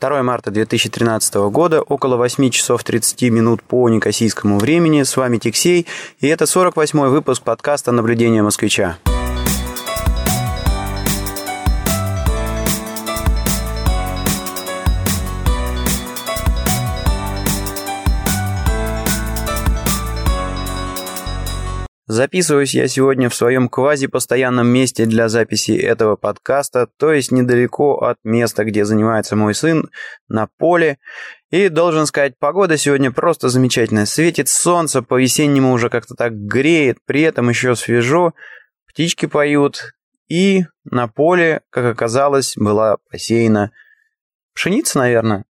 2 0.00 0.22
марта 0.22 0.50
2013 0.50 1.34
года, 1.50 1.82
около 1.82 2.16
8 2.16 2.50
часов 2.50 2.82
30 2.82 3.22
минут 3.30 3.62
по 3.62 3.88
некосийскому 3.88 4.58
времени. 4.58 5.02
С 5.02 5.16
вами 5.16 5.36
Тиксей, 5.36 5.86
и 6.20 6.26
это 6.26 6.44
48-й 6.44 7.10
выпуск 7.10 7.42
подкаста 7.42 7.92
«Наблюдение 7.92 8.42
москвича». 8.42 8.96
Записываюсь 22.10 22.74
я 22.74 22.88
сегодня 22.88 23.28
в 23.28 23.36
своем 23.36 23.68
квази-постоянном 23.68 24.66
месте 24.66 25.06
для 25.06 25.28
записи 25.28 25.70
этого 25.70 26.16
подкаста, 26.16 26.88
то 26.98 27.12
есть 27.12 27.30
недалеко 27.30 27.98
от 27.98 28.18
места, 28.24 28.64
где 28.64 28.84
занимается 28.84 29.36
мой 29.36 29.54
сын, 29.54 29.88
на 30.26 30.48
поле. 30.58 30.98
И 31.50 31.68
должен 31.68 32.06
сказать, 32.06 32.36
погода 32.36 32.76
сегодня 32.78 33.12
просто 33.12 33.48
замечательная. 33.48 34.06
Светит 34.06 34.48
солнце, 34.48 35.02
по-весеннему 35.02 35.70
уже 35.70 35.88
как-то 35.88 36.16
так 36.16 36.32
греет, 36.34 36.98
при 37.06 37.22
этом 37.22 37.48
еще 37.48 37.76
свежо, 37.76 38.34
птички 38.88 39.26
поют. 39.26 39.92
И 40.26 40.64
на 40.82 41.06
поле, 41.06 41.60
как 41.70 41.84
оказалось, 41.84 42.54
была 42.56 42.96
посеяна 43.08 43.70
пшеница, 44.52 44.98
наверное. 44.98 45.44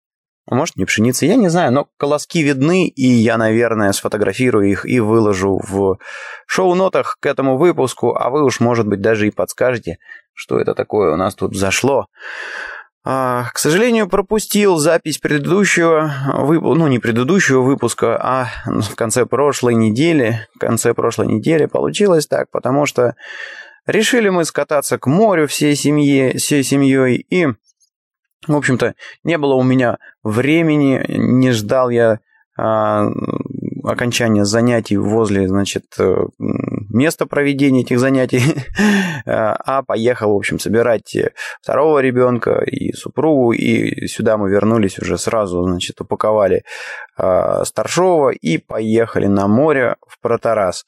А 0.50 0.54
может, 0.54 0.76
не 0.76 0.86
пшеница, 0.86 1.26
я 1.26 1.36
не 1.36 1.48
знаю, 1.48 1.72
но 1.72 1.88
колоски 1.98 2.42
видны, 2.42 2.88
и 2.88 3.06
я, 3.06 3.36
наверное, 3.36 3.92
сфотографирую 3.92 4.70
их 4.70 4.86
и 4.86 4.98
выложу 4.98 5.60
в 5.68 5.98
шоу-нотах 6.46 7.18
к 7.20 7.26
этому 7.26 7.58
выпуску, 7.58 8.16
а 8.16 8.30
вы 8.30 8.42
уж, 8.42 8.60
может 8.60 8.86
быть, 8.86 9.02
даже 9.02 9.26
и 9.26 9.30
подскажете, 9.30 9.98
что 10.32 10.58
это 10.58 10.74
такое 10.74 11.12
у 11.12 11.16
нас 11.16 11.34
тут 11.34 11.54
зашло. 11.54 12.06
А, 13.04 13.50
к 13.52 13.58
сожалению, 13.58 14.08
пропустил 14.08 14.78
запись 14.78 15.18
предыдущего 15.18 16.12
выпуска, 16.38 16.78
ну, 16.78 16.86
не 16.88 16.98
предыдущего 16.98 17.60
выпуска, 17.60 18.16
а 18.16 18.48
в 18.64 18.94
конце 18.94 19.26
прошлой 19.26 19.74
недели, 19.74 20.46
в 20.54 20.58
конце 20.58 20.94
прошлой 20.94 21.26
недели 21.26 21.66
получилось 21.66 22.26
так, 22.26 22.50
потому 22.50 22.86
что 22.86 23.16
решили 23.86 24.30
мы 24.30 24.46
скататься 24.46 24.98
к 24.98 25.06
морю 25.06 25.46
всей 25.46 25.76
семьей, 25.76 26.38
всей 26.38 26.62
семьей, 26.62 27.16
и 27.28 27.48
в 28.46 28.56
общем-то, 28.56 28.94
не 29.24 29.36
было 29.36 29.54
у 29.54 29.62
меня 29.62 29.98
времени, 30.28 31.04
не 31.08 31.52
ждал 31.52 31.90
я 31.90 32.20
а, 32.56 33.08
окончания 33.84 34.44
занятий 34.44 34.96
возле, 34.96 35.48
значит, 35.48 35.84
э, 35.98 36.16
места 36.38 37.26
проведения 37.26 37.82
этих 37.82 37.98
занятий, 37.98 38.42
а 39.26 39.82
поехал, 39.82 40.32
в 40.32 40.36
общем, 40.36 40.58
собирать 40.58 41.16
второго 41.62 42.00
ребенка 42.00 42.60
и 42.64 42.92
супругу, 42.92 43.52
и 43.52 44.06
сюда 44.06 44.36
мы 44.36 44.50
вернулись 44.50 44.98
уже 44.98 45.18
сразу, 45.18 45.62
значит, 45.62 46.00
упаковали 46.00 46.64
а, 47.16 47.64
старшего 47.64 48.30
и 48.30 48.58
поехали 48.58 49.26
на 49.26 49.48
море 49.48 49.96
в 50.06 50.20
Протарас. 50.20 50.84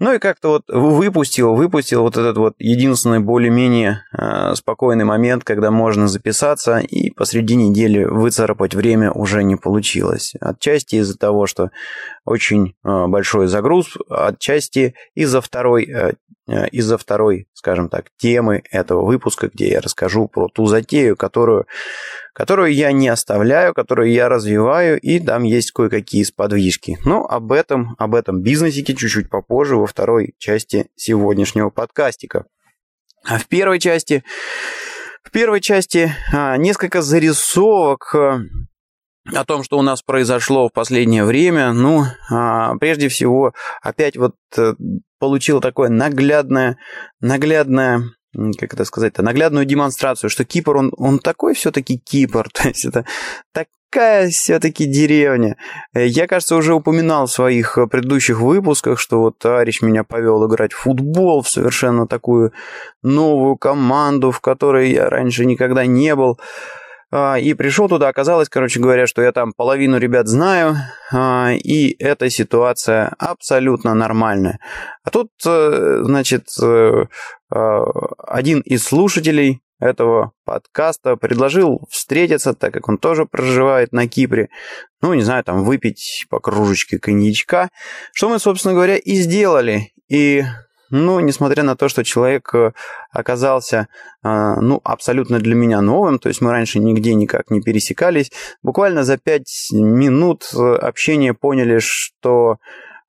Ну 0.00 0.14
и 0.14 0.18
как-то 0.18 0.48
вот 0.48 0.62
выпустил, 0.68 1.54
выпустил 1.54 2.00
вот 2.00 2.16
этот 2.16 2.38
вот 2.38 2.54
единственный 2.58 3.20
более-менее 3.20 4.02
э, 4.16 4.54
спокойный 4.54 5.04
момент, 5.04 5.44
когда 5.44 5.70
можно 5.70 6.08
записаться, 6.08 6.78
и 6.78 7.10
посреди 7.10 7.54
недели 7.54 8.04
выцарапать 8.04 8.74
время 8.74 9.12
уже 9.12 9.44
не 9.44 9.56
получилось. 9.56 10.32
Отчасти 10.40 10.96
из-за 10.96 11.18
того, 11.18 11.46
что 11.46 11.70
очень 12.30 12.74
э, 12.84 13.06
большой 13.06 13.48
загруз, 13.48 13.96
отчасти 14.08 14.94
из-за 15.14 15.40
второй, 15.40 15.84
э, 15.84 16.12
э, 16.48 16.68
из-за 16.68 16.96
второй, 16.96 17.48
скажем 17.52 17.88
так, 17.88 18.06
темы 18.16 18.62
этого 18.70 19.04
выпуска, 19.04 19.50
где 19.52 19.68
я 19.68 19.80
расскажу 19.80 20.28
про 20.28 20.48
ту 20.48 20.66
затею, 20.66 21.16
которую 21.16 21.66
которую 22.32 22.72
я 22.72 22.92
не 22.92 23.08
оставляю, 23.08 23.74
которую 23.74 24.12
я 24.12 24.28
развиваю, 24.28 24.98
и 25.00 25.18
там 25.18 25.42
есть 25.42 25.72
кое-какие 25.72 26.22
сподвижки. 26.22 26.96
Но 27.04 27.26
об 27.26 27.52
этом, 27.52 27.96
об 27.98 28.14
этом 28.14 28.40
бизнесике 28.40 28.94
чуть-чуть 28.94 29.28
попозже 29.28 29.76
во 29.76 29.86
второй 29.86 30.34
части 30.38 30.86
сегодняшнего 30.94 31.70
подкастика. 31.70 32.46
А 33.24 33.38
в 33.38 33.46
первой 33.48 33.80
части, 33.80 34.22
в 35.22 35.30
первой 35.32 35.60
части 35.60 36.12
а, 36.32 36.56
несколько 36.56 37.02
зарисовок 37.02 38.14
о 39.34 39.44
том, 39.44 39.62
что 39.62 39.78
у 39.78 39.82
нас 39.82 40.02
произошло 40.02 40.68
в 40.68 40.72
последнее 40.72 41.24
время. 41.24 41.72
Ну, 41.72 42.04
а, 42.30 42.76
прежде 42.76 43.08
всего, 43.08 43.52
опять 43.82 44.16
вот 44.16 44.34
э, 44.56 44.74
получил 45.18 45.60
такое 45.60 45.88
наглядное, 45.88 46.78
наглядное 47.20 48.02
как 48.58 48.74
это 48.74 48.84
сказать-то, 48.84 49.22
наглядную 49.22 49.64
демонстрацию, 49.64 50.30
что 50.30 50.44
Кипр, 50.44 50.76
он, 50.76 50.92
он 50.96 51.18
такой 51.18 51.54
все-таки 51.54 51.98
Кипр, 51.98 52.48
то 52.52 52.68
есть 52.68 52.84
это 52.84 53.04
такая 53.52 54.30
все-таки 54.30 54.86
деревня. 54.86 55.56
Э, 55.94 56.06
я, 56.06 56.26
кажется, 56.26 56.56
уже 56.56 56.74
упоминал 56.74 57.26
в 57.26 57.32
своих 57.32 57.76
э, 57.76 57.86
предыдущих 57.86 58.40
выпусках, 58.40 59.00
что 59.00 59.20
вот 59.20 59.38
товарищ 59.38 59.82
меня 59.82 60.04
повел 60.04 60.46
играть 60.46 60.72
в 60.72 60.78
футбол, 60.78 61.42
в 61.42 61.48
совершенно 61.48 62.06
такую 62.06 62.52
новую 63.02 63.56
команду, 63.56 64.30
в 64.30 64.40
которой 64.40 64.92
я 64.92 65.10
раньше 65.10 65.44
никогда 65.44 65.86
не 65.86 66.14
был. 66.14 66.38
А, 67.12 67.38
и 67.38 67.54
пришел 67.54 67.88
туда, 67.88 68.08
оказалось, 68.08 68.48
короче 68.48 68.78
говоря, 68.78 69.06
что 69.06 69.22
я 69.22 69.32
там 69.32 69.52
половину 69.52 69.98
ребят 69.98 70.28
знаю, 70.28 70.76
а, 71.12 71.52
и 71.52 71.96
эта 71.98 72.30
ситуация 72.30 73.14
абсолютно 73.18 73.94
нормальная. 73.94 74.60
А 75.02 75.10
тут, 75.10 75.30
э, 75.44 76.00
значит, 76.04 76.46
э, 76.62 77.06
а, 77.52 77.84
один 78.26 78.60
из 78.60 78.84
слушателей 78.84 79.60
этого 79.80 80.32
подкаста 80.44 81.16
предложил 81.16 81.86
встретиться, 81.90 82.54
так 82.54 82.72
как 82.72 82.88
он 82.88 82.98
тоже 82.98 83.26
проживает 83.26 83.92
на 83.92 84.06
Кипре. 84.06 84.48
Ну, 85.02 85.14
не 85.14 85.22
знаю, 85.22 85.42
там 85.42 85.64
выпить 85.64 86.26
по 86.28 86.38
кружечке 86.38 86.98
коньячка. 86.98 87.70
Что 88.12 88.28
мы, 88.28 88.38
собственно 88.38 88.74
говоря, 88.74 88.96
и 88.96 89.14
сделали. 89.14 89.92
И 90.08 90.44
ну, 90.90 91.20
несмотря 91.20 91.62
на 91.62 91.76
то, 91.76 91.88
что 91.88 92.04
человек 92.04 92.54
э, 92.54 92.72
оказался, 93.10 93.88
э, 94.22 94.54
ну, 94.60 94.80
абсолютно 94.84 95.38
для 95.38 95.54
меня 95.54 95.80
новым, 95.80 96.18
то 96.18 96.28
есть 96.28 96.40
мы 96.40 96.50
раньше 96.50 96.80
нигде 96.80 97.14
никак 97.14 97.50
не 97.50 97.60
пересекались, 97.60 98.32
буквально 98.62 99.04
за 99.04 99.16
пять 99.16 99.68
минут 99.72 100.50
э, 100.52 100.74
общения 100.76 101.34
поняли, 101.34 101.78
что 101.78 102.58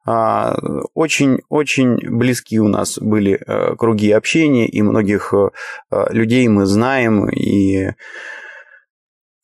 очень-очень 0.04 1.98
близки 2.10 2.60
у 2.60 2.68
нас 2.68 2.98
были 2.98 3.40
круги 3.78 4.12
общения, 4.12 4.68
и 4.68 4.82
многих 4.82 5.32
людей 5.92 6.48
мы 6.48 6.66
знаем, 6.66 7.30
и 7.30 7.92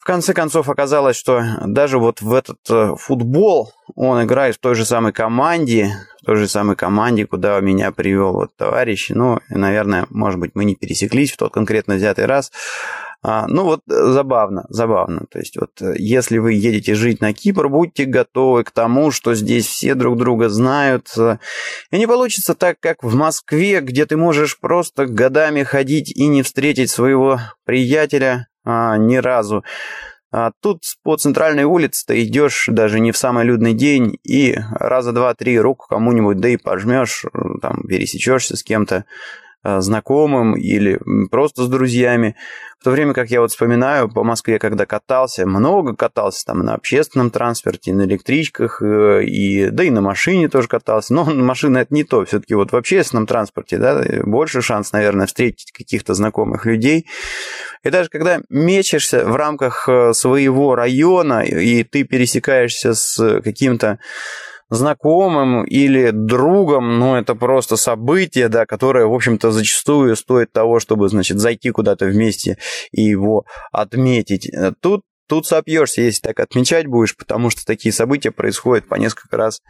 конце 0.07 0.33
концов 0.33 0.69
оказалось, 0.69 1.17
что 1.17 1.43
даже 1.65 1.99
вот 1.99 2.21
в 2.21 2.33
этот 2.33 2.59
э, 2.69 2.95
футбол 2.97 3.73
он 3.95 4.23
играет 4.23 4.55
в 4.55 4.59
той 4.59 4.73
же 4.73 4.85
самой 4.85 5.11
команде, 5.11 5.91
в 6.21 6.25
той 6.25 6.37
же 6.37 6.47
самой 6.47 6.77
команде, 6.77 7.27
куда 7.27 7.59
меня 7.59 7.91
привел 7.91 8.31
вот 8.31 8.55
товарищ. 8.55 9.09
Ну, 9.09 9.39
наверное, 9.49 10.07
может 10.09 10.39
быть, 10.39 10.51
мы 10.55 10.63
не 10.63 10.75
пересеклись 10.75 11.33
в 11.33 11.37
тот 11.37 11.53
конкретно 11.53 11.95
взятый 11.95 12.25
раз. 12.25 12.51
А, 13.23 13.47
ну 13.47 13.63
вот 13.63 13.81
забавно, 13.87 14.65
забавно. 14.69 15.25
То 15.29 15.39
есть 15.39 15.57
вот 15.57 15.81
э, 15.81 15.95
если 15.97 16.37
вы 16.37 16.53
едете 16.53 16.93
жить 16.93 17.19
на 17.19 17.33
Кипр, 17.33 17.67
будьте 17.67 18.05
готовы 18.05 18.63
к 18.63 18.71
тому, 18.71 19.11
что 19.11 19.33
здесь 19.33 19.65
все 19.65 19.95
друг 19.95 20.17
друга 20.17 20.49
знают. 20.49 21.07
И 21.91 21.97
не 21.97 22.07
получится 22.07 22.53
так, 22.53 22.79
как 22.79 23.03
в 23.03 23.15
Москве, 23.15 23.81
где 23.81 24.05
ты 24.05 24.17
можешь 24.17 24.59
просто 24.59 25.07
годами 25.07 25.63
ходить 25.63 26.11
и 26.15 26.27
не 26.27 26.43
встретить 26.43 26.91
своего 26.91 27.39
приятеля, 27.65 28.47
а, 28.63 28.97
ни 28.97 29.15
разу. 29.15 29.63
А 30.31 30.51
тут 30.61 30.83
по 31.03 31.15
центральной 31.15 31.63
улице 31.63 32.05
ты 32.05 32.23
идешь 32.23 32.65
даже 32.67 32.99
не 32.99 33.11
в 33.11 33.17
самый 33.17 33.45
людный 33.45 33.73
день 33.73 34.17
и 34.23 34.55
раза 34.71 35.13
два-три 35.13 35.57
руку 35.59 35.87
кому-нибудь, 35.87 36.37
да 36.37 36.49
и 36.49 36.57
пожмешь, 36.57 37.25
там, 37.61 37.83
пересечешься 37.87 38.57
с 38.57 38.63
кем-то. 38.63 39.05
Э, 39.67 39.81
знакомым 39.81 40.55
или 40.55 40.97
просто 41.29 41.63
с 41.63 41.67
друзьями. 41.67 42.37
В 42.79 42.85
то 42.85 42.91
время 42.91 43.13
как 43.13 43.29
я 43.29 43.41
вот 43.41 43.51
вспоминаю 43.51 44.07
по 44.07 44.23
Москве, 44.23 44.59
когда 44.59 44.85
катался, 44.85 45.45
много 45.45 45.93
катался 45.93 46.45
там 46.45 46.59
на 46.59 46.73
общественном 46.73 47.31
транспорте, 47.31 47.93
на 47.93 48.03
электричках, 48.03 48.81
э, 48.81 49.25
и, 49.25 49.69
да 49.69 49.83
и 49.83 49.89
на 49.89 49.99
машине 49.99 50.47
тоже 50.47 50.69
катался. 50.69 51.13
Но 51.13 51.25
машина 51.33 51.79
это 51.79 51.93
не 51.93 52.05
то, 52.05 52.23
все-таки 52.23 52.53
вот 52.55 52.71
в 52.71 52.77
общественном 52.77 53.27
транспорте, 53.27 53.77
да, 53.77 54.05
больше 54.23 54.61
шанс, 54.61 54.93
наверное, 54.93 55.27
встретить 55.27 55.73
каких-то 55.73 56.13
знакомых 56.13 56.65
людей. 56.65 57.05
И 57.83 57.89
даже 57.89 58.07
когда 58.07 58.39
мечешься 58.49 59.25
в 59.25 59.35
рамках 59.35 59.89
э, 59.89 60.13
своего 60.13 60.75
района, 60.75 61.41
и 61.41 61.83
ты 61.83 62.05
пересекаешься 62.05 62.93
с 62.93 63.41
каким-то 63.41 63.99
знакомым 64.69 65.63
или 65.63 66.11
другом, 66.11 66.99
ну, 66.99 67.15
это 67.15 67.35
просто 67.35 67.77
событие, 67.77 68.49
да, 68.49 68.65
которое, 68.65 69.05
в 69.05 69.13
общем-то, 69.13 69.51
зачастую 69.51 70.15
стоит 70.15 70.51
того, 70.51 70.79
чтобы, 70.79 71.09
значит, 71.09 71.39
зайти 71.39 71.71
куда-то 71.71 72.05
вместе 72.05 72.57
и 72.91 73.01
его 73.03 73.45
отметить. 73.71 74.49
Тут 74.81 75.01
тут 75.27 75.45
сопьешься, 75.45 76.01
если 76.01 76.21
так 76.21 76.39
отмечать 76.39 76.87
будешь, 76.87 77.15
потому 77.15 77.49
что 77.49 77.65
такие 77.65 77.91
события 77.91 78.31
происходят 78.31 78.87
по 78.87 78.95
несколько 78.95 79.37
раз 79.37 79.61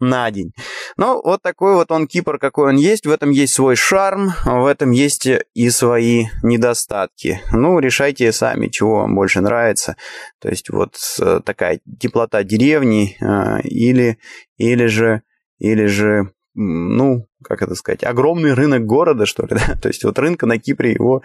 на 0.00 0.30
день. 0.30 0.52
Ну, 0.96 1.20
вот 1.22 1.42
такой 1.42 1.74
вот 1.74 1.90
он 1.90 2.06
Кипр, 2.06 2.38
какой 2.38 2.70
он 2.70 2.76
есть. 2.76 3.06
В 3.06 3.10
этом 3.10 3.30
есть 3.30 3.54
свой 3.54 3.76
шарм, 3.76 4.32
в 4.44 4.66
этом 4.66 4.90
есть 4.90 5.26
и 5.26 5.70
свои 5.70 6.26
недостатки. 6.42 7.40
Ну, 7.52 7.78
решайте 7.78 8.32
сами, 8.32 8.68
чего 8.68 9.00
вам 9.00 9.14
больше 9.14 9.40
нравится. 9.40 9.96
То 10.40 10.48
есть 10.48 10.68
вот 10.70 10.96
э, 11.20 11.40
такая 11.44 11.80
теплота 11.98 12.42
деревни 12.42 13.16
э, 13.20 13.62
или, 13.62 14.18
или 14.56 14.86
же, 14.86 15.22
или 15.58 15.86
же 15.86 16.30
ну, 16.56 17.26
как 17.42 17.62
это 17.62 17.74
сказать, 17.74 18.04
огромный 18.04 18.54
рынок 18.54 18.86
города, 18.86 19.26
что 19.26 19.42
ли, 19.42 19.48
да? 19.66 19.76
То 19.80 19.88
есть 19.88 20.04
вот 20.04 20.18
рынка 20.18 20.46
на 20.46 20.58
Кипре 20.58 20.92
его 20.92 21.22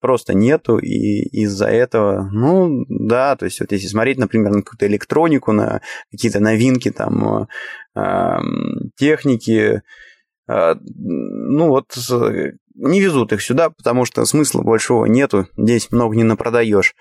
просто 0.00 0.34
нету, 0.34 0.78
и 0.78 1.22
из-за 1.42 1.66
этого, 1.66 2.28
ну, 2.32 2.84
да, 2.88 3.36
то 3.36 3.44
есть 3.44 3.60
вот 3.60 3.72
если 3.72 3.86
смотреть, 3.86 4.18
например, 4.18 4.52
на 4.52 4.62
какую-то 4.62 4.86
электронику, 4.86 5.52
на 5.52 5.80
какие-то 6.10 6.40
новинки 6.40 6.90
там 6.90 7.48
э, 7.94 8.38
техники, 8.96 9.82
э, 10.48 10.74
ну 10.84 11.68
вот 11.68 11.92
не 12.76 13.00
везут 13.00 13.32
их 13.32 13.42
сюда, 13.42 13.70
потому 13.70 14.04
что 14.04 14.24
смысла 14.26 14.62
большого 14.62 15.06
нету, 15.06 15.48
здесь 15.56 15.90
много 15.90 16.14
не 16.14 16.24
напродаешь. 16.24 16.94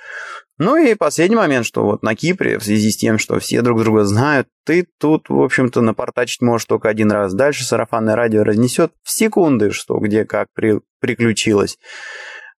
Ну 0.57 0.77
и 0.77 0.95
последний 0.95 1.35
момент, 1.35 1.65
что 1.65 1.83
вот 1.83 2.01
на 2.01 2.15
Кипре, 2.15 2.57
в 2.57 2.63
связи 2.63 2.91
с 2.91 2.97
тем, 2.97 3.19
что 3.19 3.39
все 3.39 3.61
друг 3.61 3.81
друга 3.81 4.05
знают, 4.05 4.47
ты 4.65 4.87
тут, 4.99 5.27
в 5.27 5.41
общем-то, 5.41 5.81
напортачить 5.81 6.41
можешь 6.41 6.65
только 6.65 6.87
один 6.87 7.11
раз. 7.11 7.33
Дальше 7.33 7.65
сарафанное 7.65 8.15
радио 8.15 8.43
разнесет 8.43 8.93
в 9.03 9.11
секунды, 9.11 9.71
что 9.71 9.99
где 9.99 10.23
как 10.23 10.47
при, 10.53 10.79
приключилось. 11.01 11.77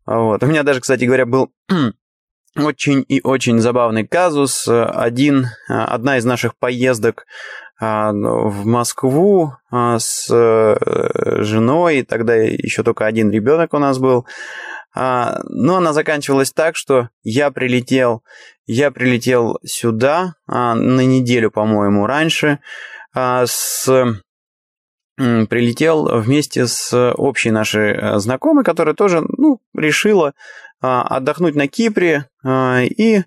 Вот. 0.08 0.42
У 0.42 0.48
меня 0.48 0.64
даже, 0.64 0.80
кстати 0.80 1.04
говоря, 1.04 1.26
был 1.26 1.52
очень 2.56 3.06
и 3.08 3.22
очень 3.24 3.60
забавный 3.60 4.08
казус. 4.08 4.68
Один, 4.68 5.48
одна 5.68 6.18
из 6.18 6.26
наших 6.26 6.58
поездок 6.58 7.26
а, 7.80 8.12
в 8.12 8.66
Москву 8.66 9.54
а, 9.70 10.00
с 10.00 10.28
э, 10.32 11.44
женой, 11.44 12.02
тогда 12.02 12.34
еще 12.36 12.82
только 12.82 13.06
один 13.06 13.30
ребенок 13.30 13.74
у 13.74 13.78
нас 13.78 14.00
был. 14.00 14.26
А, 14.96 15.42
но 15.44 15.78
она 15.78 15.94
заканчивалась 15.94 16.52
так, 16.52 16.76
что 16.76 17.10
я 17.22 17.52
прилетел, 17.52 18.24
я 18.66 18.90
прилетел 18.90 19.60
сюда 19.64 20.34
на 20.48 21.06
неделю, 21.06 21.52
по-моему, 21.52 22.08
раньше, 22.08 22.60
с 23.16 23.88
прилетел 25.18 26.22
вместе 26.22 26.68
с 26.68 27.14
общей 27.14 27.52
нашей 27.52 27.94
э, 27.94 28.20
знакомой, 28.20 28.64
которая 28.64 28.96
тоже 28.96 29.24
ну, 29.38 29.60
решила 29.76 30.34
отдохнуть 30.80 31.56
на 31.56 31.68
Кипре 31.68 32.28
и 32.46 33.24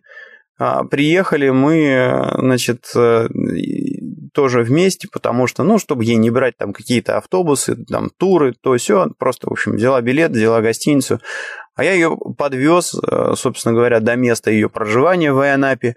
приехали 0.91 1.49
мы, 1.49 1.85
э, 1.85 2.39
значит, 2.39 2.85
тоже 4.33 4.63
вместе, 4.63 5.09
потому 5.11 5.47
что, 5.47 5.63
ну, 5.63 5.79
чтобы 5.79 6.05
ей 6.05 6.17
не 6.17 6.31
брать 6.31 6.57
там 6.57 6.73
какие-то 6.73 7.17
автобусы, 7.17 7.77
там 7.85 8.11
туры, 8.17 8.55
то 8.61 8.77
все, 8.77 9.09
просто, 9.19 9.49
в 9.49 9.53
общем, 9.53 9.73
взяла 9.73 10.01
билет, 10.01 10.33
взяла 10.33 10.61
гостиницу, 10.61 11.21
а 11.75 11.85
я 11.85 11.93
ее 11.93 12.17
подвез, 12.37 12.95
э, 12.95 13.35
собственно 13.37 13.75
говоря, 13.75 14.01
до 14.01 14.17
места 14.17 14.51
ее 14.51 14.69
проживания 14.69 15.33
в 15.33 15.41
Айанапе. 15.41 15.97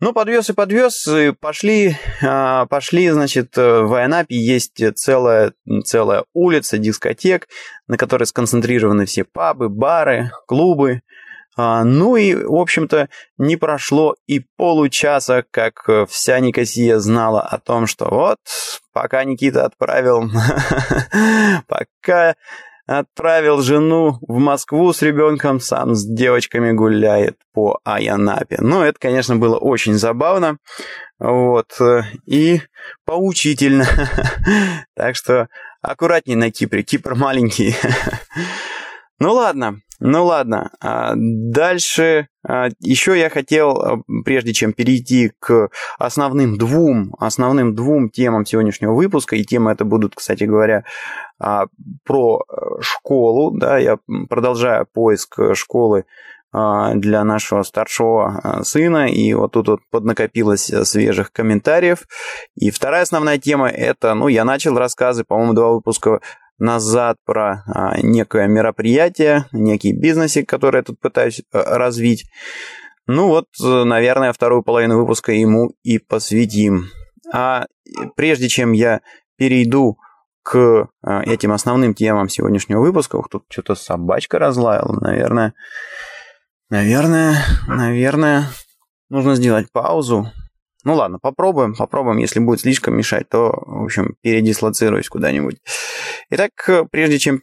Ну, 0.00 0.14
подвез 0.14 0.48
и 0.48 0.54
подвез, 0.54 1.06
и 1.06 1.32
пошли, 1.32 1.96
а, 2.22 2.64
пошли, 2.66 3.10
значит, 3.10 3.54
в 3.56 3.94
Айанапе 3.94 4.34
есть 4.34 4.82
целая, 4.96 5.52
целая 5.84 6.24
улица 6.32 6.78
дискотек, 6.78 7.48
на 7.86 7.98
которой 7.98 8.24
сконцентрированы 8.24 9.04
все 9.04 9.24
пабы, 9.24 9.68
бары, 9.68 10.30
клубы, 10.46 11.02
а, 11.56 11.84
ну 11.84 12.16
и, 12.16 12.34
в 12.34 12.54
общем-то, 12.54 13.10
не 13.36 13.56
прошло 13.56 14.14
и 14.26 14.40
получаса, 14.56 15.44
как 15.50 15.86
э, 15.88 16.06
вся 16.08 16.40
Никосия 16.40 16.98
знала 16.98 17.42
о 17.42 17.58
том, 17.58 17.86
что 17.86 18.08
вот, 18.08 18.38
пока 18.94 19.24
Никита 19.24 19.66
отправил, 19.66 20.30
пока 21.66 22.36
отправил 22.98 23.62
жену 23.62 24.18
в 24.20 24.38
Москву 24.38 24.92
с 24.92 25.00
ребенком, 25.00 25.60
сам 25.60 25.94
с 25.94 26.04
девочками 26.04 26.72
гуляет 26.72 27.36
по 27.52 27.78
Аянапе. 27.84 28.56
Ну, 28.58 28.82
это, 28.82 28.98
конечно, 28.98 29.36
было 29.36 29.56
очень 29.56 29.94
забавно, 29.94 30.58
вот, 31.20 31.80
э, 31.80 32.02
и 32.26 32.62
поучительно. 33.04 33.86
так 34.96 35.14
что 35.14 35.48
аккуратней 35.80 36.34
на 36.34 36.50
Кипре, 36.50 36.82
Кипр 36.82 37.14
маленький. 37.14 37.76
ну 39.20 39.34
ладно, 39.34 39.80
ну 40.00 40.24
ладно, 40.24 40.70
а 40.80 41.12
дальше 41.14 42.28
а, 42.42 42.68
еще 42.80 43.18
я 43.18 43.28
хотел, 43.28 43.70
а, 43.80 43.98
прежде 44.24 44.54
чем 44.54 44.72
перейти 44.72 45.32
к 45.38 45.68
основным 45.98 46.56
двум, 46.56 47.14
основным 47.18 47.74
двум 47.74 48.08
темам 48.08 48.46
сегодняшнего 48.46 48.94
выпуска, 48.94 49.36
и 49.36 49.44
темы 49.44 49.72
это 49.72 49.84
будут, 49.84 50.14
кстати 50.14 50.44
говоря, 50.44 50.84
про 51.38 52.40
э, 52.40 52.80
школу, 52.82 53.56
да, 53.56 53.78
я 53.78 53.98
продолжаю 54.28 54.86
поиск 54.92 55.38
школы 55.54 56.04
для 56.52 57.22
нашего 57.22 57.62
старшего 57.62 58.60
сына, 58.64 59.06
и 59.08 59.32
вот 59.34 59.52
тут 59.52 59.68
вот 59.68 59.80
поднакопилось 59.88 60.64
свежих 60.82 61.30
комментариев. 61.30 62.08
И 62.56 62.72
вторая 62.72 63.02
основная 63.02 63.38
тема 63.38 63.68
это, 63.68 64.14
ну, 64.14 64.26
я 64.26 64.44
начал 64.44 64.76
рассказы, 64.76 65.22
по-моему, 65.22 65.52
два 65.54 65.70
выпуска 65.70 66.20
назад 66.60 67.16
про 67.24 67.64
а, 67.66 67.98
некое 68.02 68.46
мероприятие, 68.46 69.46
некий 69.50 69.92
бизнесик, 69.92 70.48
который 70.48 70.76
я 70.76 70.82
тут 70.82 71.00
пытаюсь 71.00 71.42
а, 71.52 71.78
развить. 71.78 72.30
Ну 73.06 73.28
вот, 73.28 73.46
наверное, 73.58 74.32
вторую 74.32 74.62
половину 74.62 75.00
выпуска 75.00 75.32
ему 75.32 75.72
и 75.82 75.98
посвятим. 75.98 76.86
А 77.32 77.66
прежде 78.14 78.48
чем 78.48 78.72
я 78.72 79.00
перейду 79.36 79.96
к 80.42 80.88
а, 81.02 81.22
этим 81.22 81.52
основным 81.52 81.94
темам 81.94 82.28
сегодняшнего 82.28 82.80
выпуска, 82.80 83.16
ух, 83.16 83.28
тут 83.28 83.44
что-то 83.48 83.74
собачка 83.74 84.38
разлаяла, 84.38 84.98
наверное, 85.00 85.54
наверное, 86.68 87.42
наверное, 87.66 88.44
нужно 89.08 89.34
сделать 89.34 89.72
паузу, 89.72 90.30
ну 90.84 90.94
ладно, 90.94 91.18
попробуем, 91.20 91.74
попробуем. 91.74 92.18
Если 92.18 92.40
будет 92.40 92.60
слишком 92.60 92.96
мешать, 92.96 93.28
то, 93.28 93.52
в 93.66 93.84
общем, 93.84 94.16
передислоцируюсь 94.22 95.08
куда-нибудь. 95.08 95.56
Итак, 96.30 96.50
прежде 96.90 97.18
чем 97.18 97.42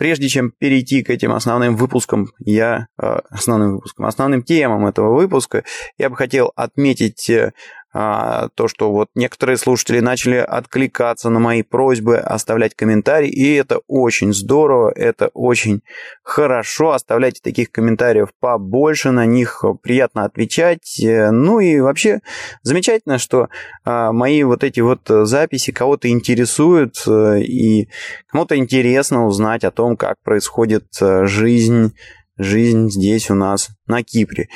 прежде 0.00 0.28
чем 0.28 0.52
перейти 0.58 1.02
к 1.02 1.10
этим 1.10 1.30
основным 1.32 1.76
выпускам, 1.76 2.28
я 2.38 2.86
э, 2.98 3.18
основным 3.28 3.74
выпускам, 3.74 4.06
основным 4.06 4.42
темам 4.42 4.86
этого 4.86 5.14
выпуска, 5.14 5.62
я 5.98 6.08
бы 6.08 6.16
хотел 6.16 6.52
отметить 6.56 7.28
э, 7.28 7.52
то, 7.92 8.68
что 8.68 8.92
вот 8.92 9.08
некоторые 9.14 9.56
слушатели 9.56 10.00
начали 10.00 10.36
откликаться 10.36 11.28
на 11.28 11.40
мои 11.40 11.62
просьбы, 11.62 12.18
оставлять 12.18 12.74
комментарии, 12.74 13.28
и 13.28 13.54
это 13.54 13.80
очень 13.88 14.32
здорово, 14.32 14.92
это 14.94 15.30
очень 15.34 15.82
хорошо. 16.22 16.92
Оставляйте 16.92 17.40
таких 17.42 17.72
комментариев 17.72 18.28
побольше, 18.38 19.10
на 19.10 19.26
них 19.26 19.64
приятно 19.82 20.24
отвечать. 20.24 21.00
Э, 21.02 21.30
ну 21.30 21.60
и 21.60 21.80
вообще 21.80 22.20
замечательно, 22.62 23.18
что 23.18 23.48
а, 23.84 24.12
мои 24.12 24.42
вот 24.44 24.64
эти 24.64 24.80
вот 24.80 25.00
записи 25.06 25.72
кого-то 25.72 26.08
интересуют, 26.08 27.02
э, 27.06 27.40
и 27.40 27.88
кому-то 28.28 28.56
интересно 28.56 29.26
узнать 29.26 29.64
о 29.64 29.70
том, 29.70 29.96
как 29.96 30.16
происходит 30.22 30.86
э, 31.00 31.26
жизнь 31.26 31.94
жизнь 32.40 32.90
здесь 32.90 33.30
у 33.30 33.34
нас 33.34 33.68
на 33.86 34.02
Кипре. 34.02 34.48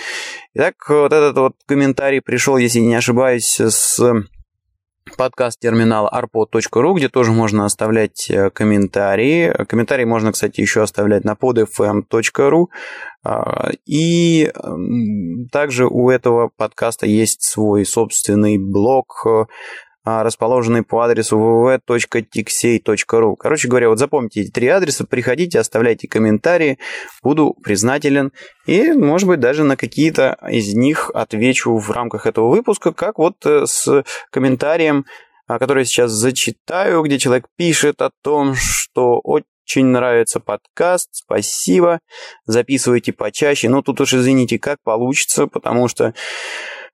Итак, 0.55 0.75
вот 0.89 1.13
этот 1.13 1.37
вот 1.37 1.53
комментарий 1.67 2.21
пришел, 2.21 2.57
если 2.57 2.81
не 2.81 2.95
ошибаюсь, 2.95 3.61
с 3.61 4.01
подкаст 5.17 5.61
терминала 5.61 6.09
arpod.ru, 6.09 6.95
где 6.95 7.09
тоже 7.09 7.33
можно 7.33 7.65
оставлять 7.65 8.29
э, 8.31 8.51
комментарии. 8.51 9.53
Комментарии 9.67 10.05
можно, 10.05 10.33
кстати, 10.33 10.61
еще 10.61 10.83
оставлять 10.83 11.25
на 11.25 11.33
podfm.ru. 11.33 12.67
А, 13.23 13.71
и 13.87 14.51
также 15.53 15.87
у 15.87 16.11
этого 16.11 16.51
подкаста 16.57 17.07
есть 17.07 17.43
свой 17.43 17.85
собственный 17.85 18.59
блог 18.59 19.27
а, 19.27 19.47
расположенный 20.05 20.83
по 20.83 21.03
адресу 21.03 21.37
www.tixey.ru. 21.37 23.37
Короче 23.37 23.69
говоря, 23.69 23.89
вот 23.89 23.99
запомните 23.99 24.43
эти 24.43 24.51
три 24.51 24.69
адреса, 24.69 25.05
приходите, 25.05 25.59
оставляйте 25.59 26.09
комментарии, 26.09 26.79
буду 27.23 27.57
признателен. 27.63 28.33
И, 28.67 28.93
может 28.93 29.29
быть, 29.29 29.41
даже 29.41 29.65
на 29.65 29.77
какие-то 29.77 30.37
из 30.51 30.75
них 30.75 31.11
отвечу 31.15 31.79
в 31.79 31.91
рамках 31.91 32.27
этого 32.27 32.51
выпуска, 32.51 32.93
как 32.93 33.19
вот 33.19 33.45
э, 33.47 33.67
с 33.67 34.05
комментарием, 34.31 34.99
а, 34.99 35.05
который 35.47 35.81
я 35.81 35.85
сейчас 35.85 36.11
зачитаю, 36.11 37.03
где 37.03 37.19
человек 37.19 37.47
пишет 37.57 38.03
о 38.03 38.11
том, 38.23 38.55
что 38.55 39.21
очень 39.25 39.87
нравится 39.87 40.41
подкаст, 40.41 41.11
спасибо, 41.13 42.01
записывайте 42.47 43.13
почаще. 43.13 43.69
Ну, 43.69 43.83
тут 43.83 44.01
уж 44.01 44.15
извините, 44.15 44.59
как 44.59 44.79
получится, 44.83 45.47
потому 45.47 45.89
что 45.89 46.15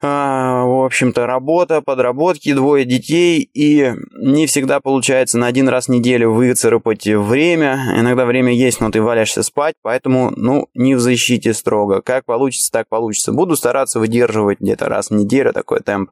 а, 0.03 0.65
в 0.65 0.85
общем-то, 0.87 1.27
работа, 1.27 1.83
подработки, 1.83 2.55
двое 2.55 2.87
детей, 2.87 3.51
и 3.53 3.93
не 4.19 4.47
всегда 4.47 4.81
получается 4.81 5.37
на 5.37 5.47
один 5.47 5.69
раз 5.69 5.87
в 5.87 5.91
неделю 5.91 6.33
выцарапать 6.33 7.07
время. 7.07 7.95
Иногда 7.99 8.25
время 8.25 8.53
есть, 8.55 8.81
но 8.81 8.91
ты 8.91 9.03
валяешься 9.03 9.43
спать, 9.43 9.75
поэтому, 9.83 10.33
ну, 10.35 10.69
не 10.73 10.95
в 10.95 11.01
защите 11.01 11.53
строго. 11.53 12.01
Как 12.01 12.25
получится, 12.25 12.73
так 12.73 12.89
получится. 12.89 13.33
Буду 13.33 13.57
стараться 13.57 14.01
выдерживать 14.01 14.61
где-то 14.61 14.89
раз 14.89 15.11
в 15.11 15.15
неделю 15.15 15.53
такой 15.53 15.81
темп. 15.81 16.11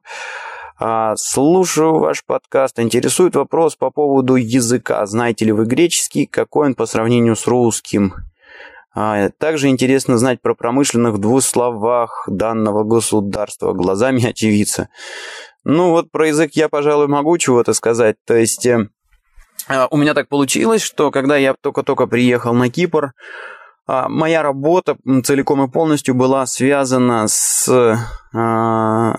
А, 0.81 1.17
слушаю 1.17 1.99
ваш 1.99 2.23
подкаст. 2.23 2.79
Интересует 2.79 3.35
вопрос 3.35 3.75
по 3.75 3.91
поводу 3.91 4.35
языка. 4.35 5.05
Знаете 5.05 5.43
ли 5.43 5.51
вы 5.51 5.65
греческий? 5.65 6.25
Какой 6.25 6.67
он 6.67 6.75
по 6.75 6.85
сравнению 6.85 7.35
с 7.35 7.47
русским? 7.47 8.13
А, 8.95 9.27
также 9.37 9.67
интересно 9.67 10.17
знать 10.17 10.41
про 10.41 10.55
промышленных 10.55 11.17
двух 11.17 11.43
словах 11.43 12.23
данного 12.27 12.85
государства 12.85 13.73
глазами 13.73 14.25
очевидца. 14.25 14.87
Ну 15.65 15.89
вот 15.89 16.11
про 16.11 16.29
язык 16.29 16.51
я, 16.53 16.69
пожалуй, 16.69 17.07
могу 17.07 17.37
чего-то 17.37 17.73
сказать. 17.73 18.15
То 18.25 18.37
есть 18.37 18.65
э, 18.65 18.87
а, 19.67 19.89
у 19.91 19.97
меня 19.97 20.13
так 20.13 20.29
получилось, 20.29 20.81
что 20.81 21.11
когда 21.11 21.35
я 21.35 21.55
только-только 21.59 22.07
приехал 22.07 22.53
на 22.53 22.69
Кипр, 22.69 23.11
моя 24.09 24.43
работа 24.43 24.97
целиком 25.23 25.63
и 25.63 25.71
полностью 25.71 26.15
была 26.15 26.45
связана 26.45 27.27
с, 27.27 27.97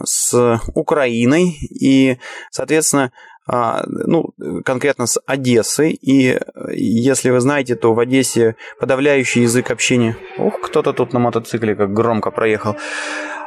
с 0.04 0.60
Украиной 0.74 1.56
и, 1.70 2.18
соответственно, 2.50 3.10
а, 3.52 3.82
ну, 3.86 4.32
конкретно 4.64 5.06
с 5.06 5.20
Одессой. 5.26 5.90
И 5.90 6.38
если 6.72 7.30
вы 7.30 7.40
знаете, 7.40 7.74
то 7.74 7.94
в 7.94 7.98
Одессе 7.98 8.54
подавляющий 8.78 9.42
язык 9.42 9.72
общения... 9.72 10.16
Ух, 10.38 10.60
кто-то 10.60 10.92
тут 10.92 11.12
на 11.12 11.18
мотоцикле 11.18 11.74
как 11.74 11.92
громко 11.92 12.30
проехал. 12.30 12.76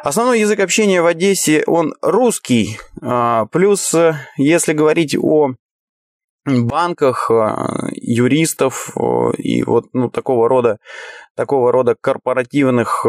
Основной 0.04 0.42
язык 0.42 0.60
общения 0.60 1.02
в 1.02 1.06
Одессе, 1.06 1.64
он 1.68 1.96
русский. 2.02 2.80
А, 3.02 3.46
плюс, 3.46 3.96
если 4.36 4.74
говорить 4.74 5.16
о 5.16 5.54
банках, 6.46 7.32
а, 7.32 7.90
юристов 7.94 8.96
и 9.38 9.64
вот 9.64 9.86
ну, 9.94 10.10
такого 10.10 10.50
рода 10.50 10.78
такого 11.36 11.72
рода 11.72 11.96
корпоративных 12.00 13.06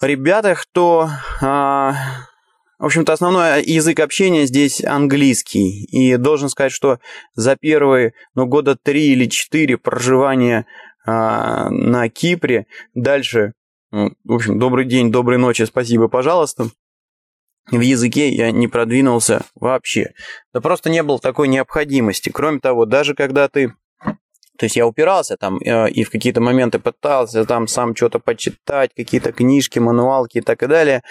ребятах, 0.00 0.64
то 0.72 1.10
в 2.80 2.86
общем-то, 2.86 3.12
основной 3.12 3.62
язык 3.62 4.00
общения 4.00 4.46
здесь 4.46 4.82
английский. 4.82 5.84
И 5.84 6.16
должен 6.16 6.48
сказать, 6.48 6.72
что 6.72 6.98
за 7.34 7.54
первые 7.54 8.14
ну, 8.34 8.46
года 8.46 8.74
три 8.74 9.12
или 9.12 9.26
четыре 9.26 9.76
проживания 9.76 10.64
а, 11.06 11.68
на 11.68 12.08
Кипре, 12.08 12.66
дальше, 12.94 13.52
в 13.90 14.32
общем, 14.32 14.58
добрый 14.58 14.86
день, 14.86 15.12
доброй 15.12 15.36
ночи, 15.36 15.64
спасибо, 15.64 16.08
пожалуйста, 16.08 16.70
в 17.70 17.80
языке 17.80 18.28
я 18.30 18.50
не 18.50 18.68
продвинулся 18.68 19.42
вообще. 19.54 20.12
Да 20.52 20.60
просто 20.60 20.90
не 20.90 21.02
было 21.02 21.18
такой 21.18 21.48
необходимости. 21.48 22.30
Кроме 22.30 22.60
того, 22.60 22.84
даже 22.84 23.14
когда 23.14 23.48
ты 23.48 23.74
то 24.60 24.64
есть 24.64 24.76
я 24.76 24.86
упирался 24.86 25.38
там 25.38 25.58
э, 25.58 25.88
и 25.88 26.04
в 26.04 26.10
какие-то 26.10 26.42
моменты 26.42 26.78
пытался 26.78 27.46
там 27.46 27.66
сам 27.66 27.96
что-то 27.96 28.18
почитать, 28.18 28.90
какие-то 28.94 29.32
книжки, 29.32 29.78
мануалки 29.78 30.38
и 30.38 30.40
так 30.42 30.62
и 30.62 30.66
далее. 30.66 31.02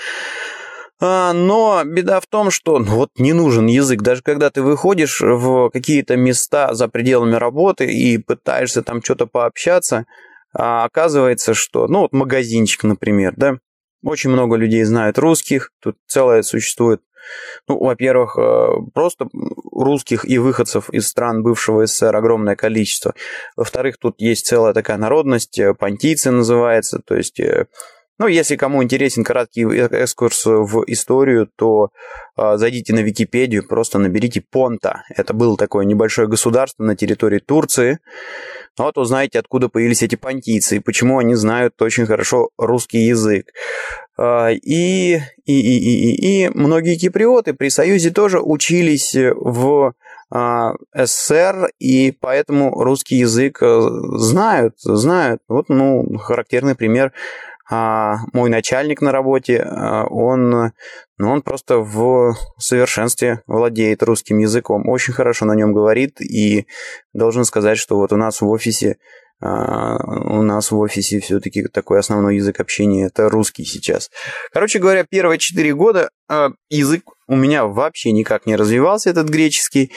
А, 1.01 1.34
но 1.34 1.82
беда 1.84 2.20
в 2.20 2.27
том, 2.27 2.51
что 2.51 2.77
ну, 2.77 2.96
вот 2.96 3.10
не 3.18 3.34
нужен 3.34 3.65
язык. 3.65 4.01
Даже 4.01 4.22
когда 4.22 4.51
ты 4.51 4.62
выходишь 4.62 5.22
в 5.22 5.72
какие-то 5.72 6.15
места 6.15 6.75
за 6.75 6.88
пределами 6.89 7.36
работы 7.36 7.91
и 7.91 8.20
пытаешься 8.20 8.84
там 8.84 9.01
что-то 9.01 9.25
пообщаться, 9.25 10.06
а 10.53 10.84
оказывается, 10.84 11.56
что, 11.56 11.88
ну 11.88 12.01
вот 12.01 12.13
магазинчик, 12.13 12.84
например, 12.84 13.34
да, 13.36 13.56
очень 14.03 14.29
много 14.29 14.56
людей 14.56 14.84
знают 14.84 15.18
русских, 15.18 15.72
тут 15.79 15.98
целое 16.08 16.41
существует, 16.41 17.01
ну, 17.68 17.77
во-первых, 17.77 18.38
э, 18.38 18.68
просто 18.94 19.27
русских 19.72 20.25
и 20.25 20.38
выходцев 20.38 20.89
из 20.89 21.08
стран 21.08 21.44
бывшего 21.44 21.86
СССР 21.86 22.15
огромное 22.15 22.56
количество. 22.56 23.13
Во-вторых, 23.56 23.98
тут 23.98 24.15
есть 24.20 24.48
целая 24.48 24.74
такая 24.74 24.98
народность, 24.98 25.60
э, 25.60 25.74
понтийцы 25.74 26.32
называется, 26.32 27.00
то 27.06 27.15
есть 27.15 27.39
э, 27.39 27.68
ну, 28.19 28.27
если 28.27 28.57
кому 28.57 28.83
интересен 28.83 29.23
краткий 29.23 29.63
экскурс 29.63 30.45
в 30.45 30.83
историю, 30.88 31.49
то 31.55 31.91
э, 32.38 32.57
зайдите 32.57 32.93
на 32.93 32.99
Википедию, 32.99 33.65
просто 33.65 33.97
наберите 33.97 34.41
Понта. 34.41 35.03
Это 35.15 35.33
было 35.33 35.55
такое 35.55 35.85
небольшое 35.85 36.27
государство 36.27 36.83
на 36.83 36.97
территории 36.97 37.39
Турции. 37.39 37.99
Вот 38.77 38.97
узнаете, 38.97 39.39
откуда 39.39 39.69
появились 39.69 40.03
эти 40.03 40.15
понтийцы 40.15 40.75
и 40.75 40.79
почему 40.79 41.19
они 41.19 41.35
знают 41.35 41.81
очень 41.81 42.05
хорошо 42.05 42.49
русский 42.57 43.05
язык. 43.05 43.53
Э, 44.17 44.51
и, 44.53 45.15
и, 45.15 45.21
и, 45.45 45.77
и, 45.77 46.11
и, 46.11 46.45
и 46.45 46.49
многие 46.49 46.97
киприоты 46.97 47.53
при 47.53 47.69
Союзе 47.69 48.09
тоже 48.09 48.41
учились 48.41 49.15
в 49.15 49.93
СССР, 50.31 51.71
и 51.79 52.11
поэтому 52.11 52.83
русский 52.83 53.15
язык 53.15 53.63
э, 53.63 53.81
знают, 54.17 54.75
знают. 54.77 55.41
Вот, 55.47 55.69
ну, 55.69 56.17
характерный 56.19 56.75
пример 56.75 57.13
а 57.69 58.17
мой 58.33 58.49
начальник 58.49 59.01
на 59.01 59.11
работе, 59.11 59.61
а, 59.61 60.05
он, 60.05 60.49
ну, 61.17 61.31
он 61.31 61.41
просто 61.41 61.79
в 61.79 62.35
совершенстве 62.57 63.41
владеет 63.47 64.01
русским 64.03 64.39
языком, 64.39 64.89
очень 64.89 65.13
хорошо 65.13 65.45
на 65.45 65.53
нем 65.53 65.73
говорит, 65.73 66.19
и 66.21 66.65
должен 67.13 67.45
сказать, 67.45 67.77
что 67.77 67.97
вот 67.97 68.11
у 68.11 68.17
нас 68.17 68.41
в 68.41 68.47
офисе 68.47 68.97
а, 69.41 69.97
у 69.97 70.41
нас 70.41 70.71
в 70.71 70.77
офисе 70.77 71.19
все-таки 71.19 71.63
такой 71.67 71.99
основной 71.99 72.35
язык 72.35 72.59
общения 72.59 73.05
это 73.05 73.29
русский 73.29 73.63
сейчас. 73.63 74.09
Короче 74.51 74.79
говоря, 74.79 75.05
первые 75.09 75.38
четыре 75.38 75.73
года 75.73 76.09
а, 76.27 76.49
язык 76.69 77.03
у 77.29 77.36
меня 77.36 77.65
вообще 77.65 78.12
никак 78.12 78.48
не 78.48 78.55
развивался, 78.55 79.12
этот 79.12 79.29
греческий. 79.29 79.91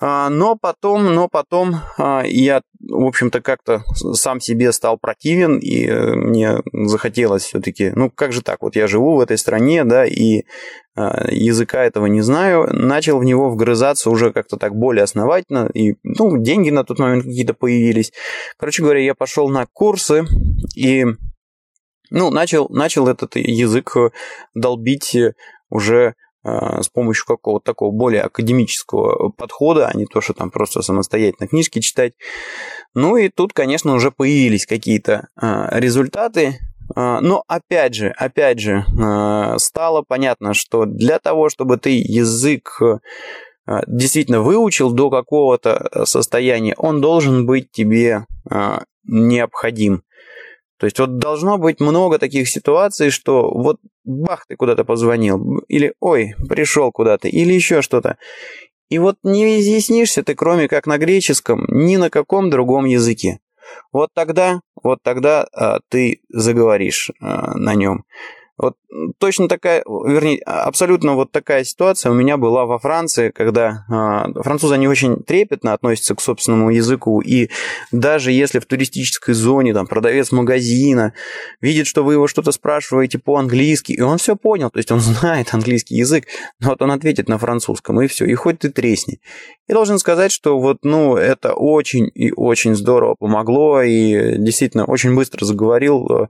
А, 0.00 0.30
но 0.30 0.56
потом, 0.56 1.14
но 1.14 1.28
потом 1.28 1.76
я, 1.98 2.62
в 2.80 3.06
общем-то, 3.06 3.42
как-то 3.42 3.82
сам 4.14 4.40
себе 4.40 4.72
стал 4.72 4.98
противен, 4.98 5.58
и 5.58 5.86
э, 5.86 6.14
мне 6.14 6.62
захотелось 6.72 7.44
все-таки, 7.44 7.92
ну 7.94 8.10
как 8.10 8.32
же 8.32 8.42
так, 8.42 8.62
вот 8.62 8.74
я 8.74 8.86
живу 8.86 9.16
в 9.16 9.20
этой 9.20 9.36
стране, 9.36 9.84
да, 9.84 10.06
и 10.06 10.44
языка 10.94 11.84
этого 11.84 12.04
не 12.04 12.20
знаю, 12.20 12.68
начал 12.70 13.18
в 13.18 13.24
него 13.24 13.48
вгрызаться 13.48 14.10
уже 14.10 14.30
как-то 14.30 14.58
так 14.58 14.74
более 14.74 15.04
основательно, 15.04 15.70
и, 15.72 15.94
ну, 16.02 16.36
деньги 16.36 16.68
на 16.68 16.84
тот 16.84 16.98
момент 16.98 17.24
какие-то 17.24 17.54
появились. 17.54 18.12
Короче 18.58 18.82
говоря, 18.82 19.00
я 19.00 19.14
пошел 19.14 19.48
на 19.48 19.66
курсы, 19.72 20.24
и 20.76 21.06
ну, 22.12 22.30
начал, 22.30 22.68
начал 22.68 23.08
этот 23.08 23.36
язык 23.36 23.96
э, 23.96 24.10
долбить 24.54 25.14
э, 25.14 25.32
уже 25.70 26.14
с 26.44 26.88
помощью 26.88 27.26
какого-то 27.26 27.64
такого 27.64 27.92
более 27.92 28.22
академического 28.22 29.30
подхода, 29.30 29.86
а 29.88 29.96
не 29.96 30.06
то, 30.06 30.20
что 30.20 30.32
там 30.34 30.50
просто 30.50 30.82
самостоятельно 30.82 31.46
книжки 31.46 31.80
читать. 31.80 32.14
Ну 32.94 33.16
и 33.16 33.28
тут, 33.28 33.52
конечно, 33.52 33.94
уже 33.94 34.10
появились 34.10 34.66
какие-то 34.66 35.28
результаты, 35.36 36.58
но 36.94 37.44
опять 37.46 37.94
же, 37.94 38.08
опять 38.08 38.58
же, 38.58 38.84
стало 39.58 40.02
понятно, 40.02 40.52
что 40.52 40.84
для 40.84 41.18
того, 41.18 41.48
чтобы 41.48 41.76
ты 41.76 41.90
язык 41.90 42.80
действительно 43.86 44.40
выучил 44.40 44.90
до 44.90 45.08
какого-то 45.10 46.04
состояния, 46.04 46.74
он 46.76 47.00
должен 47.00 47.46
быть 47.46 47.70
тебе 47.70 48.26
необходим. 49.04 50.02
То 50.82 50.86
есть 50.86 50.98
вот 50.98 51.18
должно 51.18 51.58
быть 51.58 51.78
много 51.78 52.18
таких 52.18 52.48
ситуаций, 52.48 53.10
что 53.10 53.48
вот 53.54 53.76
бах, 54.02 54.46
ты 54.48 54.56
куда-то 54.56 54.84
позвонил, 54.84 55.60
или 55.68 55.94
ой, 56.00 56.34
пришел 56.48 56.90
куда-то, 56.90 57.28
или 57.28 57.52
еще 57.52 57.82
что-то. 57.82 58.16
И 58.88 58.98
вот 58.98 59.14
не 59.22 59.60
изъяснишься 59.60 60.24
ты, 60.24 60.34
кроме 60.34 60.66
как 60.66 60.88
на 60.88 60.98
греческом, 60.98 61.66
ни 61.68 61.94
на 61.94 62.10
каком 62.10 62.50
другом 62.50 62.86
языке. 62.86 63.38
Вот 63.92 64.10
тогда, 64.12 64.60
вот 64.82 64.98
тогда 65.04 65.46
а, 65.52 65.78
ты 65.88 66.20
заговоришь 66.30 67.12
а, 67.20 67.56
на 67.56 67.76
нем. 67.76 68.02
Вот 68.62 68.76
точно 69.18 69.48
такая, 69.48 69.82
вернее, 69.86 70.40
абсолютно 70.46 71.14
вот 71.14 71.32
такая 71.32 71.64
ситуация 71.64 72.12
у 72.12 72.14
меня 72.14 72.36
была 72.36 72.64
во 72.64 72.78
Франции, 72.78 73.30
когда 73.30 73.84
э, 73.90 74.40
французы, 74.40 74.74
они 74.74 74.86
очень 74.86 75.16
трепетно 75.16 75.72
относятся 75.72 76.14
к 76.14 76.20
собственному 76.20 76.70
языку, 76.70 77.20
и 77.20 77.50
даже 77.90 78.30
если 78.30 78.60
в 78.60 78.66
туристической 78.66 79.34
зоне 79.34 79.74
там 79.74 79.88
продавец 79.88 80.30
магазина 80.30 81.12
видит, 81.60 81.88
что 81.88 82.04
вы 82.04 82.12
его 82.12 82.28
что-то 82.28 82.52
спрашиваете 82.52 83.18
по-английски, 83.18 83.92
и 83.92 84.00
он 84.00 84.18
все 84.18 84.36
понял, 84.36 84.70
то 84.70 84.78
есть 84.78 84.92
он 84.92 85.00
знает 85.00 85.52
английский 85.52 85.96
язык, 85.96 86.26
но 86.60 86.68
вот 86.68 86.82
он 86.82 86.92
ответит 86.92 87.28
на 87.28 87.38
французском, 87.38 88.00
и 88.00 88.06
все, 88.06 88.26
и 88.26 88.34
хоть 88.34 88.60
ты 88.60 88.70
тресни. 88.70 89.18
И 89.66 89.72
должен 89.72 89.98
сказать, 89.98 90.30
что 90.30 90.60
вот, 90.60 90.78
ну, 90.84 91.16
это 91.16 91.54
очень 91.54 92.08
и 92.14 92.30
очень 92.30 92.76
здорово 92.76 93.16
помогло, 93.18 93.82
и 93.82 94.36
действительно 94.38 94.84
очень 94.84 95.16
быстро 95.16 95.44
заговорил, 95.44 96.28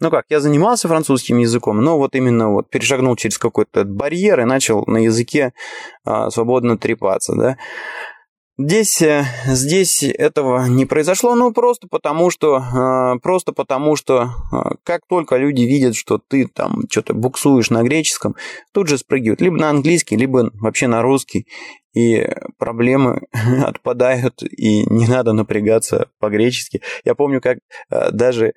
ну 0.00 0.10
как, 0.10 0.24
я 0.30 0.40
занимался 0.40 0.88
французским 0.88 1.38
языком, 1.38 1.80
но 1.80 1.98
вот 1.98 2.14
именно 2.14 2.50
вот 2.50 2.70
перешагнул 2.70 3.16
через 3.16 3.38
какой-то 3.38 3.84
барьер 3.84 4.40
и 4.40 4.44
начал 4.44 4.84
на 4.86 4.98
языке 4.98 5.52
а, 6.04 6.30
свободно 6.30 6.78
трепаться, 6.78 7.34
да. 7.36 7.56
Здесь, 8.62 9.00
э, 9.00 9.24
здесь 9.46 10.02
этого 10.02 10.66
не 10.66 10.84
произошло, 10.84 11.34
ну 11.34 11.50
просто 11.50 11.88
потому 11.88 12.28
что, 12.28 12.58
э, 12.58 13.18
просто 13.20 13.54
потому 13.54 13.96
что, 13.96 14.28
э, 14.52 14.56
как 14.84 15.00
только 15.08 15.38
люди 15.38 15.62
видят, 15.62 15.96
что 15.96 16.18
ты 16.18 16.46
там 16.46 16.82
что-то 16.90 17.14
буксуешь 17.14 17.70
на 17.70 17.82
греческом, 17.82 18.36
тут 18.74 18.88
же 18.88 18.98
спрыгивают 18.98 19.40
либо 19.40 19.56
на 19.56 19.70
английский, 19.70 20.16
либо 20.16 20.50
вообще 20.60 20.88
на 20.88 21.00
русский, 21.00 21.46
и 21.92 22.26
проблемы 22.58 23.22
отпадают, 23.64 24.42
и 24.42 24.84
не 24.92 25.06
надо 25.06 25.32
напрягаться 25.32 26.08
по-гречески. 26.18 26.82
Я 27.04 27.14
помню, 27.14 27.40
как 27.40 27.58
даже 28.12 28.52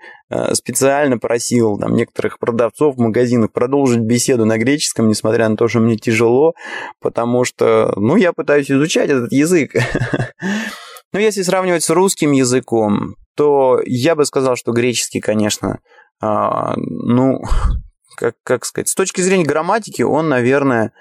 специально 0.53 1.17
просил 1.17 1.77
там, 1.79 1.95
некоторых 1.95 2.39
продавцов 2.39 2.95
в 2.95 2.99
магазинах 2.99 3.51
продолжить 3.51 4.01
беседу 4.01 4.45
на 4.45 4.57
греческом, 4.57 5.07
несмотря 5.07 5.49
на 5.49 5.57
то, 5.57 5.67
что 5.67 5.79
мне 5.79 5.97
тяжело, 5.97 6.53
потому 6.99 7.43
что, 7.43 7.93
ну, 7.95 8.15
я 8.15 8.33
пытаюсь 8.33 8.71
изучать 8.71 9.09
этот 9.09 9.31
язык. 9.31 9.73
Но 11.13 11.19
если 11.19 11.43
сравнивать 11.43 11.83
с 11.83 11.91
русским 11.91 12.31
языком, 12.31 13.15
то 13.35 13.79
я 13.85 14.15
бы 14.15 14.25
сказал, 14.25 14.55
что 14.55 14.71
греческий, 14.71 15.19
конечно, 15.19 15.79
а, 16.21 16.73
ну, 16.77 17.41
как, 18.17 18.35
как 18.43 18.65
сказать, 18.65 18.89
с 18.89 18.95
точки 18.95 19.21
зрения 19.21 19.45
грамматики 19.45 20.01
он, 20.01 20.29
наверное, 20.29 20.91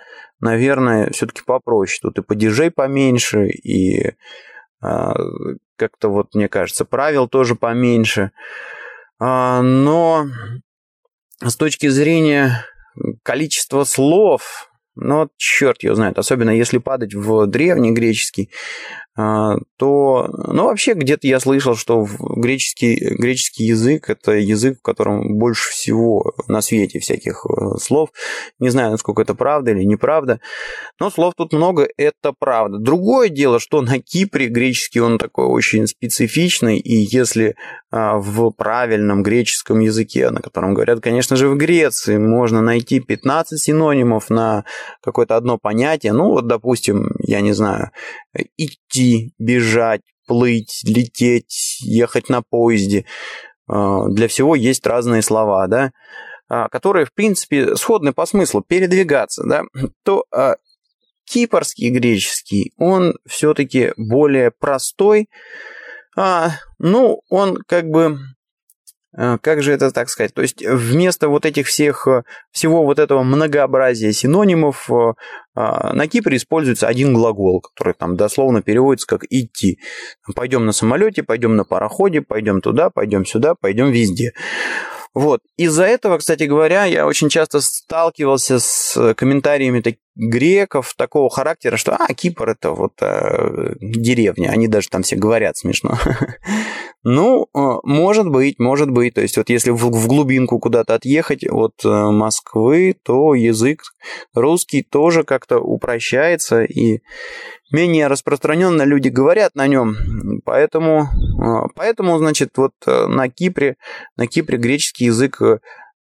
наверное, 0.43 1.11
все-таки 1.11 1.43
попроще. 1.47 2.01
Тут 2.03 2.19
и 2.19 2.23
падежей 2.23 2.71
поменьше, 2.71 3.49
и 3.49 4.13
а, 4.83 5.15
как-то 5.77 6.09
вот, 6.09 6.35
мне 6.35 6.49
кажется, 6.49 6.85
правил 6.85 7.29
тоже 7.29 7.55
поменьше. 7.55 8.33
А, 9.19 9.63
но 9.63 10.27
с 11.41 11.57
точки 11.57 11.89
зрения 11.89 12.67
количества 13.23 13.85
слов, 13.85 14.72
ну, 14.95 15.29
черт 15.37 15.83
его 15.83 15.95
знает, 15.95 16.19
особенно 16.19 16.51
если 16.51 16.79
падать 16.79 17.15
в 17.15 17.47
древний 17.47 17.93
греческий, 17.93 18.51
а, 19.15 19.57
то, 19.77 20.27
ну, 20.31 20.65
вообще 20.65 20.95
где-то 20.95 21.27
я 21.27 21.39
слышал, 21.39 21.77
что 21.77 22.07
греческий, 22.19 22.97
греческий 23.15 23.65
язык– 23.65 24.09
это 24.09 24.33
язык, 24.33 24.79
в 24.79 24.83
котором 24.83 25.37
больше 25.37 25.71
всего 25.71 26.33
на 26.49 26.63
свете 26.63 26.99
всяких 26.99 27.45
э, 27.45 27.77
слов. 27.79 28.09
Не 28.59 28.71
знаю, 28.71 28.93
насколько 28.93 29.21
это 29.21 29.35
правда 29.35 29.73
или 29.73 29.85
неправда, 29.85 30.41
но 30.99 31.11
слов 31.11 31.35
тут 31.37 31.53
много, 31.53 31.87
это 31.99 32.33
правда. 32.33 32.79
Другое 32.79 33.29
дело, 33.29 33.61
что 33.61 33.83
на 33.83 33.99
Кипре 33.99 34.47
греческий, 34.49 35.01
он 35.01 35.19
такой 35.19 35.45
очень 35.45 35.87
специфичный, 35.87 36.79
и 36.79 36.95
если 36.95 37.55
а, 37.91 38.17
в 38.17 38.51
правильном 38.53 39.23
греческом 39.23 39.81
языке, 39.81 40.31
на 40.31 40.41
котором 40.41 40.73
говорят, 40.73 41.01
конечно 41.03 41.37
же, 41.37 41.49
в 41.49 41.57
Греции, 41.59 42.17
можно 42.17 42.63
найти 42.63 42.99
15 42.99 43.61
синонимов 43.61 44.31
на 44.31 44.65
какое-то 45.03 45.37
одно 45.37 45.59
понятие, 45.59 46.13
ну, 46.13 46.31
вот, 46.31 46.47
допустим, 46.47 47.11
я 47.21 47.41
не 47.41 47.53
знаю, 47.53 47.91
идти, 48.57 49.35
бежать, 49.39 50.03
плыть, 50.27 50.83
лететь, 50.85 51.79
ехать 51.83 52.29
на 52.29 52.43
поезде. 52.43 53.05
А, 53.69 54.09
для 54.09 54.29
всего 54.29 54.55
есть 54.55 54.87
разные 54.87 55.23
слова, 55.23 55.67
да, 55.67 55.93
а, 56.49 56.69
которые, 56.69 57.07
в 57.07 57.13
принципе, 57.13 57.77
сходны 57.77 58.13
по 58.13 58.27
смыслу, 58.27 58.63
передвигаться, 58.67 59.45
да, 59.45 59.63
то 60.05 60.25
а, 60.35 60.57
кипрский 61.25 61.91
греческий, 61.91 62.73
он 62.77 63.15
все-таки 63.27 63.93
более 63.97 64.51
простой, 64.51 65.29
ну, 66.79 67.23
он 67.31 67.57
как 67.67 67.87
бы 67.87 68.19
как 69.15 69.63
же 69.63 69.73
это 69.73 69.91
так 69.91 70.09
сказать? 70.09 70.33
То 70.33 70.43
есть 70.43 70.65
вместо 70.67 71.29
вот 71.29 71.45
этих 71.45 71.67
всех, 71.67 72.07
э, 72.09 72.23
всего 72.51 72.85
вот 72.85 72.99
этого 72.99 73.23
многообразия 73.23 74.13
синонимов 74.13 74.91
э, 74.91 75.13
на 75.55 76.09
Кипре 76.09 76.39
используется 76.39 76.89
один 76.89 77.13
глагол, 77.13 77.61
который 77.61 77.93
там 77.93 78.17
дословно 78.17 78.63
переводится 78.63 79.07
как 79.07 79.25
«идти». 79.29 79.79
Пойдем 80.35 80.65
на 80.65 80.73
самолете, 80.73 81.23
пойдем 81.23 81.57
на 81.57 81.65
пароходе, 81.65 82.23
пойдем 82.23 82.63
туда, 82.63 82.89
пойдем 82.89 83.27
сюда, 83.27 83.55
пойдем 83.55 83.91
везде. 83.91 84.33
Вот. 85.15 85.41
Из-за 85.59 85.85
этого, 85.85 86.17
кстати 86.17 86.45
говоря, 86.45 86.87
я 86.87 87.07
очень 87.07 87.29
часто 87.29 87.61
сталкивался 87.61 88.59
с 88.59 89.15
комментариями 89.15 89.81
греков 90.15 90.95
такого 90.97 91.31
характера, 91.31 91.77
что 91.77 91.97
«А, 91.97 92.13
Кипр– 92.15 92.49
это 92.51 92.73
вот 92.73 92.93
э, 93.01 93.75
деревня». 93.81 94.49
Они 94.51 94.69
даже 94.69 94.89
там 94.89 95.03
все 95.03 95.17
говорят 95.17 95.57
смешно. 95.57 95.99
Ну, 97.05 97.49
э, 97.53 97.59
может 97.83 98.29
быть, 98.29 98.61
может 98.61 98.89
быть. 98.91 99.15
То 99.15 99.23
есть 99.23 99.37
вот 99.37 99.49
если 99.49 99.71
в 99.71 99.91
глубинку 99.91 100.61
куда-то 100.61 100.95
отъехать 100.95 101.45
от 101.45 101.75
э, 101.85 101.89
Москвы, 101.89 102.95
то 103.03 103.35
язык 103.35 103.83
русский 104.35 104.85
тоже 104.85 105.25
как-то 105.25 105.59
упрощается 105.59 106.63
и 106.63 107.01
менее 107.73 108.07
распространенно 108.07 108.83
люди 108.83 109.09
говорят 109.09 109.57
на 109.57 109.67
нем. 109.67 109.97
Поэтому, 110.45 111.09
э, 111.09 111.67
поэтому 111.75 112.19
значит, 112.19 112.51
вот 112.57 112.75
на 112.87 113.29
Кипре, 113.29 113.79
на 114.17 114.29
Кипре 114.29 114.57
греческий 114.57 115.07
язык 115.07 115.41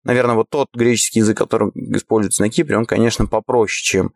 наверное, 0.04 0.34
вот 0.34 0.48
тот 0.50 0.68
греческий 0.74 1.20
язык, 1.20 1.36
который 1.36 1.70
используется 1.74 2.42
на 2.42 2.50
Кипре, 2.50 2.76
он, 2.76 2.86
конечно, 2.86 3.26
попроще, 3.26 3.82
чем 3.82 4.12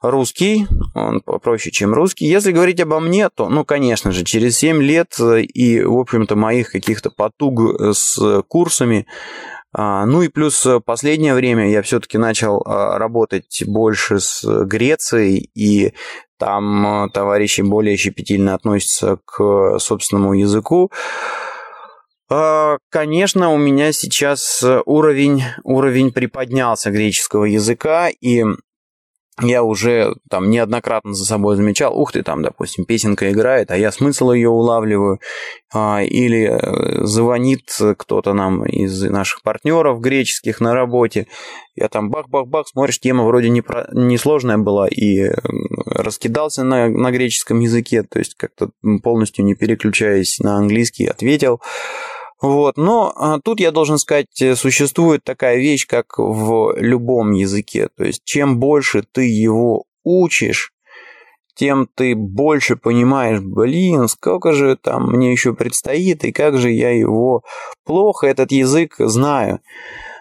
русский, 0.00 0.66
он 0.94 1.20
попроще, 1.20 1.72
чем 1.72 1.94
русский. 1.94 2.26
Если 2.26 2.52
говорить 2.52 2.80
обо 2.80 3.00
мне, 3.00 3.28
то, 3.28 3.48
ну, 3.48 3.64
конечно 3.64 4.12
же, 4.12 4.24
через 4.24 4.58
7 4.58 4.82
лет 4.82 5.14
э, 5.20 5.42
и, 5.42 5.82
в 5.82 5.98
общем-то, 5.98 6.34
моих 6.34 6.72
каких-то 6.72 7.10
потуг 7.10 7.60
э, 7.60 7.92
с 7.94 8.42
курсами, 8.48 9.06
а, 9.74 10.04
ну 10.04 10.20
и 10.20 10.28
плюс 10.28 10.66
последнее 10.84 11.34
время 11.34 11.70
я 11.70 11.80
все-таки 11.80 12.18
начал 12.18 12.62
а, 12.66 12.98
работать 12.98 13.62
больше 13.66 14.20
с 14.20 14.44
Грецией, 14.64 15.50
и 15.54 15.94
там 16.38 17.06
э, 17.06 17.10
товарищи 17.10 17.62
более 17.62 17.96
щепетильно 17.96 18.54
относятся 18.54 19.18
к 19.24 19.78
собственному 19.78 20.34
языку. 20.34 20.90
А, 22.34 22.78
конечно, 22.88 23.52
у 23.52 23.58
меня 23.58 23.92
сейчас 23.92 24.64
уровень, 24.86 25.42
уровень 25.64 26.12
приподнялся 26.12 26.90
греческого 26.90 27.44
языка, 27.44 28.08
и 28.08 28.42
я 29.42 29.62
уже 29.62 30.14
там 30.30 30.48
неоднократно 30.48 31.12
за 31.12 31.26
собой 31.26 31.56
замечал, 31.56 31.94
ух 31.94 32.12
ты, 32.12 32.22
там, 32.22 32.42
допустим, 32.42 32.86
песенка 32.86 33.30
играет, 33.30 33.70
а 33.70 33.76
я 33.76 33.92
смысл 33.92 34.32
ее 34.32 34.48
улавливаю, 34.48 35.20
а, 35.74 36.02
или 36.02 36.48
э, 36.48 37.04
звонит 37.04 37.70
кто-то 37.98 38.32
нам 38.32 38.64
из 38.64 39.02
наших 39.02 39.42
партнеров 39.42 40.00
греческих 40.00 40.60
на 40.60 40.72
работе, 40.72 41.26
я 41.74 41.88
там 41.88 42.08
бах-бах-бах, 42.08 42.66
смотришь, 42.68 43.00
тема 43.00 43.24
вроде 43.24 43.50
не, 43.50 43.60
про... 43.60 43.88
не 43.92 44.16
сложная 44.16 44.56
была, 44.58 44.88
и 44.88 45.30
раскидался 45.84 46.64
на, 46.64 46.88
на 46.88 47.10
греческом 47.10 47.60
языке, 47.60 48.02
то 48.04 48.18
есть 48.18 48.36
как-то 48.36 48.70
полностью 49.02 49.44
не 49.44 49.54
переключаясь 49.54 50.38
на 50.38 50.56
английский, 50.56 51.06
ответил, 51.06 51.60
вот, 52.42 52.76
но 52.76 53.12
а, 53.14 53.38
тут 53.38 53.60
я 53.60 53.70
должен 53.70 53.98
сказать, 53.98 54.42
э, 54.42 54.56
существует 54.56 55.22
такая 55.22 55.58
вещь, 55.58 55.86
как 55.86 56.18
в 56.18 56.74
любом 56.76 57.30
языке. 57.30 57.88
То 57.96 58.02
есть, 58.02 58.22
чем 58.24 58.58
больше 58.58 59.04
ты 59.10 59.26
его 59.28 59.84
учишь, 60.02 60.72
тем 61.54 61.88
ты 61.94 62.16
больше 62.16 62.74
понимаешь, 62.74 63.40
блин, 63.40 64.08
сколько 64.08 64.52
же 64.52 64.76
там 64.76 65.12
мне 65.12 65.30
еще 65.30 65.54
предстоит, 65.54 66.24
и 66.24 66.32
как 66.32 66.58
же 66.58 66.72
я 66.72 66.90
его 66.90 67.44
плохо 67.84 68.26
этот 68.26 68.50
язык 68.50 68.96
знаю. 68.98 69.60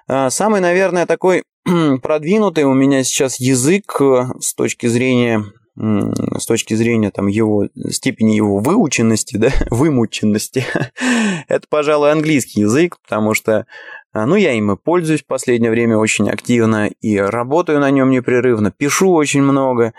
А, 0.08 0.30
самый, 0.30 0.62
наверное, 0.62 1.08
такой 1.08 1.44
продвинутый 2.04 2.66
у 2.66 2.74
меня 2.74 3.04
сейчас 3.04 3.40
язык 3.40 4.00
э, 4.00 4.26
с 4.40 4.54
точки 4.54 4.86
зрения 4.86 5.44
с 5.82 6.46
точки 6.46 6.76
зрения 6.76 7.10
там, 7.10 7.28
его 7.28 7.68
степени 7.90 8.36
его 8.36 8.60
выученности, 8.60 9.38
да, 9.38 9.50
вымученности, 9.70 10.66
это, 11.48 11.66
пожалуй, 11.70 12.12
английский 12.12 12.62
язык, 12.62 12.98
потому 13.02 13.34
что 13.34 13.66
а, 14.14 14.26
ну, 14.26 14.36
я 14.36 14.54
им 14.54 14.72
и 14.72 14.78
пользуюсь 14.78 15.24
в 15.24 15.28
последнее 15.28 15.72
время 15.72 15.98
очень 15.98 16.30
активно 16.30 16.88
и 16.88 17.18
работаю 17.18 17.80
на 17.80 17.90
нем 17.92 18.12
непрерывно, 18.12 18.72
пишу 18.72 19.12
очень 19.12 19.42
много, 19.42 19.94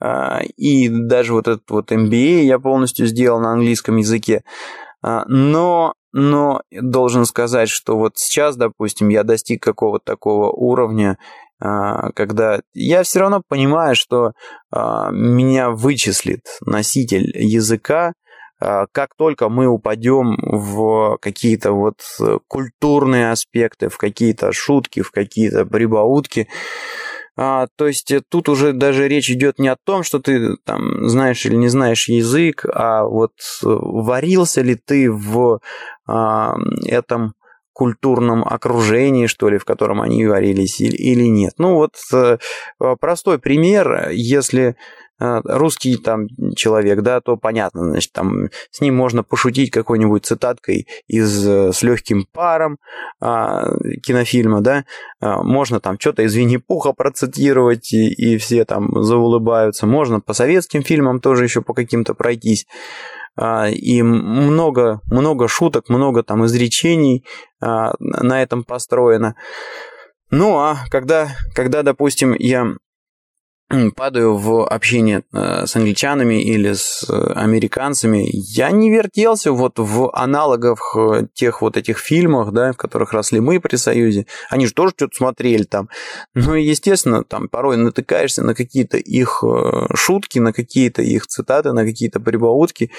а, 0.00 0.40
и 0.56 0.88
даже 0.88 1.34
вот 1.34 1.46
этот 1.46 1.70
вот 1.70 1.92
MBA 1.92 2.42
я 2.42 2.58
полностью 2.58 3.06
сделал 3.06 3.38
на 3.40 3.52
английском 3.52 3.98
языке. 3.98 4.42
А, 5.02 5.24
но, 5.26 5.94
но 6.12 6.62
должен 6.70 7.26
сказать, 7.26 7.68
что 7.68 7.96
вот 7.96 8.16
сейчас, 8.16 8.56
допустим, 8.56 9.08
я 9.08 9.24
достиг 9.24 9.62
какого-то 9.62 10.04
такого 10.04 10.50
уровня, 10.50 11.18
когда 11.60 12.60
я 12.72 13.02
все 13.02 13.20
равно 13.20 13.42
понимаю, 13.46 13.94
что 13.94 14.32
а, 14.70 15.10
меня 15.10 15.70
вычислит 15.70 16.40
носитель 16.64 17.30
языка, 17.36 18.14
а, 18.60 18.86
как 18.92 19.14
только 19.16 19.48
мы 19.48 19.66
упадем 19.66 20.36
в 20.40 21.18
какие-то 21.20 21.72
вот 21.72 22.00
культурные 22.48 23.30
аспекты, 23.30 23.88
в 23.88 23.98
какие-то 23.98 24.52
шутки, 24.52 25.02
в 25.02 25.10
какие-то 25.10 25.66
прибаутки, 25.66 26.48
а, 27.36 27.68
то 27.76 27.86
есть 27.86 28.12
тут 28.28 28.48
уже 28.50 28.72
даже 28.74 29.08
речь 29.08 29.30
идет 29.30 29.58
не 29.58 29.68
о 29.68 29.76
том, 29.82 30.02
что 30.02 30.18
ты 30.18 30.56
там 30.64 31.08
знаешь 31.08 31.46
или 31.46 31.54
не 31.54 31.68
знаешь 31.68 32.08
язык, 32.08 32.66
а 32.66 33.04
вот 33.04 33.32
варился 33.62 34.60
ли 34.60 34.74
ты 34.74 35.10
в 35.10 35.60
а, 36.06 36.56
этом 36.84 37.32
культурном 37.80 38.44
окружении, 38.44 39.26
что 39.26 39.48
ли, 39.48 39.56
в 39.56 39.64
котором 39.64 40.02
они 40.02 40.26
варились 40.26 40.82
или, 40.82 41.24
нет. 41.24 41.54
Ну 41.56 41.76
вот 41.76 41.94
э, 42.12 42.36
простой 43.00 43.38
пример, 43.38 44.10
если 44.10 44.76
э, 45.18 45.40
русский 45.44 45.96
там 45.96 46.26
человек, 46.56 47.00
да, 47.00 47.22
то 47.22 47.38
понятно, 47.38 47.84
значит, 47.84 48.12
там 48.12 48.50
с 48.70 48.82
ним 48.82 48.96
можно 48.96 49.22
пошутить 49.22 49.70
какой-нибудь 49.70 50.26
цитаткой 50.26 50.88
из 51.08 51.48
э, 51.48 51.72
«С 51.72 51.82
легким 51.82 52.26
паром» 52.30 52.76
а, 53.18 53.70
кинофильма, 54.02 54.60
да, 54.60 54.84
а, 55.20 55.42
можно 55.42 55.80
там 55.80 55.98
что-то 55.98 56.20
из 56.20 56.34
Винни-Пуха 56.34 56.92
процитировать, 56.92 57.94
и, 57.94 58.12
и 58.12 58.36
все 58.36 58.66
там 58.66 59.02
заулыбаются, 59.02 59.86
можно 59.86 60.20
по 60.20 60.34
советским 60.34 60.82
фильмам 60.82 61.18
тоже 61.18 61.44
еще 61.44 61.62
по 61.62 61.72
каким-то 61.72 62.12
пройтись, 62.12 62.66
и 63.38 64.02
много, 64.02 65.00
много 65.10 65.48
шуток, 65.48 65.88
много 65.88 66.22
там 66.22 66.44
изречений 66.46 67.24
на 67.60 68.42
этом 68.42 68.64
построено. 68.64 69.34
Ну, 70.30 70.58
а 70.58 70.78
когда, 70.90 71.28
когда 71.54 71.82
допустим, 71.82 72.34
я 72.38 72.66
падаю 73.94 74.36
в 74.36 74.66
общение 74.66 75.22
э, 75.32 75.66
с 75.66 75.76
англичанами 75.76 76.42
или 76.42 76.72
с 76.72 77.06
э, 77.08 77.32
американцами, 77.34 78.28
я 78.32 78.70
не 78.70 78.90
вертелся 78.90 79.52
вот 79.52 79.78
в 79.78 80.10
аналогах 80.12 80.96
э, 80.96 81.26
тех 81.34 81.62
вот 81.62 81.76
этих 81.76 81.98
фильмах, 81.98 82.52
да, 82.52 82.72
в 82.72 82.76
которых 82.76 83.12
росли 83.12 83.38
мы 83.40 83.60
при 83.60 83.76
Союзе. 83.76 84.26
Они 84.48 84.66
же 84.66 84.74
тоже 84.74 84.92
что-то 84.96 85.16
смотрели 85.16 85.62
там. 85.62 85.88
Ну 86.34 86.54
и, 86.56 86.64
естественно, 86.64 87.22
там 87.22 87.48
порой 87.48 87.76
натыкаешься 87.76 88.42
на 88.42 88.54
какие-то 88.54 88.96
их 88.96 89.44
шутки, 89.94 90.38
на 90.38 90.52
какие-то 90.52 91.02
их 91.02 91.26
цитаты, 91.26 91.72
на 91.72 91.84
какие-то 91.84 92.20
прибаутки, 92.20 92.90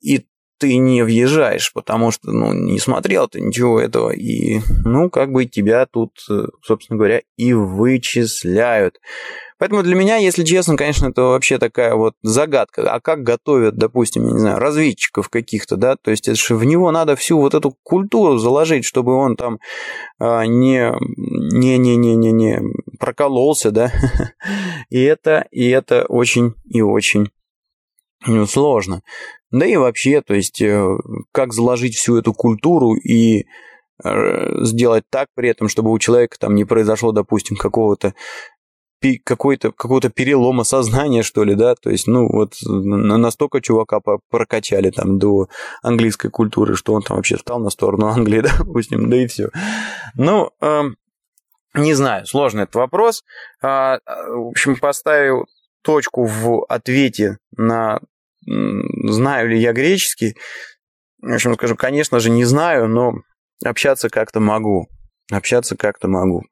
и 0.00 0.26
ты 0.58 0.76
не 0.78 1.02
въезжаешь, 1.02 1.72
потому 1.74 2.10
что, 2.10 2.32
ну, 2.32 2.54
не 2.54 2.78
смотрел 2.78 3.28
ты 3.28 3.40
ничего 3.40 3.78
этого, 3.78 4.10
и, 4.10 4.60
ну, 4.84 5.10
как 5.10 5.30
бы 5.32 5.44
тебя 5.44 5.84
тут, 5.84 6.12
собственно 6.62 6.96
говоря, 6.96 7.20
и 7.36 7.52
вычисляют. 7.52 8.98
Поэтому 9.58 9.82
для 9.82 9.94
меня, 9.94 10.16
если 10.16 10.44
честно, 10.44 10.76
конечно, 10.76 11.06
это 11.06 11.22
вообще 11.22 11.58
такая 11.58 11.94
вот 11.94 12.14
загадка. 12.22 12.82
А 12.92 13.00
как 13.00 13.22
готовят, 13.22 13.76
допустим, 13.76 14.26
я 14.26 14.32
не 14.32 14.38
знаю, 14.38 14.58
разведчиков 14.58 15.28
каких-то, 15.30 15.76
да? 15.76 15.96
То 15.96 16.10
есть 16.10 16.28
это 16.28 16.36
же 16.36 16.56
в 16.56 16.64
него 16.64 16.90
надо 16.90 17.16
всю 17.16 17.38
вот 17.38 17.54
эту 17.54 17.74
культуру 17.82 18.36
заложить, 18.36 18.84
чтобы 18.84 19.14
он 19.14 19.36
там 19.36 19.58
а, 20.18 20.44
не, 20.44 20.92
не, 21.16 21.78
не, 21.78 21.96
не, 21.96 22.16
не, 22.16 22.32
не 22.32 22.60
прокололся, 22.98 23.70
да? 23.70 23.92
И 24.90 25.02
это, 25.02 25.46
и 25.50 25.68
это 25.68 26.04
очень 26.08 26.54
и 26.64 26.80
очень 26.80 27.28
ну, 28.26 28.46
сложно. 28.46 29.02
Да 29.50 29.66
и 29.66 29.76
вообще, 29.76 30.20
то 30.20 30.34
есть, 30.34 30.60
э, 30.60 30.84
как 31.32 31.52
заложить 31.52 31.94
всю 31.94 32.16
эту 32.16 32.32
культуру 32.32 32.94
и 32.94 33.46
э, 34.04 34.64
сделать 34.64 35.04
так 35.10 35.28
при 35.34 35.48
этом, 35.50 35.68
чтобы 35.68 35.92
у 35.92 35.98
человека 35.98 36.36
там 36.38 36.54
не 36.54 36.64
произошло, 36.64 37.12
допустим, 37.12 37.56
какого-то 37.56 38.14
какой-то 39.24 39.72
какого-то 39.72 40.10
перелома 40.10 40.64
сознания, 40.64 41.22
что 41.22 41.44
ли, 41.44 41.54
да, 41.54 41.74
то 41.74 41.90
есть, 41.90 42.06
ну, 42.06 42.28
вот 42.28 42.54
настолько 42.62 43.60
чувака 43.60 44.00
прокачали 44.30 44.90
там 44.90 45.18
до 45.18 45.48
английской 45.82 46.30
культуры, 46.30 46.76
что 46.76 46.94
он 46.94 47.02
там 47.02 47.16
вообще 47.16 47.36
встал 47.36 47.60
на 47.60 47.70
сторону 47.70 48.06
Англии, 48.06 48.42
допустим, 48.58 49.08
да 49.10 49.16
и 49.16 49.26
все. 49.26 49.50
Ну, 50.14 50.50
э, 50.60 50.82
не 51.74 51.94
знаю, 51.94 52.26
сложный 52.26 52.64
этот 52.64 52.76
вопрос. 52.76 53.22
А, 53.62 53.98
в 54.06 54.48
общем, 54.48 54.76
поставил 54.76 55.44
точку 55.82 56.24
в 56.24 56.64
ответе 56.68 57.38
на 57.56 58.00
знаю 58.46 59.48
ли 59.48 59.58
я 59.60 59.72
греческий. 59.72 60.36
В 61.20 61.34
общем, 61.34 61.54
скажу, 61.54 61.76
конечно 61.76 62.20
же, 62.20 62.30
не 62.30 62.44
знаю, 62.44 62.88
но 62.88 63.14
общаться 63.64 64.08
как-то 64.08 64.40
могу. 64.40 64.88
Общаться 65.32 65.76
как-то 65.76 66.08
могу. 66.08 66.42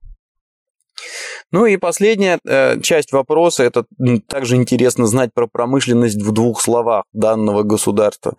Ну 1.54 1.66
и 1.66 1.76
последняя 1.76 2.40
э, 2.44 2.80
часть 2.80 3.12
вопроса, 3.12 3.62
это 3.62 3.84
также 4.26 4.56
интересно 4.56 5.06
знать 5.06 5.30
про 5.32 5.46
промышленность 5.46 6.20
в 6.20 6.32
двух 6.32 6.60
словах 6.60 7.04
данного 7.12 7.62
государства. 7.62 8.34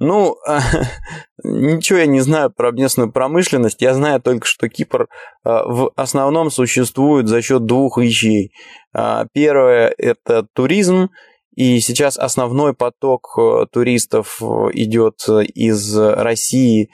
Ну, 0.00 0.36
э, 0.48 0.58
ничего 1.44 2.00
я 2.00 2.06
не 2.06 2.18
знаю 2.18 2.50
про 2.50 2.72
местную 2.72 3.12
промышленность, 3.12 3.82
я 3.82 3.94
знаю 3.94 4.20
только, 4.20 4.48
что 4.48 4.68
Кипр 4.68 5.02
э, 5.02 5.06
в 5.44 5.92
основном 5.94 6.50
существует 6.50 7.28
за 7.28 7.40
счет 7.40 7.66
двух 7.66 7.98
вещей. 7.98 8.50
Э, 8.92 9.26
первое– 9.32 9.94
это 9.96 10.44
туризм, 10.52 11.10
и 11.54 11.78
сейчас 11.78 12.18
основной 12.18 12.74
поток 12.74 13.28
э, 13.38 13.66
туристов 13.70 14.42
э, 14.42 14.70
идет 14.72 15.20
из 15.54 15.96
России 15.96 16.90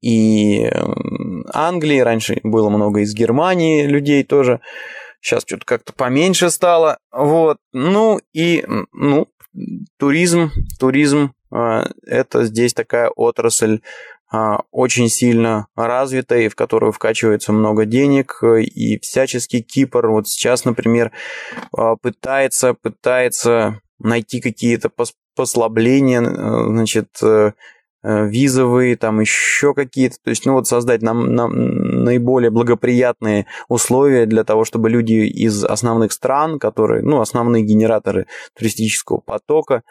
и 0.00 0.70
Англии, 1.52 1.98
раньше 1.98 2.40
было 2.42 2.70
много 2.70 3.00
из 3.00 3.14
Германии 3.14 3.86
людей 3.86 4.24
тоже, 4.24 4.60
сейчас 5.20 5.42
что-то 5.46 5.64
как-то 5.64 5.92
поменьше 5.92 6.50
стало, 6.50 6.98
вот, 7.12 7.58
ну 7.72 8.20
и, 8.32 8.64
ну, 8.92 9.28
туризм, 9.98 10.50
туризм, 10.78 11.34
а, 11.50 11.86
это 12.06 12.44
здесь 12.44 12.72
такая 12.72 13.10
отрасль 13.10 13.80
а, 14.30 14.62
очень 14.70 15.08
сильно 15.08 15.66
развитая, 15.76 16.48
в 16.48 16.54
которую 16.54 16.92
вкачивается 16.92 17.52
много 17.52 17.84
денег, 17.84 18.42
и 18.42 18.98
всячески 19.00 19.60
Кипр. 19.60 20.06
Вот 20.08 20.26
сейчас, 20.26 20.64
например, 20.64 21.12
пытается, 22.00 22.72
пытается 22.72 23.80
найти 23.98 24.40
какие-то 24.40 24.90
послабления, 25.36 26.22
значит, 26.22 27.08
э, 27.22 27.52
Э, 27.52 27.52
визовые, 28.02 28.96
там 28.96 29.20
еще 29.20 29.74
какие-то, 29.74 30.16
то 30.22 30.30
есть, 30.30 30.44
ну 30.44 30.54
вот 30.54 30.66
создать 30.66 31.02
нам, 31.02 31.34
нам 31.34 31.52
наиболее 32.04 32.50
благоприятные 32.50 33.46
условия 33.68 34.26
для 34.26 34.44
того, 34.44 34.64
чтобы 34.64 34.90
люди 34.90 35.26
из 35.26 35.64
основных 35.64 36.12
стран, 36.12 36.58
которые, 36.58 37.02
ну, 37.02 37.20
основные 37.20 37.62
генераторы 37.62 38.26
туристического 38.56 39.18
потока, 39.18 39.82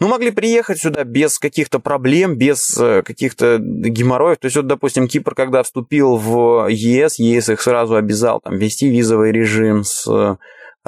ну, 0.00 0.06
могли 0.06 0.30
приехать 0.30 0.78
сюда 0.78 1.02
без 1.02 1.38
каких-то 1.38 1.80
проблем, 1.80 2.36
без 2.36 2.78
э, 2.78 3.02
каких-то 3.02 3.58
геморроев. 3.58 4.38
То 4.38 4.46
есть, 4.46 4.56
вот, 4.56 4.68
допустим, 4.68 5.08
Кипр, 5.08 5.34
когда 5.34 5.64
вступил 5.64 6.16
в 6.16 6.68
ЕС, 6.68 7.18
ЕС 7.18 7.48
их 7.48 7.60
сразу 7.60 7.96
обязал 7.96 8.40
там 8.40 8.56
ввести 8.56 8.88
визовый 8.88 9.32
режим 9.32 9.82
с 9.82 10.38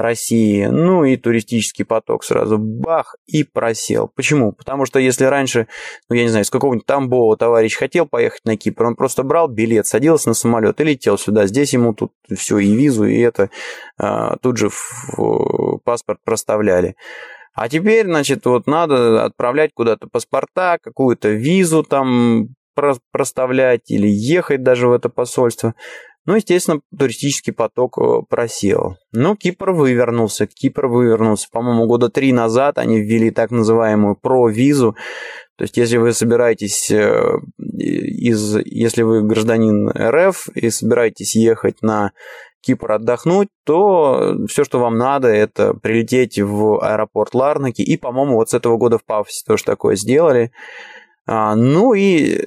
России, 0.03 0.67
ну 0.67 1.05
и 1.05 1.17
туристический 1.17 1.85
поток 1.85 2.25
сразу 2.25 2.59
бах 2.59 3.17
и 3.27 3.45
просел. 3.45 4.11
Почему? 4.15 4.53
Потому 4.53 4.87
что 4.87 4.99
если 4.99 5.25
раньше, 5.25 5.67
ну 6.09 6.17
я 6.17 6.23
не 6.23 6.29
знаю, 6.29 6.45
с 6.45 6.51
какого-нибудь 6.51 6.87
Тамбова 6.87 7.37
товарищ 7.37 7.77
хотел 7.77 8.07
поехать 8.07 8.45
на 8.45 8.57
Кипр, 8.57 8.85
он 8.85 8.97
просто 8.97 9.23
брал 9.23 9.49
билет, 9.49 9.87
садился 9.87 10.29
на 10.29 10.35
самолет 10.35 10.81
и 10.81 10.85
летел 10.85 11.19
сюда. 11.19 11.47
Здесь 11.47 11.73
ему 11.73 11.95
тут 11.95 12.13
все 12.37 12.59
и 12.59 12.75
визу, 12.75 13.05
и 13.05 13.19
это 13.19 13.51
а, 13.99 14.37
тут 14.37 14.57
же 14.57 14.71
в 14.71 15.79
паспорт 15.85 16.21
проставляли. 16.25 16.97
А 17.55 17.69
теперь, 17.69 18.07
значит, 18.07 18.47
вот 18.47 18.67
надо 18.67 19.25
отправлять 19.25 19.73
куда-то 19.75 20.09
паспорта, 20.09 20.79
какую-то 20.83 21.29
визу 21.31 21.83
там 21.83 22.55
проставлять 23.13 23.91
или 23.91 24.09
ехать 24.09 24.63
даже 24.63 24.89
в 24.89 24.93
это 24.93 25.09
посольство. 25.09 25.75
Ну, 26.27 26.35
естественно, 26.37 26.81
туристический 26.97 27.53
поток 27.53 27.99
э, 27.99 28.23
просел. 28.29 28.97
Но 29.13 29.37
Кипр 29.37 29.71
вывернулся. 29.71 30.47
Кипр 30.47 30.87
вывернулся. 30.87 31.49
По-моему, 31.51 31.87
года 31.87 32.11
три 32.11 32.33
назад 32.33 32.79
они 32.79 33.01
ввели 33.01 33.31
так 33.31 33.51
называемую 33.51 34.17
про-визу. 34.17 34.97
То 35.57 35.65
есть, 35.65 35.77
если 35.77 35.97
вы 35.97 36.13
собираетесь 36.13 36.91
э, 36.91 37.39
из... 37.59 38.57
Если 38.65 39.03
вы 39.03 39.23
гражданин 39.23 39.89
РФ 39.91 40.49
и 40.55 40.69
собираетесь 40.71 41.35
ехать 41.37 41.81
на 41.83 42.13
Кипр 42.63 42.93
отдохнуть, 42.93 43.49
то 43.65 44.37
все, 44.47 44.65
что 44.65 44.79
вам 44.79 44.99
надо, 44.99 45.29
это 45.29 45.73
прилететь 45.73 46.39
в 46.39 46.83
аэропорт 46.83 47.35
Ларнаки. 47.35 47.81
И, 47.81 47.97
по-моему, 47.97 48.35
вот 48.35 48.51
с 48.51 48.55
этого 48.55 48.77
года 48.77 48.99
в 48.99 49.05
Пафосе 49.05 49.43
тоже 49.47 49.65
такое 49.65 49.97
сделали. 49.97 50.53
А, 51.33 51.55
ну 51.55 51.95
и 51.95 52.41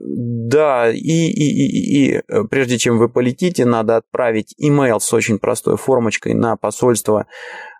да, 0.00 0.92
и, 0.92 0.96
и, 0.96 1.66
и, 1.66 2.12
и 2.12 2.22
э, 2.28 2.44
прежде 2.48 2.78
чем 2.78 2.96
вы 2.96 3.08
полетите, 3.08 3.64
надо 3.64 3.96
отправить 3.96 4.54
имейл 4.58 5.00
с 5.00 5.12
очень 5.12 5.40
простой 5.40 5.76
формочкой 5.76 6.34
на 6.34 6.56
посольство 6.56 7.26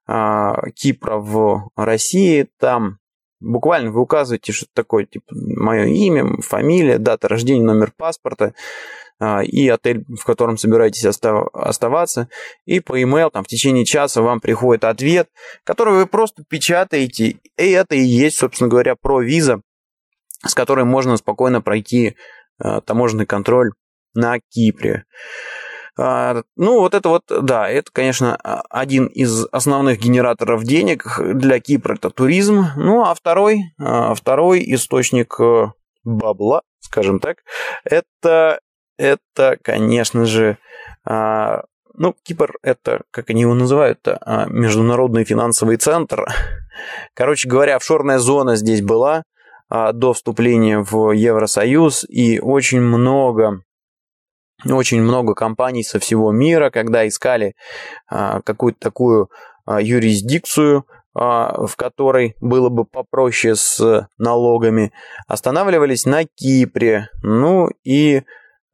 а, 0.08 0.68
Кипра 0.74 1.18
в 1.18 1.70
России. 1.76 2.48
Там 2.58 2.98
буквально 3.38 3.92
вы 3.92 4.00
указываете, 4.00 4.50
что 4.50 4.66
такое, 4.74 5.04
типа, 5.06 5.26
мое 5.30 5.84
имя, 5.84 6.42
фамилия, 6.42 6.98
дата 6.98 7.28
рождения, 7.28 7.62
номер 7.62 7.92
паспорта 7.96 8.52
а, 9.20 9.44
и 9.44 9.68
отель, 9.68 10.04
в 10.08 10.24
котором 10.24 10.58
собираетесь 10.58 11.06
оставаться. 11.06 12.28
И 12.64 12.80
по 12.80 13.00
email 13.00 13.30
там 13.30 13.44
в 13.44 13.48
течение 13.48 13.84
часа 13.84 14.22
вам 14.22 14.40
приходит 14.40 14.82
ответ, 14.82 15.28
который 15.62 15.94
вы 15.94 16.06
просто 16.08 16.42
печатаете. 16.48 17.36
И 17.56 17.70
это 17.70 17.94
и 17.94 18.02
есть, 18.02 18.38
собственно 18.38 18.68
говоря, 18.68 18.96
про 19.00 19.20
виза 19.20 19.60
с 20.46 20.54
которой 20.54 20.84
можно 20.84 21.16
спокойно 21.16 21.60
пройти 21.60 22.16
э, 22.62 22.80
таможенный 22.84 23.26
контроль 23.26 23.72
на 24.14 24.38
Кипре. 24.40 25.04
А, 25.98 26.42
ну, 26.56 26.78
вот 26.78 26.94
это 26.94 27.08
вот, 27.08 27.24
да, 27.28 27.68
это, 27.68 27.90
конечно, 27.92 28.36
один 28.70 29.06
из 29.06 29.46
основных 29.50 29.98
генераторов 29.98 30.62
денег 30.62 31.20
для 31.20 31.58
Кипра, 31.58 31.94
это 31.94 32.10
туризм. 32.10 32.66
Ну, 32.76 33.04
а 33.04 33.14
второй, 33.14 33.72
а, 33.80 34.14
второй 34.14 34.62
источник 34.74 35.34
э, 35.40 35.72
бабла, 36.04 36.62
скажем 36.78 37.18
так, 37.18 37.38
это, 37.84 38.60
это 38.96 39.58
конечно 39.60 40.24
же, 40.24 40.58
а, 41.04 41.64
ну, 41.94 42.14
Кипр 42.22 42.58
это, 42.62 43.02
как 43.10 43.30
они 43.30 43.42
его 43.42 43.54
называют, 43.54 43.98
а, 44.06 44.46
международный 44.48 45.24
финансовый 45.24 45.78
центр. 45.78 46.26
Короче 47.14 47.48
говоря, 47.48 47.74
офшорная 47.74 48.18
зона 48.18 48.54
здесь 48.54 48.82
была 48.82 49.16
а, 49.16 49.22
до 49.70 50.12
вступления 50.12 50.80
в 50.80 51.12
Евросоюз, 51.12 52.04
и 52.08 52.40
очень 52.40 52.80
много 52.80 53.62
очень 54.68 55.00
много 55.00 55.34
компаний 55.34 55.84
со 55.84 56.00
всего 56.00 56.32
мира, 56.32 56.70
когда 56.70 57.06
искали 57.06 57.54
а, 58.10 58.40
какую-то 58.42 58.80
такую 58.80 59.30
юрисдикцию, 59.68 60.84
в 61.14 61.70
которой 61.76 62.34
было 62.40 62.70
бы 62.70 62.84
попроще 62.84 63.54
с 63.54 64.08
налогами, 64.18 64.92
останавливались 65.26 66.06
на 66.06 66.24
Кипре. 66.24 67.08
Ну 67.22 67.68
и, 67.84 68.22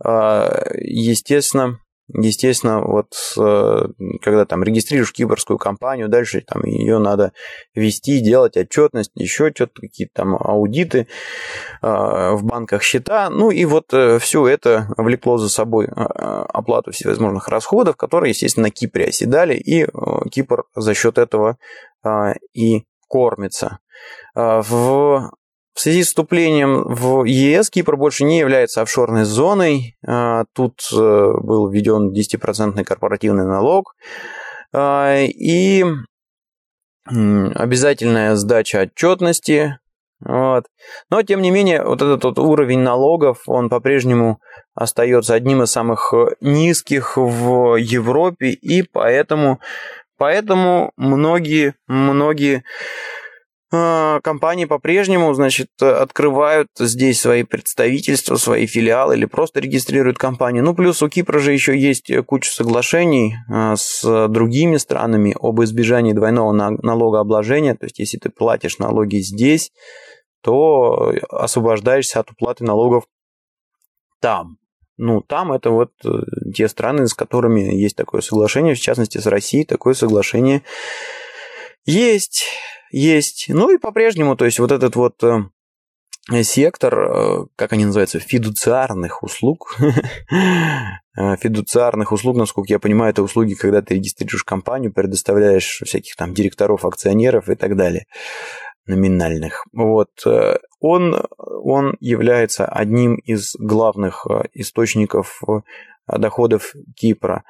естественно, 0.04 1.80
Естественно, 2.08 2.82
вот 2.82 3.14
э, 3.38 3.86
когда 4.20 4.44
там 4.44 4.62
регистрируешь 4.62 5.12
кипрскую 5.12 5.58
компанию, 5.58 6.10
дальше 6.10 6.42
там 6.42 6.62
ее 6.64 6.98
надо 6.98 7.32
вести, 7.74 8.20
делать 8.20 8.58
отчетность, 8.58 9.10
еще 9.14 9.50
что-то, 9.54 9.80
какие-то 9.80 10.12
там 10.14 10.34
аудиты 10.34 11.06
э, 11.80 11.86
в 11.86 12.40
банках 12.42 12.82
счета. 12.82 13.30
Ну 13.30 13.50
и 13.50 13.64
вот 13.64 13.94
э, 13.94 14.18
все 14.18 14.46
это 14.46 14.92
влекло 14.98 15.38
за 15.38 15.48
собой 15.48 15.86
оплату 15.86 16.92
всевозможных 16.92 17.48
расходов, 17.48 17.96
которые, 17.96 18.30
естественно, 18.30 18.66
на 18.66 18.70
Кипре 18.70 19.06
оседали, 19.06 19.54
и 19.54 19.86
Кипр 20.30 20.64
за 20.74 20.92
счет 20.94 21.16
этого 21.16 21.56
и 22.52 22.84
кормится. 23.08 23.78
В 24.34 25.30
в 25.74 25.80
связи 25.80 26.04
с 26.04 26.06
вступлением 26.06 26.84
в 26.84 27.24
ЕС 27.24 27.68
Кипр 27.68 27.96
больше 27.96 28.24
не 28.24 28.38
является 28.38 28.82
офшорной 28.82 29.24
зоной. 29.24 29.96
А, 30.06 30.44
тут 30.54 30.80
э, 30.92 30.96
был 30.96 31.68
введен 31.68 32.12
10% 32.12 32.84
корпоративный 32.84 33.44
налог 33.44 33.96
а, 34.72 35.24
и 35.24 35.84
обязательная 37.06 38.36
сдача 38.36 38.82
отчетности. 38.82 39.78
Вот. 40.20 40.66
Но, 41.10 41.22
тем 41.22 41.42
не 41.42 41.50
менее, 41.50 41.84
вот 41.84 42.00
этот 42.00 42.24
вот 42.24 42.38
уровень 42.38 42.78
налогов, 42.78 43.42
он 43.46 43.68
по-прежнему 43.68 44.38
остается 44.74 45.34
одним 45.34 45.64
из 45.64 45.70
самых 45.70 46.14
низких 46.40 47.16
в 47.16 47.76
Европе, 47.76 48.50
и 48.50 48.82
поэтому, 48.82 49.60
поэтому 50.16 50.92
многие, 50.96 51.74
многие 51.86 52.64
компании 54.22 54.64
по-прежнему, 54.64 55.32
значит, 55.34 55.68
открывают 55.80 56.68
здесь 56.78 57.20
свои 57.20 57.42
представительства, 57.42 58.36
свои 58.36 58.66
филиалы 58.66 59.16
или 59.16 59.24
просто 59.24 59.60
регистрируют 59.60 60.18
компании. 60.18 60.60
Ну, 60.60 60.74
плюс 60.74 61.02
у 61.02 61.08
Кипра 61.08 61.38
же 61.38 61.52
еще 61.52 61.78
есть 61.78 62.10
куча 62.26 62.50
соглашений 62.50 63.34
а, 63.50 63.76
с 63.76 64.28
другими 64.28 64.76
странами 64.76 65.36
об 65.38 65.62
избежании 65.62 66.12
двойного 66.12 66.52
налогообложения. 66.52 67.74
То 67.74 67.86
есть, 67.86 67.98
если 67.98 68.18
ты 68.18 68.30
платишь 68.30 68.78
налоги 68.78 69.16
здесь, 69.16 69.72
то 70.42 71.12
освобождаешься 71.30 72.20
от 72.20 72.30
уплаты 72.30 72.64
налогов 72.64 73.04
там. 74.20 74.58
Ну, 74.96 75.22
там 75.22 75.52
это 75.52 75.70
вот 75.70 75.90
э, 76.04 76.08
те 76.54 76.68
страны, 76.68 77.08
с 77.08 77.14
которыми 77.14 77.74
есть 77.74 77.96
такое 77.96 78.20
соглашение, 78.20 78.74
в 78.74 78.80
частности, 78.80 79.18
с 79.18 79.26
Россией 79.26 79.64
такое 79.64 79.94
соглашение 79.94 80.62
есть 81.84 82.44
есть. 82.94 83.46
Ну 83.48 83.70
и 83.70 83.78
по-прежнему, 83.78 84.36
то 84.36 84.44
есть 84.44 84.58
вот 84.60 84.70
этот 84.70 84.94
вот 84.94 85.22
э, 85.24 86.42
сектор, 86.42 86.98
э, 86.98 87.46
как 87.56 87.72
они 87.72 87.84
называются, 87.84 88.20
фидуциарных 88.20 89.22
услуг. 89.22 89.76
Э, 91.16 91.36
фидуциарных 91.36 92.10
услуг, 92.10 92.36
насколько 92.36 92.72
я 92.72 92.80
понимаю, 92.80 93.12
это 93.12 93.22
услуги, 93.22 93.54
когда 93.54 93.82
ты 93.82 93.94
регистрируешь 93.94 94.42
компанию, 94.42 94.92
предоставляешь 94.92 95.80
всяких 95.84 96.16
там 96.16 96.34
директоров, 96.34 96.84
акционеров 96.84 97.48
и 97.48 97.54
так 97.54 97.76
далее, 97.76 98.06
номинальных. 98.88 99.64
Вот. 99.72 100.08
Он, 100.80 101.24
он 101.38 101.96
является 102.00 102.66
одним 102.66 103.14
из 103.14 103.54
главных 103.60 104.26
источников 104.54 105.40
доходов 106.08 106.74
Кипра. 106.96 107.44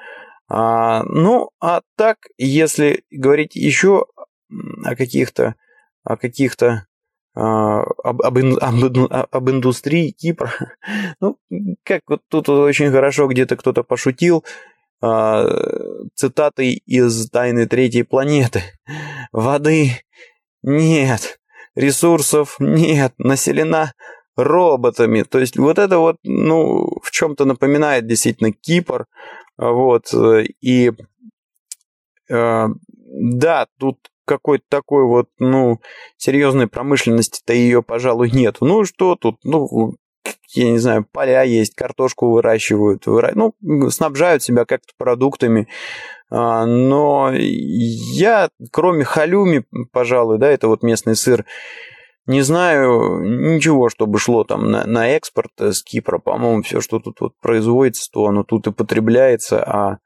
А, 0.46 1.02
ну, 1.04 1.48
а 1.58 1.80
так, 1.96 2.18
если 2.36 3.02
говорить 3.10 3.56
еще 3.56 4.04
о 4.84 4.96
каких-то 4.96 5.54
о 6.04 6.16
каких-то 6.16 6.86
а, 7.36 7.82
об, 8.04 8.22
об, 8.22 8.38
об, 8.38 9.12
об 9.30 9.50
индустрии 9.50 10.10
Кипра. 10.10 10.52
Ну, 11.20 11.38
как 11.82 12.02
вот 12.06 12.20
тут 12.28 12.48
очень 12.48 12.92
хорошо 12.92 13.26
где-то 13.26 13.56
кто-то 13.56 13.82
пошутил 13.82 14.44
а, 15.00 15.44
цитатой 16.14 16.74
из 16.86 17.28
«Тайны 17.30 17.66
третьей 17.66 18.04
планеты». 18.04 18.62
Воды 19.32 20.04
нет, 20.62 21.40
ресурсов 21.74 22.56
нет, 22.60 23.14
населена 23.18 23.94
роботами. 24.36 25.22
То 25.22 25.40
есть 25.40 25.56
вот 25.56 25.78
это 25.78 25.98
вот, 25.98 26.16
ну, 26.22 27.00
в 27.02 27.10
чем-то 27.10 27.44
напоминает 27.44 28.06
действительно 28.06 28.52
Кипр. 28.52 29.06
Вот, 29.56 30.12
и 30.60 30.92
да, 32.28 33.66
тут 33.78 33.98
какой-то 34.24 34.64
такой 34.68 35.04
вот, 35.04 35.28
ну, 35.38 35.80
серьезной 36.16 36.66
промышленности-то 36.66 37.52
ее, 37.52 37.82
пожалуй, 37.82 38.30
нет. 38.30 38.56
Ну, 38.60 38.84
что 38.84 39.16
тут, 39.16 39.38
ну, 39.44 39.96
я 40.54 40.70
не 40.70 40.78
знаю, 40.78 41.06
поля 41.10 41.42
есть, 41.42 41.74
картошку 41.74 42.30
выращивают, 42.30 43.06
выра... 43.06 43.32
ну, 43.34 43.54
снабжают 43.90 44.42
себя 44.42 44.64
как-то 44.64 44.92
продуктами. 44.96 45.68
А, 46.30 46.64
но 46.64 47.32
я, 47.32 48.48
кроме 48.72 49.04
халюми, 49.04 49.64
пожалуй, 49.92 50.38
да, 50.38 50.48
это 50.48 50.68
вот 50.68 50.82
местный 50.82 51.16
сыр, 51.16 51.44
не 52.26 52.40
знаю 52.40 53.20
ничего, 53.54 53.90
чтобы 53.90 54.18
шло 54.18 54.44
там 54.44 54.70
на, 54.70 54.86
на 54.86 55.08
экспорт 55.10 55.52
с 55.58 55.82
Кипра. 55.82 56.18
По-моему, 56.18 56.62
все, 56.62 56.80
что 56.80 56.98
тут 56.98 57.20
вот 57.20 57.32
производится, 57.40 58.10
то 58.10 58.26
оно 58.26 58.44
тут 58.44 58.66
и 58.66 58.72
потребляется, 58.72 59.62
а, 59.62 59.98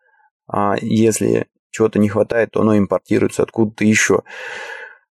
а 0.49 0.77
если 0.81 1.47
чего-то 1.79 1.99
не 1.99 2.09
хватает, 2.09 2.51
то 2.51 2.61
оно 2.61 2.77
импортируется 2.77 3.43
откуда-то 3.43 3.85
еще. 3.85 4.23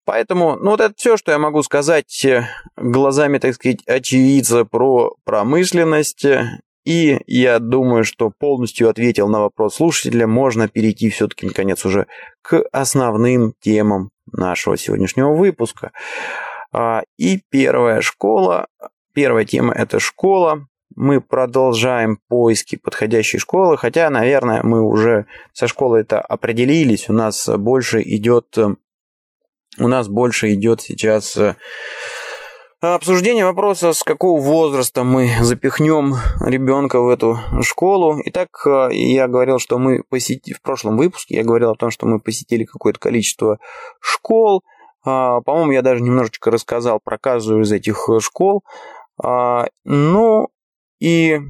Поэтому, 0.05 0.57
ну 0.57 0.71
вот 0.71 0.81
это 0.81 0.95
все, 0.97 1.17
что 1.17 1.33
я 1.33 1.39
могу 1.39 1.63
сказать 1.63 2.25
э, 2.25 2.47
глазами, 2.77 3.39
так 3.39 3.55
сказать, 3.55 3.81
очевидца 3.87 4.65
про 4.65 5.15
промышленность. 5.25 6.27
И 6.85 7.21
я 7.27 7.59
думаю, 7.59 8.05
что 8.05 8.33
полностью 8.37 8.89
ответил 8.89 9.29
на 9.29 9.41
вопрос 9.41 9.77
слушателя. 9.77 10.27
Можно 10.27 10.69
перейти 10.69 11.11
все-таки, 11.11 11.47
наконец, 11.47 11.85
уже 11.85 12.07
к 12.43 12.63
основным 12.73 13.55
темам 13.61 14.11
нашего 14.33 14.77
сегодняшнего 14.77 15.33
выпуска. 15.33 15.93
А, 16.73 17.03
и 17.19 17.41
первая 17.51 18.01
школа, 18.01 18.67
первая 19.13 19.45
тема– 19.45 19.75
это 19.77 20.01
школа 20.01 20.67
мы 20.97 21.21
продолжаем 21.21 22.19
поиски 22.29 22.77
подходящей 22.77 23.39
школы, 23.39 23.77
хотя, 23.77 24.11
наверное, 24.11 24.63
мы 24.63 24.83
уже 24.83 25.27
со 25.53 25.67
школой 25.67 26.03
это 26.03 26.21
определились, 26.21 27.09
у 27.09 27.13
нас 27.13 27.49
больше 27.49 28.03
идет, 28.03 28.57
у 28.59 29.89
нас 29.89 30.09
больше 30.09 30.53
идет 30.55 30.81
сейчас 30.81 31.37
э, 31.37 31.55
обсуждение 32.81 33.45
вопроса, 33.45 33.93
с 33.93 34.03
какого 34.03 34.41
возраста 34.41 35.05
мы 35.05 35.31
запихнем 35.41 36.17
ребенка 36.41 37.01
в 37.01 37.09
эту 37.09 37.39
школу. 37.63 38.21
Итак, 38.25 38.49
э, 38.67 38.89
я 38.93 39.29
говорил, 39.29 39.59
что 39.59 39.79
мы 39.79 40.03
посетили, 40.09 40.55
в 40.55 40.63
прошлом 40.63 40.97
выпуске 40.97 41.37
я 41.37 41.45
говорил 41.45 41.71
о 41.71 41.77
том, 41.77 41.91
что 41.91 42.07
мы 42.07 42.21
посетили 42.21 42.65
какое-то 42.65 42.99
количество 42.99 43.59
школ, 44.01 44.65
а, 45.05 45.41
по-моему, 45.41 45.73
я 45.73 45.83
даже 45.83 46.03
немножечко 46.03 46.51
рассказал 46.51 47.01
про 47.03 47.19
каждую 47.19 47.63
из 47.63 47.73
этих 47.73 48.09
школ. 48.21 48.65
А, 49.23 49.67
ну, 49.85 50.49
и 51.01 51.41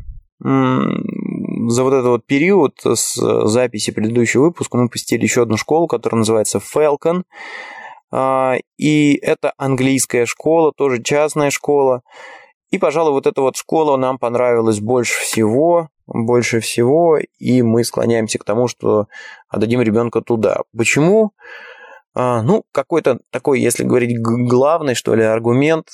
за 0.43 1.85
вот 1.85 1.93
этот 1.93 2.07
вот 2.07 2.27
период 2.27 2.81
с 2.83 3.15
записи 3.47 3.93
предыдущего 3.93 4.45
выпуска 4.45 4.79
мы 4.79 4.89
посетили 4.89 5.23
еще 5.23 5.43
одну 5.43 5.59
школу, 5.59 5.87
которая 5.87 6.21
называется 6.21 6.59
Falcon. 6.59 7.25
А, 8.11 8.57
и 8.79 9.15
это 9.17 9.53
английская 9.59 10.25
школа, 10.27 10.73
тоже 10.73 11.03
частная 11.03 11.51
школа. 11.51 12.03
И, 12.71 12.79
пожалуй, 12.79 13.13
вот 13.13 13.27
эта 13.27 13.43
вот 13.43 13.57
школа 13.57 13.97
нам 13.97 14.19
понравилась 14.19 14.81
больше 14.81 15.21
всего, 15.21 15.89
больше 16.07 16.61
всего, 16.61 17.19
и 17.39 17.63
мы 17.63 17.85
склоняемся 17.85 18.39
к 18.39 18.45
тому, 18.45 18.69
что 18.69 19.07
отдадим 19.49 19.83
ребенка 19.83 20.23
туда. 20.23 20.63
Почему? 20.77 21.33
А, 22.15 22.43
ну, 22.43 22.65
какой-то 22.73 23.21
такой, 23.31 23.61
если 23.61 23.85
говорить 23.85 24.19
главный, 24.21 24.95
что 24.95 25.15
ли, 25.15 25.23
аргумент. 25.23 25.89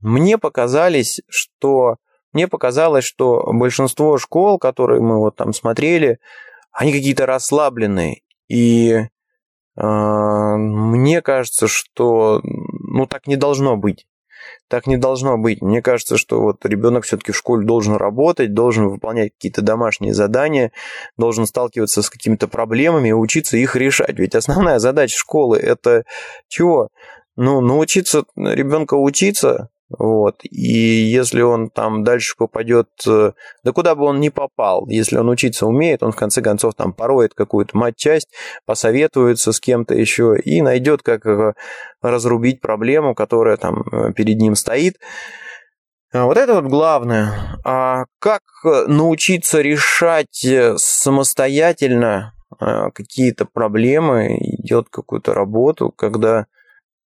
Мне 0.00 0.38
показались, 0.38 1.20
что 1.28 1.96
мне 2.32 2.48
показалось, 2.48 3.04
что 3.04 3.44
большинство 3.52 4.18
школ, 4.18 4.58
которые 4.58 5.00
мы 5.00 5.18
вот 5.18 5.36
там 5.36 5.52
смотрели, 5.52 6.18
они 6.72 6.92
какие-то 6.92 7.26
расслабленные. 7.26 8.22
И 8.48 8.92
э, 8.92 9.06
мне 9.76 11.22
кажется, 11.22 11.66
что 11.68 12.40
ну 12.42 13.06
так 13.06 13.26
не 13.26 13.36
должно 13.36 13.76
быть. 13.76 14.06
так 14.68 14.86
не 14.86 14.96
должно 14.96 15.38
быть. 15.38 15.62
Мне 15.62 15.82
кажется, 15.82 16.16
что 16.16 16.40
вот 16.40 16.64
ребенок 16.64 17.04
все-таки 17.04 17.32
в 17.32 17.36
школе 17.36 17.66
должен 17.66 17.94
работать, 17.96 18.54
должен 18.54 18.88
выполнять 18.88 19.32
какие-то 19.32 19.62
домашние 19.62 20.14
задания, 20.14 20.72
должен 21.16 21.46
сталкиваться 21.46 22.02
с 22.02 22.10
какими-то 22.10 22.48
проблемами 22.48 23.08
и 23.08 23.12
учиться 23.12 23.56
их 23.56 23.76
решать. 23.76 24.18
Ведь 24.18 24.34
основная 24.34 24.78
задача 24.78 25.16
школы 25.16 25.58
это 25.58 26.04
чего? 26.48 26.88
Ну, 27.36 27.60
научиться 27.60 28.24
ребенка 28.36 28.94
учиться, 28.94 29.70
вот. 29.90 30.40
И 30.42 30.58
если 30.58 31.40
он 31.40 31.70
там 31.70 32.04
дальше 32.04 32.34
попадет, 32.36 32.88
э, 33.06 33.32
да 33.64 33.72
куда 33.72 33.94
бы 33.94 34.04
он 34.04 34.20
ни 34.20 34.28
попал, 34.28 34.86
если 34.86 35.16
он 35.16 35.30
учиться 35.30 35.66
умеет, 35.66 36.02
он 36.02 36.12
в 36.12 36.16
конце 36.16 36.42
концов 36.42 36.74
там 36.74 36.92
пороет 36.92 37.32
какую-то 37.32 37.76
мать-часть, 37.76 38.28
посоветуется 38.66 39.52
с 39.52 39.60
кем-то 39.60 39.94
еще 39.94 40.36
и 40.38 40.60
найдет, 40.60 41.02
как 41.02 41.24
э, 41.26 41.54
разрубить 42.02 42.60
проблему, 42.60 43.14
которая 43.14 43.56
там 43.56 43.80
э, 43.80 44.12
перед 44.12 44.38
ним 44.38 44.56
стоит. 44.56 44.98
А 46.12 46.26
вот 46.26 46.36
это 46.36 46.60
вот 46.60 46.64
главное. 46.64 47.58
А 47.64 48.04
как 48.18 48.42
научиться 48.86 49.60
решать 49.60 50.46
самостоятельно 50.76 52.32
какие-то 52.58 53.44
проблемы, 53.44 54.38
делать 54.58 54.88
какую-то 54.90 55.34
работу, 55.34 55.92
когда 55.92 56.46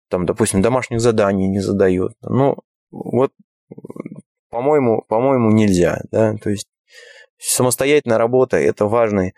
там, 0.07 0.27
допустим, 0.27 0.61
домашних 0.61 1.01
заданий 1.01 1.47
не 1.47 1.59
задают. 1.59 2.13
Ну, 2.21 2.57
вот, 2.91 3.31
по-моему, 4.49 5.03
по-моему, 5.07 5.51
нельзя, 5.51 6.01
да, 6.11 6.35
то 6.35 6.49
есть 6.49 6.67
самостоятельная 7.37 8.17
работа– 8.17 8.57
это 8.57 8.85
важный, 8.85 9.33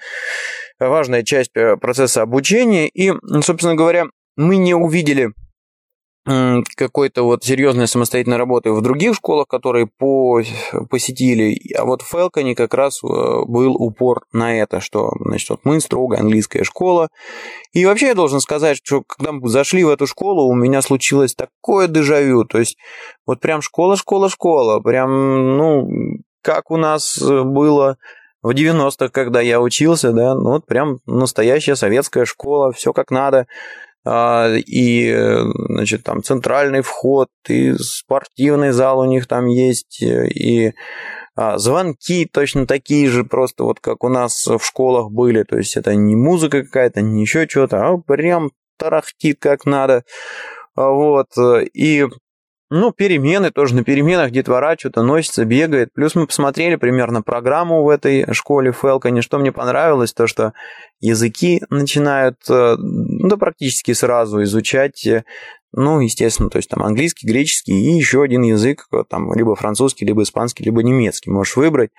важная 0.80 1.24
часть 1.24 1.52
э, 1.56 1.78
процесса 1.78 2.22
обучения, 2.22 2.88
и, 2.88 3.14
собственно 3.42 3.76
говоря, 3.76 4.06
мы 4.36 4.58
не 4.58 4.74
увидели 4.74 5.30
какой-то 6.26 7.24
вот 7.24 7.44
серьезной 7.44 7.88
самостоятельной 7.88 8.38
работы 8.38 8.72
в 8.72 8.82
других 8.82 9.16
школах, 9.16 9.48
которые 9.48 9.88
по, 9.88 10.42
посетили. 10.90 11.60
А 11.76 11.84
вот 11.84 12.02
в 12.02 12.08
Фелконе 12.08 12.56
как 12.56 12.74
раз 12.74 13.04
э, 13.04 13.08
был 13.08 13.76
упор 13.76 14.24
на 14.32 14.58
это, 14.58 14.80
что, 14.80 15.12
значит, 15.20 15.50
вот 15.50 15.60
мы 15.66 15.82
строго 15.82 16.18
английская 16.18 16.64
школа. 16.64 17.10
И 17.74 17.86
вообще 17.86 18.08
я 18.08 18.16
должен 18.16 18.40
сказать, 18.40 18.78
что 18.78 19.04
когда 19.06 19.34
мы 19.34 19.50
зашли 19.50 19.84
в 19.84 19.90
эту 19.90 20.08
школу, 20.08 20.46
у 20.46 20.56
меня 20.56 20.82
случилось 20.82 21.36
такое 21.36 21.88
дежавю. 21.88 22.46
То 22.46 22.60
есть 22.60 22.78
вот 23.26 23.42
прям 23.42 23.62
школа, 23.62 23.98
школа, 23.98 24.30
школа. 24.30 24.80
Прям, 24.80 25.58
ну, 25.58 25.90
как 26.42 26.72
у 26.72 26.78
нас 26.78 27.18
было 27.22 27.98
в 28.44 28.52
90-х, 28.52 29.10
когда 29.10 29.42
я 29.42 29.62
учился, 29.62 30.12
да, 30.12 30.36
ну 30.36 30.52
вот 30.52 30.66
прям 30.66 31.00
настоящая 31.06 31.76
советская 31.76 32.26
школа, 32.26 32.72
все 32.74 32.94
как 32.94 33.10
надо. 33.10 33.48
А, 34.06 34.54
и, 34.54 35.16
значит, 35.70 36.04
там 36.04 36.24
центральный 36.24 36.82
вход, 36.82 37.30
и 37.48 37.74
спортивный 37.74 38.72
зал 38.72 39.00
у 39.00 39.06
них 39.06 39.28
там 39.28 39.46
есть, 39.46 40.02
и 40.02 40.74
а, 41.36 41.58
звонки 41.58 42.26
точно 42.32 42.68
такие 42.68 43.10
же, 43.10 43.24
просто 43.24 43.64
вот 43.64 43.80
как 43.80 44.04
у 44.04 44.10
нас 44.10 44.46
в 44.46 44.60
школах 44.60 45.10
были, 45.10 45.44
то 45.44 45.58
есть 45.58 45.78
это 45.78 45.96
не 45.96 46.16
музыка 46.16 46.64
какая-то, 46.64 47.02
не 47.02 47.22
еще 47.22 47.48
что-то, 47.48 47.88
а 47.88 47.98
прям 47.98 48.52
тарахтит 48.78 49.38
как 49.40 49.66
надо, 49.66 50.04
а, 50.76 50.90
вот, 50.90 51.30
и 51.74 52.06
ну, 52.76 52.92
перемены 52.92 53.52
тоже. 53.52 53.76
На 53.76 53.84
переменах 53.84 54.32
детвора 54.32 54.76
что-то 54.76 55.04
носится, 55.04 55.46
бегает. 55.46 55.94
Плюс 55.94 56.16
мы 56.16 56.26
посмотрели 56.26 56.76
примерно 56.76 57.22
программу 57.22 57.84
в 57.84 57.90
этой 57.90 58.26
школе 58.34 58.72
Фелконе. 58.72 59.22
Что 59.22 59.38
мне 59.38 59.52
понравилось, 59.52 60.12
то 60.12 60.26
что 60.26 60.54
языки 61.00 61.62
начинают, 61.70 62.38
э, 62.50 62.76
ну, 63.24 63.30
да 63.30 63.38
практически 63.38 63.94
сразу 63.94 64.44
изучать 64.44 65.08
э, 65.08 65.24
ну, 65.72 66.02
естественно, 66.02 66.50
то 66.50 66.58
есть 66.58 66.70
там 66.70 66.84
английский, 66.84 67.26
греческий 67.26 67.72
и 67.72 67.96
еще 67.96 68.22
один 68.22 68.42
язык, 68.42 68.86
э, 68.92 69.06
там 69.10 69.34
либо 69.34 69.56
французский, 69.56 70.06
либо 70.06 70.24
испанский, 70.24 70.66
либо 70.66 70.84
немецкий 70.84 71.32
можешь 71.32 71.56
выбрать. 71.56 71.92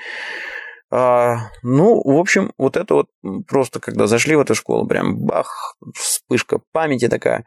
А, 0.91 1.49
ну, 1.63 1.99
в 2.05 2.19
общем, 2.19 2.53
вот 2.59 2.77
это 2.77 2.95
вот 2.95 3.07
просто, 3.49 3.81
когда 3.81 4.07
зашли 4.07 4.37
в 4.37 4.41
эту 4.41 4.55
школу, 4.55 4.87
прям 4.87 5.17
бах, 5.17 5.77
вспышка 5.95 6.61
памяти 6.73 7.09
такая. 7.09 7.47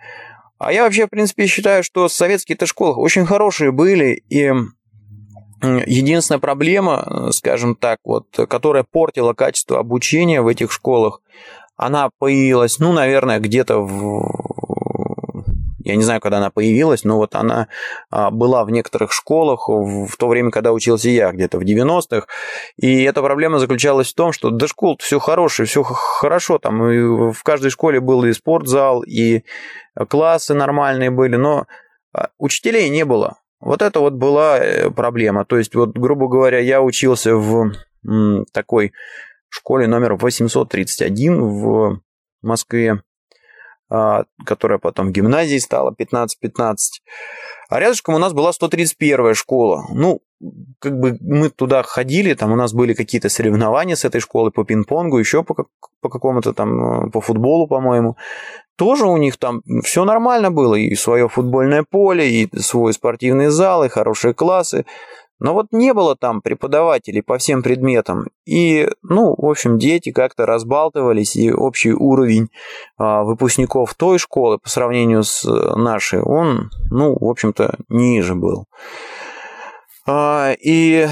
А 0.58 0.74
я 0.74 0.84
вообще, 0.84 1.06
в 1.06 1.10
принципе, 1.12 1.46
считаю, 1.46 1.84
что 1.84 2.10
советские-то 2.10 2.66
школы 2.66 2.96
очень 2.96 3.28
хорошие 3.28 3.72
были, 3.72 4.24
и 4.28 4.52
единственная 5.62 6.40
проблема, 6.40 7.30
скажем 7.32 7.76
так, 7.76 8.00
вот, 8.04 8.26
которая 8.50 8.84
портила 8.84 9.34
качество 9.34 9.78
обучения 9.78 10.42
в 10.42 10.48
этих 10.48 10.72
школах, 10.72 11.22
она 11.78 12.10
появилась, 12.20 12.80
ну, 12.80 12.92
наверное, 12.92 13.40
где-то 13.40 13.80
в 13.80 14.48
я 15.88 15.96
не 15.96 16.04
знаю, 16.04 16.20
когда 16.20 16.40
она 16.40 16.50
появилась, 16.50 17.06
но 17.06 17.16
вот 17.16 17.34
она 17.34 17.70
а, 18.12 18.30
была 18.30 18.66
в 18.66 18.72
некоторых 18.72 19.14
школах 19.14 19.70
в 19.70 20.18
то 20.18 20.28
время, 20.28 20.52
когда 20.52 20.74
учился 20.74 21.08
я, 21.08 21.32
где-то 21.32 21.60
в 21.60 21.62
90-х. 21.62 22.28
И 22.76 23.04
эта 23.04 23.22
проблема 23.22 23.58
заключалась 23.60 24.12
в 24.12 24.16
том, 24.16 24.34
что 24.34 24.50
до 24.50 24.68
школ 24.68 24.98
все 25.00 25.18
хорошее, 25.20 25.66
все 25.66 25.84
хорошо. 25.84 26.58
Там 26.60 26.90
и 26.90 27.32
в 27.32 27.42
каждой 27.42 27.72
школе 27.72 28.02
был 28.02 28.26
и 28.26 28.34
спортзал, 28.34 29.02
и 29.04 29.44
классы 30.10 30.54
нормальные 30.54 31.10
были, 31.10 31.38
но 31.38 31.68
а, 32.12 32.30
учителей 32.38 32.90
не 32.90 33.06
было. 33.06 33.38
Вот 33.62 33.82
это 33.82 34.02
вот 34.02 34.14
была 34.14 34.60
э, 34.60 34.92
проблема. 34.92 35.46
То 35.46 35.58
есть, 35.58 35.74
вот, 35.74 35.98
грубо 35.98 36.28
говоря, 36.28 36.60
я 36.60 36.82
учился 36.82 37.36
в 37.36 37.72
такой 38.54 38.94
школе 39.50 39.88
номер 39.88 40.16
831 40.16 41.42
в 41.42 42.02
Москве. 42.42 43.02
А, 43.90 44.24
которая 44.46 44.80
потом 44.80 45.14
гимназией 45.14 45.62
стала 45.62 45.96
15-15. 45.98 46.28
А 47.70 47.80
рядышком 47.80 48.16
у 48.16 48.18
нас 48.18 48.34
была 48.34 48.52
131 48.52 49.34
школа. 49.34 49.86
Ну, 49.94 50.20
как 50.80 51.00
бы 51.00 51.18
мы 51.22 51.50
туда 51.50 51.84
ходили, 51.84 52.34
там 52.34 52.52
у 52.52 52.58
нас 52.58 52.74
были 52.74 52.94
какие-то 52.94 53.30
соревнования 53.30 53.96
с 53.96 54.04
этой 54.04 54.20
школой 54.20 54.52
по 54.52 54.66
пинг-понгу, 54.66 55.18
еще 55.18 55.42
по, 55.44 55.56
по 56.02 56.10
какому-то 56.10 56.54
там, 56.54 57.12
по 57.12 57.22
футболу, 57.22 57.68
по-моему. 57.68 58.18
Тоже 58.78 59.06
у 59.06 59.16
них 59.16 59.38
там 59.38 59.62
все 59.84 60.04
нормально 60.04 60.52
было, 60.52 60.76
и 60.76 60.94
свое 60.96 61.30
футбольное 61.30 61.86
поле, 61.90 62.30
и 62.30 62.60
свой 62.60 62.92
спортивный 62.92 63.48
зал, 63.48 63.86
и 63.86 63.90
хорошие 63.90 64.34
классы. 64.34 64.86
Но 65.40 65.54
вот 65.54 65.68
не 65.72 65.94
было 65.94 66.16
там 66.16 66.42
преподавателей 66.42 67.22
по 67.22 67.38
всем 67.38 67.62
предметам. 67.62 68.28
И, 68.46 68.90
ну, 69.04 69.36
в 69.38 69.46
общем, 69.46 69.78
дети 69.78 70.12
как-то 70.12 70.46
разбалтывались, 70.46 71.36
и 71.36 71.52
общий 71.52 71.94
уровень 71.94 72.50
а, 72.98 73.24
выпускников 73.24 73.94
той 73.94 74.18
школы 74.18 74.58
по 74.58 74.70
сравнению 74.70 75.24
с 75.24 75.46
э, 75.46 75.76
нашей, 75.76 76.22
он, 76.22 76.72
ну, 76.90 77.16
в 77.20 77.30
общем-то, 77.30 77.78
ниже 77.90 78.34
был. 78.34 78.66
А, 80.08 80.54
и 80.60 81.08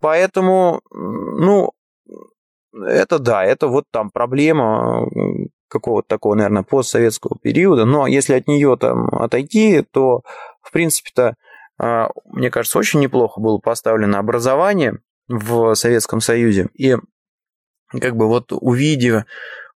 поэтому, 0.00 0.80
ну, 0.90 1.72
это 2.72 3.18
да, 3.18 3.44
это 3.44 3.66
вот 3.66 3.84
там 3.90 4.10
проблема 4.10 5.08
какого-то 5.68 6.08
такого, 6.08 6.34
наверное, 6.34 6.62
постсоветского 6.62 7.36
периода. 7.40 7.84
Но 7.84 8.06
если 8.06 8.34
от 8.34 8.46
нее 8.46 8.76
там 8.76 9.06
отойти, 9.06 9.82
то, 9.82 10.22
в 10.62 10.72
принципе-то, 10.72 11.34
мне 12.26 12.50
кажется, 12.50 12.78
очень 12.78 13.00
неплохо 13.00 13.40
было 13.40 13.58
поставлено 13.58 14.18
образование 14.18 14.98
в 15.28 15.74
Советском 15.74 16.20
Союзе. 16.20 16.68
И 16.74 16.96
как 17.90 18.16
бы 18.16 18.28
вот 18.28 18.52
увидев, 18.52 19.24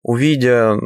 увидя 0.02 0.76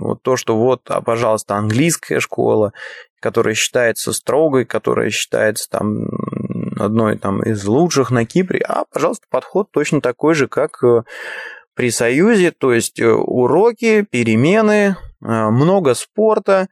вот 0.00 0.22
то, 0.22 0.36
что 0.36 0.56
вот, 0.56 0.82
а, 0.88 1.00
пожалуйста, 1.02 1.56
английская 1.56 2.20
школа, 2.20 2.72
которая 3.20 3.54
считается 3.54 4.12
строгой, 4.12 4.64
которая 4.64 5.10
считается 5.10 5.68
там 5.70 6.06
одной 6.78 7.18
там, 7.18 7.42
из 7.42 7.64
лучших 7.64 8.10
на 8.10 8.24
Кипре, 8.24 8.60
а, 8.60 8.84
пожалуйста, 8.90 9.26
подход 9.30 9.70
точно 9.70 10.00
такой 10.00 10.34
же, 10.34 10.48
как 10.48 10.82
э, 10.82 11.02
при 11.74 11.90
Союзе, 11.90 12.50
то 12.50 12.72
есть 12.72 13.00
э, 13.00 13.10
уроки, 13.10 14.02
перемены, 14.02 14.96
э, 14.96 14.96
много 15.20 15.94
спорта, 15.94 16.62
а, 16.62 16.66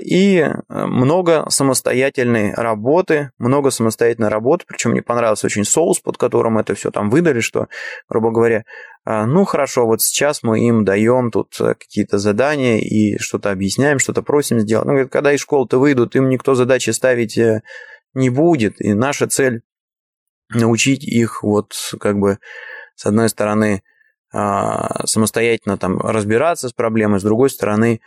и 0.00 0.38
э, 0.38 0.54
много 0.68 1.44
самостоятельной 1.50 2.54
работы, 2.54 3.30
много 3.38 3.70
самостоятельной 3.70 4.28
работы, 4.28 4.64
причем 4.66 4.92
мне 4.92 5.02
понравился 5.02 5.46
очень 5.46 5.64
соус, 5.64 6.00
под 6.00 6.16
которым 6.16 6.56
это 6.56 6.74
все 6.74 6.90
там 6.90 7.10
выдали, 7.10 7.40
что, 7.40 7.68
грубо 8.08 8.30
говоря, 8.30 8.64
а, 9.04 9.26
ну 9.26 9.44
хорошо, 9.44 9.84
вот 9.86 10.00
сейчас 10.00 10.42
мы 10.42 10.60
им 10.60 10.84
даем 10.84 11.30
тут 11.30 11.60
э, 11.60 11.74
какие-то 11.74 12.16
задания 12.18 12.78
и 12.78 13.18
что-то 13.18 13.50
объясняем, 13.50 13.98
что-то 13.98 14.22
просим 14.22 14.60
сделать. 14.60 14.86
Ну, 14.86 15.08
когда 15.08 15.32
из 15.32 15.40
школы-то 15.40 15.78
выйдут, 15.78 16.16
им 16.16 16.30
никто 16.30 16.54
задачи 16.54 16.90
ставить 16.90 17.36
э, 17.36 17.62
не 18.14 18.30
будет, 18.30 18.80
и 18.80 18.94
наша 18.94 19.26
цель 19.26 19.60
научить 20.48 21.04
их 21.04 21.42
вот 21.42 21.74
как 22.00 22.18
бы 22.18 22.38
с 22.94 23.04
одной 23.04 23.28
стороны 23.28 23.82
а, 24.32 25.06
самостоятельно 25.06 25.76
там 25.76 25.98
разбираться 25.98 26.68
с 26.68 26.72
проблемой, 26.72 27.20
с 27.20 27.24
другой 27.24 27.50
стороны 27.50 28.00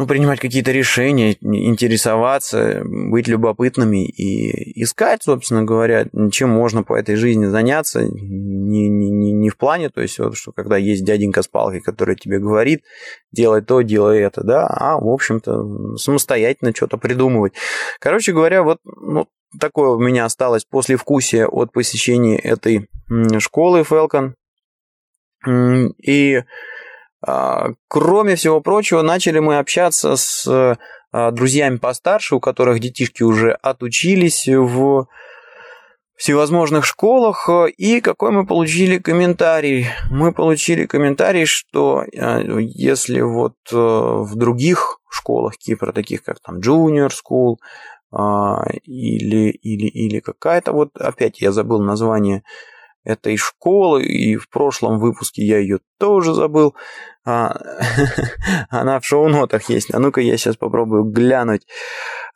ну, 0.00 0.06
принимать 0.06 0.40
какие-то 0.40 0.72
решения, 0.72 1.36
интересоваться, 1.42 2.80
быть 2.86 3.28
любопытными 3.28 4.06
и 4.06 4.82
искать, 4.82 5.22
собственно 5.22 5.62
говоря, 5.62 6.06
чем 6.32 6.48
можно 6.48 6.82
по 6.82 6.94
этой 6.94 7.16
жизни 7.16 7.44
заняться, 7.44 8.04
не, 8.04 8.88
не, 8.88 9.10
не, 9.10 9.50
в 9.50 9.58
плане, 9.58 9.90
то 9.90 10.00
есть 10.00 10.18
вот, 10.18 10.38
что 10.38 10.52
когда 10.52 10.78
есть 10.78 11.04
дяденька 11.04 11.42
с 11.42 11.48
палкой, 11.48 11.82
который 11.82 12.16
тебе 12.16 12.38
говорит, 12.38 12.82
делай 13.30 13.60
то, 13.60 13.82
делай 13.82 14.20
это, 14.20 14.42
да, 14.42 14.66
а, 14.68 14.98
в 14.98 15.06
общем-то, 15.06 15.98
самостоятельно 15.98 16.72
что-то 16.74 16.96
придумывать. 16.96 17.52
Короче 17.98 18.32
говоря, 18.32 18.62
вот 18.62 18.78
ну, 18.84 19.26
такое 19.60 19.90
у 19.90 19.98
меня 19.98 20.24
осталось 20.24 20.64
послевкусие 20.64 21.46
от 21.46 21.72
посещения 21.72 22.38
этой 22.38 22.88
школы 23.38 23.82
Falcon. 23.82 24.32
И 26.02 26.42
кроме 27.22 28.36
всего 28.36 28.60
прочего, 28.60 29.02
начали 29.02 29.38
мы 29.38 29.58
общаться 29.58 30.16
с 30.16 30.78
а, 31.12 31.30
друзьями 31.32 31.76
постарше, 31.76 32.36
у 32.36 32.40
которых 32.40 32.78
детишки 32.78 33.22
уже 33.22 33.52
отучились 33.52 34.46
в 34.46 35.06
всевозможных 36.16 36.84
школах, 36.84 37.48
и 37.76 38.00
какой 38.00 38.30
мы 38.30 38.46
получили 38.46 38.98
комментарий? 38.98 39.86
Мы 40.10 40.32
получили 40.32 40.86
комментарий, 40.86 41.46
что 41.46 42.04
а, 42.16 42.40
если 42.40 43.22
вот 43.22 43.54
э, 43.72 43.76
в 43.76 44.36
других 44.36 45.00
школах 45.08 45.56
Кипра, 45.56 45.92
таких 45.92 46.22
как 46.22 46.38
там 46.40 46.58
Junior 46.58 47.10
School, 47.10 47.56
или, 48.12 49.50
или, 49.50 49.86
или 49.86 50.18
какая-то, 50.18 50.72
вот 50.72 50.96
опять 50.96 51.40
я 51.40 51.52
забыл 51.52 51.80
название 51.80 52.42
этой 53.04 53.36
школы, 53.36 54.04
и 54.04 54.36
в 54.36 54.48
прошлом 54.48 54.98
выпуске 54.98 55.44
я 55.44 55.58
ее 55.58 55.80
тоже 55.98 56.34
забыл. 56.34 56.74
А, 57.24 57.56
она 58.70 59.00
в 59.00 59.04
шоу-нотах 59.04 59.68
есть. 59.68 59.92
А 59.94 59.98
ну-ка 59.98 60.20
я 60.20 60.36
сейчас 60.36 60.56
попробую 60.56 61.04
глянуть. 61.04 61.66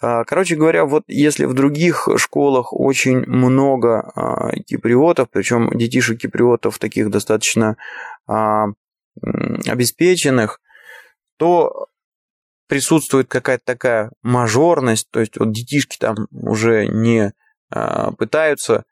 А, 0.00 0.24
короче 0.24 0.56
говоря, 0.56 0.84
вот 0.84 1.04
если 1.06 1.44
в 1.44 1.54
других 1.54 2.08
школах 2.16 2.72
очень 2.72 3.18
много 3.26 4.10
а, 4.14 4.52
киприотов, 4.60 5.28
причем 5.30 5.70
детишек 5.76 6.20
киприотов 6.20 6.78
таких 6.78 7.10
достаточно 7.10 7.76
обеспеченных, 9.66 10.60
то 11.36 11.88
присутствует 12.68 13.28
какая-то 13.28 13.64
такая 13.64 14.10
мажорность, 14.22 15.08
то 15.10 15.20
есть 15.20 15.38
вот 15.38 15.52
детишки 15.52 15.98
там 15.98 16.16
уже 16.32 16.86
не 16.86 17.32
пытаются 18.18 18.84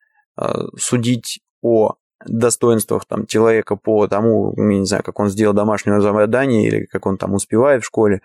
судить 0.76 1.40
о 1.62 1.94
достоинствах 2.26 3.04
там, 3.06 3.26
человека 3.26 3.76
по 3.76 4.06
тому, 4.06 4.52
не 4.56 4.84
знаю, 4.84 5.02
как 5.02 5.18
он 5.18 5.28
сделал 5.28 5.54
домашнее 5.54 6.00
задание 6.00 6.66
или 6.66 6.86
как 6.86 7.06
он 7.06 7.18
там 7.18 7.34
успевает 7.34 7.82
в 7.82 7.86
школе, 7.86 8.20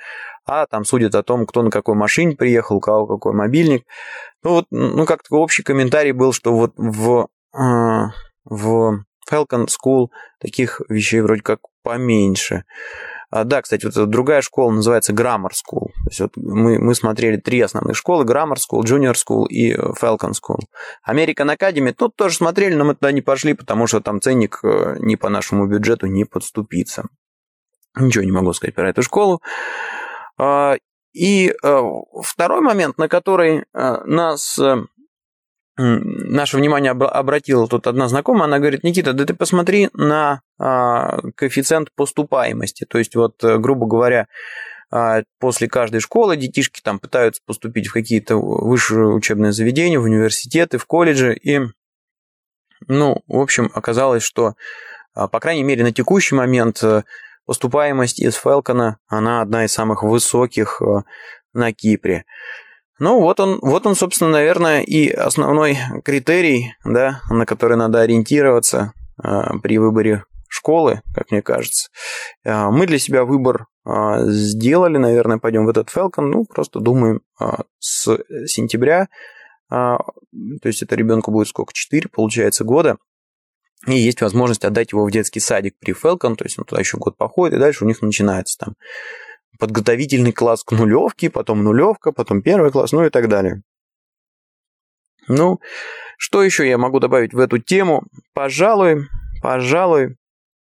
а 0.46 0.66
там 0.68 0.86
судят 0.86 1.16
о 1.16 1.24
том, 1.24 1.46
кто 1.46 1.64
на 1.64 1.72
какой 1.72 1.96
машине 1.96 2.36
приехал, 2.36 2.78
у 2.78 2.80
кого 2.80 3.08
какой 3.08 3.34
мобильник. 3.34 3.86
Ну 4.44 4.52
вот, 4.52 4.66
ну 4.72 5.06
как-то 5.06 5.36
общий 5.38 5.64
комментарий 5.64 6.12
был, 6.12 6.34
что 6.34 6.54
вот 6.54 6.74
в, 6.78 7.28
а, 7.54 8.12
в 8.46 9.04
Falcon 9.30 9.68
School 9.68 10.08
таких 10.40 10.82
вещей 10.90 11.22
вроде 11.22 11.42
как 11.42 11.60
поменьше. 11.84 12.64
А, 13.30 13.44
да, 13.44 13.62
кстати, 13.62 13.86
вот 13.86 14.10
другая 14.10 14.42
школа 14.42 14.72
называется 14.72 15.14
Grammar 15.14 15.50
School. 15.50 15.88
То 15.88 16.10
есть 16.10 16.20
вот 16.22 16.32
мы, 16.38 16.80
мы 16.80 16.96
смотрели 16.96 17.38
три 17.38 17.60
основных 17.60 17.98
школы, 17.98 18.24
Grammar 18.24 18.56
School, 18.56 18.84
Junior 18.84 19.14
School 19.14 19.48
и 19.50 19.76
Falcon 19.76 20.32
School. 20.32 20.60
American 21.10 21.54
Academy 21.54 21.92
тут 21.92 22.16
тоже 22.16 22.36
смотрели, 22.36 22.76
но 22.76 22.86
мы 22.86 22.96
туда 22.96 23.12
не 23.12 23.22
пошли, 23.22 23.54
потому 23.54 23.88
что 23.88 24.00
там 24.00 24.22
ценник 24.22 24.60
э, 24.64 24.96
не 25.00 25.18
по 25.18 25.28
нашему 25.30 25.68
бюджету 25.68 26.08
не 26.08 26.24
подступится. 26.24 27.04
Ничего 28.00 28.24
не 28.24 28.32
могу 28.32 28.54
сказать 28.54 28.76
про 28.76 28.90
эту 28.90 29.02
школу. 29.02 29.42
А, 30.40 30.76
и 31.14 31.50
э, 31.50 31.82
второй 32.24 32.62
момент, 32.62 32.98
на 32.98 33.10
который 33.10 33.60
э, 33.60 33.64
нас 34.06 34.58
наше 35.78 36.58
внимание 36.58 36.92
обратила 36.92 37.68
тут 37.68 37.88
одна 37.88 38.08
знакомая, 38.08 38.46
она 38.46 38.60
говорит, 38.60 38.84
Никита, 38.84 39.14
да 39.14 39.26
ты 39.26 39.34
посмотри 39.34 39.90
на 39.94 40.42
а, 40.60 41.20
коэффициент 41.36 41.90
поступаемости. 41.96 42.86
То 42.86 42.98
есть 42.98 43.16
вот, 43.16 43.44
э, 43.44 43.58
грубо 43.58 43.86
говоря, 43.86 44.28
а, 44.90 45.22
после 45.40 45.68
каждой 45.68 46.00
школы 46.00 46.38
детишки 46.38 46.82
там 46.82 47.00
пытаются 47.00 47.42
поступить 47.46 47.88
в 47.88 47.94
какие-то 47.94 48.38
высшие 48.38 49.08
учебные 49.14 49.52
заведения, 49.52 50.00
в 50.00 50.04
университеты, 50.04 50.78
в 50.78 50.86
колледжи, 50.86 51.36
и, 51.36 51.60
ну, 52.88 53.22
в 53.28 53.38
общем, 53.38 53.70
оказалось, 53.74 54.24
что, 54.24 54.54
а, 55.14 55.28
по 55.28 55.40
крайней 55.40 55.64
мере, 55.64 55.84
на 55.84 55.92
текущий 55.92 56.36
момент 56.36 56.82
э, 56.84 57.04
поступаемость 57.46 58.20
из 58.20 58.36
Фелкона, 58.36 58.98
она 59.08 59.42
одна 59.42 59.66
из 59.66 59.74
самых 59.74 60.04
высоких 60.04 60.82
э, 60.82 61.04
на 61.54 61.74
Кипре. 61.74 62.26
Ну, 63.00 63.22
вот 63.22 63.40
он, 63.40 63.60
вот 63.62 63.86
он, 63.86 63.96
собственно, 63.96 64.32
наверное, 64.32 64.82
и 64.82 65.10
основной 65.10 65.78
критерий, 66.04 66.74
да, 66.84 67.22
на 67.30 67.46
который 67.46 67.78
надо 67.78 68.02
ориентироваться 68.02 68.94
э, 69.24 69.60
при 69.62 69.78
выборе 69.78 70.24
школы, 70.50 71.02
как 71.14 71.30
мне 71.30 71.44
кажется. 71.44 71.90
Э, 72.44 72.70
мы 72.72 72.88
для 72.88 72.98
себя 72.98 73.24
выбор 73.24 73.68
э, 73.86 73.92
сделали, 74.30 74.98
наверное, 74.98 75.38
пойдем 75.38 75.66
в 75.66 75.70
этот 75.70 75.90
Falcon, 75.90 76.22
ну, 76.22 76.46
просто 76.46 76.80
думаем 76.80 77.22
э, 77.40 77.46
с 77.78 78.18
сентября, 78.48 79.10
э, 79.70 79.76
то 79.76 80.00
есть 80.64 80.82
это 80.82 80.96
ребенку 80.96 81.30
будет 81.30 81.50
сколько, 81.50 81.74
4, 81.74 82.10
получается, 82.10 82.64
года, 82.64 82.98
и 83.86 83.96
есть 83.96 84.22
возможность 84.22 84.66
отдать 84.66 84.92
его 84.92 85.06
в 85.06 85.12
детский 85.12 85.40
садик 85.40 85.76
при 85.80 85.94
Falcon, 85.94 86.36
то 86.36 86.46
есть 86.46 86.58
он 86.58 86.66
туда 86.66 86.82
еще 86.82 86.98
год 86.98 87.16
походит, 87.16 87.58
и 87.58 87.60
дальше 87.60 87.84
у 87.84 87.88
них 87.88 88.02
начинается 88.02 88.58
там 88.58 88.74
подготовительный 89.60 90.32
класс 90.32 90.64
к 90.64 90.72
нулевке, 90.72 91.30
потом 91.30 91.64
нулевка, 91.64 92.12
потом 92.12 92.42
первый 92.42 92.72
класс, 92.72 92.92
ну 92.92 93.06
и 93.06 93.10
так 93.10 93.28
далее. 93.28 93.62
Ну, 95.28 95.60
что 96.18 96.44
еще 96.44 96.68
я 96.68 96.78
могу 96.78 97.00
добавить 97.00 97.34
в 97.34 97.40
эту 97.40 97.58
тему? 97.58 98.04
Пожалуй, 98.34 99.08
пожалуй, 99.42 100.16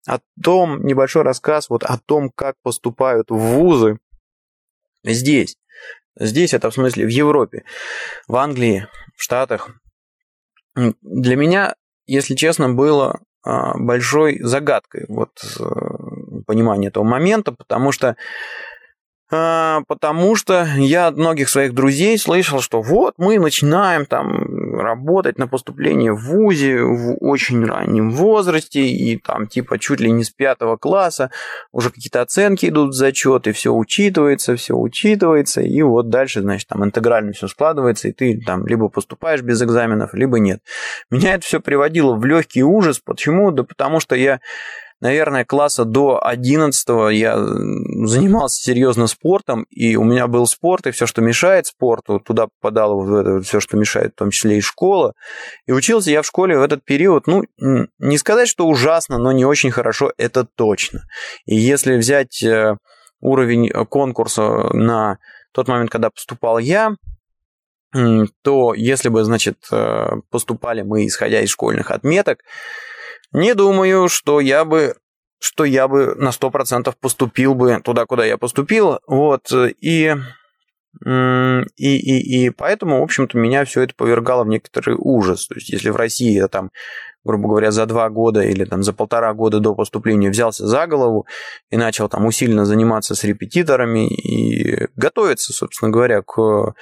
о 0.07 0.18
том, 0.42 0.84
небольшой 0.84 1.22
рассказ 1.22 1.68
вот 1.68 1.82
о 1.84 1.99
том, 1.99 2.30
как 2.30 2.57
поступают 2.62 3.30
в 3.30 3.36
вузы 3.36 3.99
здесь. 5.05 5.57
Здесь 6.18 6.55
это 6.55 6.70
в 6.70 6.74
смысле 6.74 7.07
в 7.07 7.11
Европе, 7.11 7.64
в 8.26 8.36
Англии, 8.36 8.86
в 9.16 9.22
Штатах. 9.22 9.70
Для 10.74 11.36
меня, 11.36 11.74
если 12.07 12.34
честно, 12.34 12.72
было 12.72 13.20
а, 13.42 13.76
большой 13.78 14.40
загадкой 14.42 15.05
вот 15.09 15.30
э, 15.61 15.64
понимание 16.47 16.88
этого 16.88 17.05
момента, 17.05 17.53
потому 17.53 17.92
что 17.92 18.16
а, 19.29 19.81
потому 19.89 20.37
что 20.37 20.68
я 20.77 21.09
от 21.09 21.16
многих 21.16 21.49
своих 21.49 21.74
друзей 21.74 22.16
слышал, 22.16 22.61
что 22.61 22.81
вот 22.81 23.14
мы 23.18 23.41
начинаем 23.41 24.07
там 24.07 24.79
работать 24.79 25.37
на 25.37 25.49
поступление 25.49 26.12
в 26.12 26.27
ВУЗе 26.27 26.83
в 26.83 27.16
очень 27.20 27.64
раннем 27.64 28.12
возрасте, 28.12 28.87
и 28.87 29.18
там 29.18 29.49
типа 29.49 29.81
чуть 29.81 30.01
ли 30.01 30.12
не 30.12 30.22
с 30.22 30.31
пятого 30.31 30.77
класса 30.77 31.33
уже 31.72 31.91
какие-то 31.91 32.22
оценки 32.22 32.66
идут 32.66 32.91
в 32.91 32.97
зачет, 32.97 33.49
и 33.49 33.53
все 33.53 33.74
учитывается, 33.74 34.55
все 34.55 34.74
учитывается, 34.74 35.61
и 35.61 35.83
вот 35.83 36.09
дальше, 36.09 36.43
значит, 36.43 36.68
там 36.68 36.85
интегрально 36.85 37.33
все 37.33 37.49
складывается, 37.49 38.09
и 38.09 38.12
ты 38.12 38.41
там 38.41 38.64
либо 38.66 38.89
поступаешь 38.89 39.43
без 39.43 39.61
экзаменов, 39.61 40.14
либо 40.14 40.39
нет. 40.39 40.61
Меня 41.11 41.35
это 41.35 41.45
все 41.45 41.59
приводило 41.59 42.14
в 42.14 42.24
легкий 42.24 42.62
ужас. 42.62 43.01
Почему? 43.01 43.51
Да 43.51 43.64
потому 43.64 43.99
что 43.99 44.14
я 44.14 44.41
наверное, 45.01 45.44
класса 45.44 45.84
до 45.84 46.24
11 46.24 46.88
я 47.12 47.36
занимался 47.36 48.62
серьезно 48.62 49.07
спортом, 49.07 49.64
и 49.70 49.97
у 49.97 50.05
меня 50.05 50.26
был 50.26 50.47
спорт, 50.47 50.86
и 50.86 50.90
все, 50.90 51.07
что 51.07 51.22
мешает 51.22 51.66
спорту, 51.66 52.20
туда 52.20 52.49
попадало 52.61 52.94
вот 52.94 53.20
это 53.20 53.40
все, 53.42 53.61
что 53.61 53.76
мешает, 53.76 54.12
в 54.12 54.18
том 54.18 54.30
числе 54.30 54.59
и 54.59 54.61
школа. 54.61 55.12
И 55.66 55.72
учился 55.72 56.11
я 56.11 56.22
в 56.22 56.26
школе 56.26 56.59
в 56.59 56.62
этот 56.62 56.84
период, 56.84 57.26
ну, 57.26 57.44
не 57.99 58.18
сказать, 58.18 58.49
что 58.49 58.66
ужасно, 58.66 59.18
но 59.18 59.32
не 59.32 59.44
очень 59.44 59.70
хорошо, 59.70 60.12
это 60.16 60.47
точно. 60.57 61.03
И 61.44 61.57
если 61.57 61.97
взять 61.97 62.42
э, 62.42 62.76
уровень 63.20 63.70
конкурса 63.86 64.74
на 64.74 65.18
тот 65.53 65.68
момент, 65.68 65.90
когда 65.90 66.11
поступал 66.11 66.59
я, 66.59 66.92
то 68.42 68.74
если 68.74 69.09
бы, 69.09 69.24
значит, 69.24 69.57
э, 69.72 70.07
поступали 70.30 70.82
мы, 70.82 71.07
исходя 71.07 71.40
из 71.40 71.49
школьных 71.51 71.90
отметок, 71.90 72.40
не 73.33 73.55
думаю, 73.55 74.09
что 74.09 74.41
я 74.41 74.64
бы 74.64 74.97
что 75.39 75.64
я 75.64 75.87
бы 75.89 76.14
на 76.16 76.31
100% 76.31 76.95
поступил 77.01 77.55
бы 77.55 77.81
туда, 77.85 78.07
куда 78.07 78.24
я 78.24 78.39
поступил. 78.39 79.01
Вот, 79.07 79.53
и, 79.53 80.14
и, 81.05 81.66
и, 81.77 82.47
и 82.47 82.51
поэтому, 82.51 83.01
в 83.01 83.03
общем-то, 83.03 83.37
меня 83.37 83.64
все 83.64 83.83
это 83.83 83.95
повергало 83.95 84.45
в 84.45 84.49
некоторый 84.49 84.97
ужас. 84.99 85.47
То 85.47 85.55
есть, 85.57 85.68
если 85.68 85.91
в 85.91 85.97
России 85.97 86.33
я 86.33 86.49
там, 86.49 86.70
грубо 87.22 87.49
говоря, 87.49 87.70
за 87.70 87.87
два 87.87 88.09
года 88.09 88.41
или 88.41 88.64
там 88.64 88.83
за 88.83 88.93
полтора 88.93 89.33
года 89.35 89.61
до 89.61 89.74
поступления 89.74 90.31
взялся 90.31 90.66
за 90.66 90.87
голову 90.87 91.27
и 91.70 91.77
начал 91.77 92.09
там 92.09 92.24
усиленно 92.24 92.64
заниматься 92.64 93.14
с 93.14 93.24
репетиторами 93.24 94.09
и 94.09 94.89
готовиться, 94.97 95.53
собственно 95.53 95.91
говоря, 95.91 96.22
к 96.22 96.74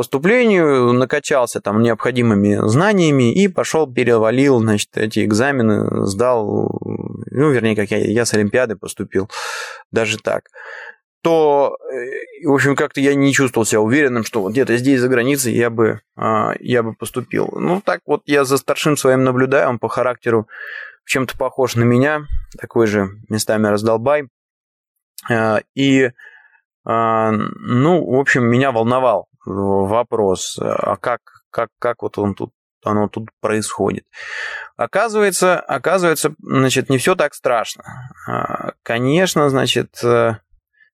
поступлению, 0.00 0.94
накачался 0.94 1.60
там 1.60 1.82
необходимыми 1.82 2.66
знаниями 2.66 3.34
и 3.34 3.48
пошел, 3.48 3.86
перевалил, 3.86 4.58
значит, 4.58 4.96
эти 4.96 5.26
экзамены, 5.26 6.06
сдал, 6.06 6.80
ну, 7.30 7.50
вернее, 7.50 7.76
как 7.76 7.90
я, 7.90 7.98
я 7.98 8.24
с 8.24 8.32
Олимпиады 8.32 8.76
поступил, 8.76 9.28
даже 9.92 10.16
так. 10.16 10.44
то, 11.20 11.76
э, 11.92 12.46
в 12.46 12.54
общем, 12.54 12.76
как-то 12.76 13.02
я 13.02 13.14
не 13.14 13.34
чувствовал 13.34 13.66
себя 13.66 13.82
уверенным, 13.82 14.24
что 14.24 14.40
вот 14.40 14.52
где-то 14.52 14.78
здесь, 14.78 15.00
за 15.00 15.08
границей, 15.08 15.52
я 15.52 15.68
бы, 15.68 16.00
а, 16.16 16.54
я 16.60 16.82
бы 16.82 16.94
поступил. 16.94 17.50
Ну, 17.52 17.82
так 17.82 18.00
вот 18.06 18.22
я 18.24 18.44
за 18.44 18.56
старшим 18.56 18.96
своим 18.96 19.22
наблюдаю, 19.22 19.68
он 19.68 19.78
по 19.78 19.90
характеру 19.90 20.48
чем-то 21.04 21.36
похож 21.36 21.76
на 21.76 21.84
меня, 21.84 22.22
такой 22.58 22.86
же 22.86 23.10
местами 23.28 23.66
раздолбай. 23.66 24.28
А, 25.30 25.60
и, 25.74 26.10
а, 26.86 27.32
ну, 27.32 28.02
в 28.02 28.18
общем, 28.18 28.44
меня 28.44 28.72
волновал 28.72 29.29
вопрос, 29.44 30.58
а 30.60 30.96
как, 30.96 31.20
как, 31.50 31.68
как 31.78 32.02
вот 32.02 32.18
он 32.18 32.34
тут 32.34 32.52
оно 32.84 33.08
тут 33.08 33.28
происходит. 33.40 34.04
Оказывается, 34.76 35.58
оказывается, 35.58 36.34
значит, 36.40 36.88
не 36.88 36.98
все 36.98 37.14
так 37.14 37.34
страшно. 37.34 37.84
Конечно, 38.82 39.50
значит, 39.50 40.02
э, 40.02 40.36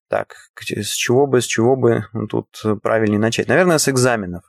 так, 0.08 0.34
с 0.60 0.92
чего 0.94 1.26
бы, 1.26 1.40
с 1.40 1.46
чего 1.46 1.76
бы 1.76 2.06
тут 2.28 2.48
правильнее 2.82 3.18
начать? 3.18 3.48
Наверное, 3.48 3.78
с 3.78 3.88
экзаменов. 3.88 4.42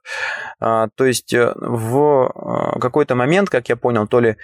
А, 0.59 0.87
то 0.95 1.05
есть 1.05 1.33
э, 1.33 1.53
в 1.55 2.31
э, 2.75 2.79
какой-то 2.79 3.15
момент, 3.15 3.49
как 3.49 3.69
я 3.69 3.75
понял, 3.75 4.07
то 4.07 4.19
ли 4.19 4.37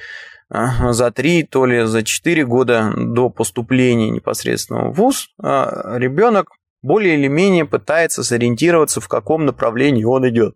за 0.50 1.10
три, 1.12 1.44
то 1.44 1.66
ли 1.66 1.86
за 1.86 2.04
четыре 2.04 2.46
года 2.46 2.94
до 2.96 3.30
поступления 3.30 4.12
непосредственно 4.12 4.90
в 4.90 4.94
ВУЗ 4.94 5.30
ребенок 5.40 6.50
более 6.84 7.16
или 7.16 7.28
менее 7.28 7.66
пытается 7.66 8.24
сориентироваться, 8.24 9.02
в 9.02 9.08
каком 9.08 9.46
направлении 9.46 10.04
он 10.04 10.28
идет. 10.30 10.56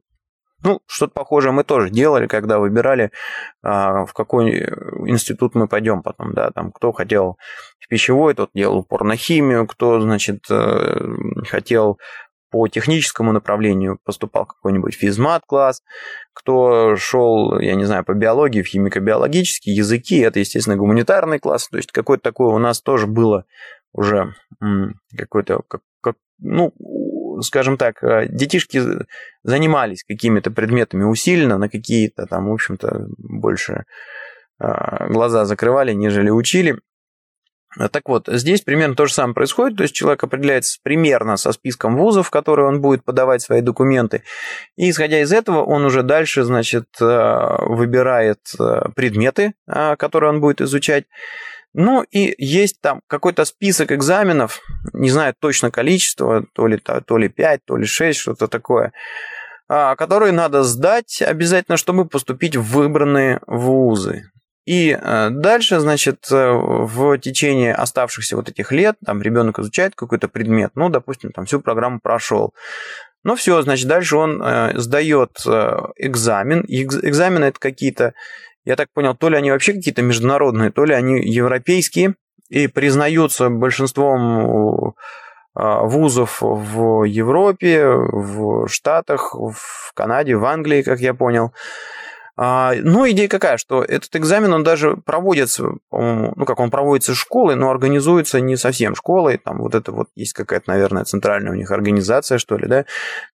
Ну, 0.64 0.80
что-то 0.88 1.14
похожее 1.14 1.52
мы 1.52 1.64
тоже 1.64 1.90
делали, 1.92 2.28
когда 2.28 2.58
выбирали, 2.58 3.12
а, 3.62 4.06
в 4.06 4.14
какой 4.14 4.64
институт 5.08 5.54
мы 5.54 5.68
пойдем 5.68 6.02
потом, 6.02 6.34
да, 6.34 6.50
там, 6.52 6.72
кто 6.72 6.92
хотел 6.92 7.38
в 7.80 7.88
пищевой, 7.88 8.34
тот 8.34 8.50
делал 8.56 8.80
упор 8.80 9.04
на 9.04 9.16
химию, 9.16 9.68
кто, 9.68 10.00
значит, 10.02 10.46
э, 10.50 11.00
хотел 11.48 12.00
по 12.50 12.68
техническому 12.68 13.34
направлению 13.34 14.00
поступал 14.04 14.46
какой-нибудь 14.46 14.96
физмат-класс, 14.96 15.84
кто 16.34 16.96
шел, 16.96 17.60
я 17.60 17.76
не 17.76 17.86
знаю, 17.86 18.04
по 18.04 18.14
биологии, 18.14 18.64
в 18.64 18.68
химико-биологические 18.68 19.76
языки, 19.76 20.18
это, 20.20 20.40
естественно, 20.40 20.78
гуманитарный 20.78 21.40
класс, 21.40 21.68
то 21.68 21.78
есть 21.78 21.92
какое-то 21.92 22.24
такое 22.24 22.48
у 22.48 22.58
нас 22.58 22.82
тоже 22.82 23.06
было 23.06 23.46
уже 23.94 24.34
какой-то, 25.16 25.62
как, 25.68 25.82
как, 25.82 25.82
ну, 26.40 26.74
скажем 27.42 27.78
так, 27.78 28.04
э, 28.04 28.28
детишки 28.30 28.82
занимались 29.44 30.04
какими-то 30.04 30.52
предметами 30.52 31.04
усиленно, 31.04 31.58
на 31.58 31.70
какие-то 31.70 32.26
там, 32.26 32.50
в 32.50 32.54
общем-то, 32.54 33.08
больше 33.18 33.86
э, 34.60 35.08
глаза 35.10 35.46
закрывали, 35.46 35.94
нежели 35.94 36.30
учили. 36.30 36.80
Так 37.92 38.04
вот, 38.08 38.28
здесь 38.28 38.62
примерно 38.62 38.96
то 38.96 39.06
же 39.06 39.14
самое 39.14 39.36
происходит, 39.36 39.78
то 39.78 39.84
есть 39.84 39.94
человек 39.94 40.24
определяется 40.24 40.80
примерно 40.82 41.38
со 41.38 41.52
списком 41.52 41.96
вузов, 41.96 42.28
в 42.28 42.32
которые 42.32 42.68
он 42.68 42.82
будет 42.82 43.04
подавать 43.04 43.42
свои 43.44 43.62
документы, 43.62 44.24
и 44.78 44.90
исходя 44.90 45.20
из 45.20 45.32
этого 45.32 45.64
он 45.64 45.86
уже 45.86 46.02
дальше, 46.02 46.44
значит, 46.44 46.86
э, 47.00 47.66
выбирает 47.68 48.40
предметы, 48.96 49.54
которые 49.68 50.32
он 50.32 50.42
будет 50.42 50.62
изучать, 50.62 51.04
ну 51.80 52.04
и 52.10 52.34
есть 52.40 52.82
там 52.82 53.02
какой-то 53.06 53.46
список 53.46 53.92
экзаменов, 53.92 54.62
не 54.94 55.12
знаю 55.12 55.36
точно 55.40 55.70
количество, 55.70 56.44
то 56.54 56.66
ли, 56.66 56.80
то 56.80 57.18
ли 57.20 57.30
5, 57.30 57.66
то 57.66 57.78
ли 57.78 57.86
6, 57.86 58.20
что-то 58.20 58.48
такое, 58.48 58.94
а, 59.70 59.96
которые 59.96 60.32
надо 60.32 60.64
сдать 60.64 61.22
обязательно, 61.22 61.78
чтобы 61.78 62.06
поступить 62.06 62.56
в 62.56 62.64
выбранные 62.64 63.42
вузы. 63.46 64.24
И 64.66 64.90
э, 65.00 65.30
дальше, 65.30 65.80
значит, 65.80 66.26
э, 66.32 66.52
в 66.52 67.20
течение 67.20 67.76
оставшихся 67.76 68.36
вот 68.36 68.50
этих 68.50 68.72
лет, 68.72 68.96
там 69.06 69.22
ребенок 69.22 69.60
изучает 69.60 69.94
какой-то 69.96 70.28
предмет, 70.28 70.72
ну, 70.74 70.90
допустим, 70.90 71.32
там 71.32 71.46
всю 71.46 71.62
программу 71.62 72.00
прошел. 72.02 72.56
Ну 73.24 73.36
все, 73.36 73.62
значит, 73.62 73.88
дальше 73.88 74.18
он 74.18 74.42
э, 74.42 74.80
сдает 74.80 75.38
экзамен. 75.96 76.66
Экзамены 76.68 77.46
это 77.46 77.60
какие-то 77.60 78.14
я 78.68 78.76
так 78.76 78.90
понял, 78.94 79.16
то 79.16 79.30
ли 79.30 79.38
они 79.38 79.50
вообще 79.50 79.72
какие-то 79.72 80.02
международные, 80.02 80.72
то 80.72 80.84
ли 80.84 80.94
они 80.94 81.22
европейские 81.22 82.16
и 82.50 82.68
признаются 82.68 83.50
большинством 83.50 84.94
а, 85.56 85.84
вузов 85.84 86.40
в 86.42 87.06
Европе, 87.06 87.88
в 87.88 88.68
Штатах, 88.68 89.34
в 89.34 89.94
Канаде, 89.94 90.36
в 90.36 90.44
Англии, 90.44 90.82
как 90.82 91.00
я 91.00 91.14
понял. 91.14 91.54
А, 92.40 92.74
ну, 92.76 93.10
идея 93.10 93.28
какая, 93.28 93.58
что 93.58 93.84
этот 93.84 94.16
экзамен, 94.16 94.54
он 94.54 94.64
даже 94.64 94.96
проводится, 94.96 95.72
ну, 95.92 96.46
как 96.46 96.60
он 96.60 96.70
проводится 96.70 97.16
школой, 97.16 97.56
но 97.56 97.72
организуется 97.72 98.40
не 98.40 98.56
совсем 98.58 98.96
школой, 98.96 99.40
там 99.40 99.58
вот 99.58 99.74
это 99.74 99.92
вот 99.92 100.10
есть 100.16 100.34
какая-то, 100.34 100.70
наверное, 100.70 101.04
центральная 101.04 101.52
у 101.52 101.56
них 101.56 101.72
организация, 101.72 102.38
что 102.38 102.58
ли, 102.58 102.68
да. 102.68 102.86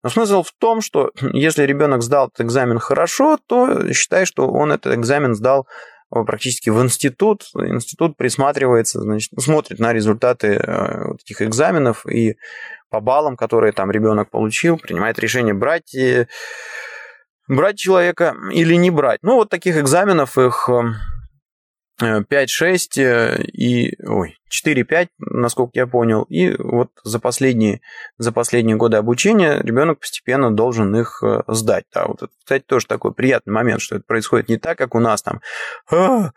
Но 0.04 0.10
смысл 0.10 0.43
в 0.43 0.54
том, 0.58 0.80
что 0.80 1.12
если 1.34 1.64
ребенок 1.64 2.01
сдал 2.01 2.28
этот 2.28 2.45
экзамен 2.45 2.80
хорошо, 2.80 3.38
то 3.45 3.91
считай, 3.91 4.26
что 4.26 4.47
он 4.47 4.72
этот 4.72 4.93
экзамен 4.93 5.36
сдал 5.36 5.68
практически 6.10 6.70
в 6.70 6.82
институт. 6.82 7.43
Институт 7.56 8.16
присматривается, 8.16 9.01
значит, 9.01 9.32
смотрит 9.39 9.80
на 9.80 9.93
результаты 9.93 10.60
э, 10.64 11.14
этих 11.16 11.41
экзаменов 11.41 12.06
и 12.06 12.36
по 12.89 12.99
баллам, 12.99 13.36
которые 13.36 13.74
там 13.74 13.89
ребенок 13.89 14.30
получил, 14.30 14.78
принимает 14.78 15.18
решение 15.18 15.56
брать 15.56 15.95
брать 17.56 17.78
человека 17.78 18.36
или 18.51 18.76
не 18.76 18.91
брать. 18.91 19.20
Ну, 19.24 19.36
вот 19.36 19.49
таких 19.49 19.78
экзаменов 19.78 20.38
их 20.38 20.70
5-6 22.02 22.26
э, 22.98 23.02
э, 23.02 23.44
и... 23.44 23.96
Ой, 24.06 24.38
4-5, 24.54 25.08
насколько 25.18 25.72
я 25.74 25.88
понял. 25.88 26.24
И 26.24 26.56
вот 26.58 26.89
за 27.04 27.20
последние, 27.20 27.82
за 28.18 28.32
последние 28.32 28.78
годы 28.78 28.98
обучения 28.98 29.60
ребенок 29.62 30.00
постепенно 30.00 30.52
должен 30.52 30.96
их 30.96 31.24
э, 31.24 31.41
сдать. 31.48 31.86
Да, 31.94 32.06
вот 32.06 32.24
это, 32.24 32.32
кстати, 32.38 32.64
тоже 32.64 32.86
такой 32.86 33.14
приятный 33.14 33.54
момент, 33.54 33.82
что 33.82 33.96
это 33.96 34.06
происходит 34.06 34.50
не 34.50 34.58
так, 34.58 34.78
как 34.78 34.96
у 34.96 35.00
нас 35.00 35.24
там. 35.24 35.41
А, 35.91 36.32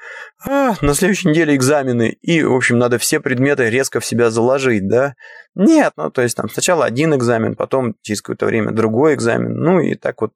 а, 0.47 0.75
на 0.81 0.95
следующей 0.95 1.29
неделе 1.29 1.55
экзамены, 1.55 2.17
и, 2.23 2.43
в 2.43 2.55
общем, 2.55 2.79
надо 2.79 2.99
все 2.99 3.21
предметы 3.21 3.69
резко 3.69 4.01
в 4.01 4.07
себя 4.07 4.31
заложить, 4.31 4.89
да. 4.89 5.15
Нет, 5.55 5.93
ну, 5.97 6.11
то 6.11 6.23
есть 6.23 6.37
там 6.37 6.49
сначала 6.49 6.85
один 6.85 7.15
экзамен, 7.15 7.55
потом 7.55 7.95
через 8.03 8.23
какое-то 8.23 8.47
время 8.47 8.73
другой 8.73 9.15
экзамен, 9.15 9.55
ну, 9.55 9.81
и 9.81 9.95
так 9.95 10.21
вот 10.21 10.33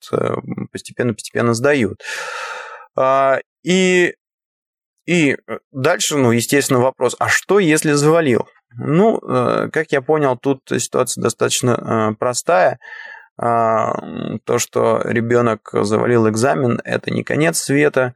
постепенно-постепенно 0.71 1.55
сдают. 1.55 2.01
А, 2.97 3.39
и 3.63 4.15
и 5.11 5.33
э, 5.33 5.59
дальше, 5.73 6.17
ну, 6.17 6.31
естественно, 6.31 6.79
вопрос, 6.79 7.17
а 7.19 7.29
что, 7.29 7.59
если 7.59 7.91
завалил? 7.95 8.47
Ну, 8.79 9.19
э, 9.19 9.69
как 9.73 9.91
я 9.91 10.03
понял, 10.03 10.37
тут 10.37 10.61
ситуация 10.69 11.21
достаточно 11.21 12.13
э, 12.13 12.15
простая. 12.17 12.79
А, 13.37 13.93
то, 14.45 14.61
что 14.61 15.01
ребенок 15.03 15.71
завалил 15.73 16.29
экзамен, 16.29 16.81
это 16.85 17.11
не 17.11 17.25
конец 17.25 17.59
света, 17.59 18.15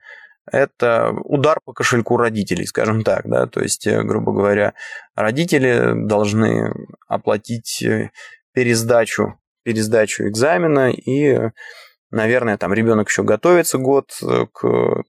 это 0.49 1.11
удар 1.25 1.59
по 1.65 1.73
кошельку 1.73 2.17
родителей, 2.17 2.67
скажем 2.67 3.03
так, 3.03 3.23
да, 3.25 3.47
то 3.49 3.61
есть, 3.61 3.89
грубо 3.89 4.33
говоря, 4.33 4.75
родители 5.17 5.95
должны 5.95 6.73
оплатить 7.09 7.83
пересдачу, 8.53 9.41
пересдачу 9.65 10.29
экзамена 10.29 10.91
и 10.93 11.51
Наверное, 12.15 12.57
там 12.57 12.73
ребенок 12.73 13.09
еще 13.09 13.25
готовится 13.25 13.77
год 13.77 14.17
э, 14.23 14.47
к 14.53 15.03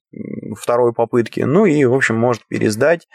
второй 0.59 0.91
попытке. 0.91 1.45
Ну 1.45 1.67
и, 1.67 1.85
в 1.85 1.93
общем, 1.93 2.15
может 2.15 2.47
пересдать 2.47 3.07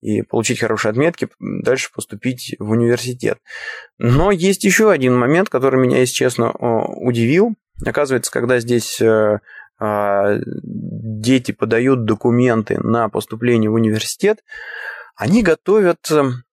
и 0.00 0.22
получить 0.22 0.60
хорошие 0.60 0.90
отметки, 0.90 1.28
дальше 1.40 1.90
поступить 1.92 2.54
в 2.60 2.70
университет. 2.70 3.38
Но 3.98 4.30
есть 4.30 4.62
еще 4.62 4.92
один 4.92 5.16
момент, 5.18 5.48
который 5.48 5.80
меня, 5.80 5.98
если 5.98 6.14
честно, 6.14 6.52
удивил. 6.52 7.56
Оказывается, 7.84 8.30
когда 8.30 8.60
здесь 8.60 9.00
э, 9.00 9.40
а, 9.80 10.36
дети 10.62 11.50
подают 11.50 12.04
документы 12.04 12.78
на 12.78 13.08
поступление 13.08 13.68
в 13.68 13.74
университет, 13.74 14.44
они 15.16 15.42
готовят 15.42 16.08
эм, 16.12 16.44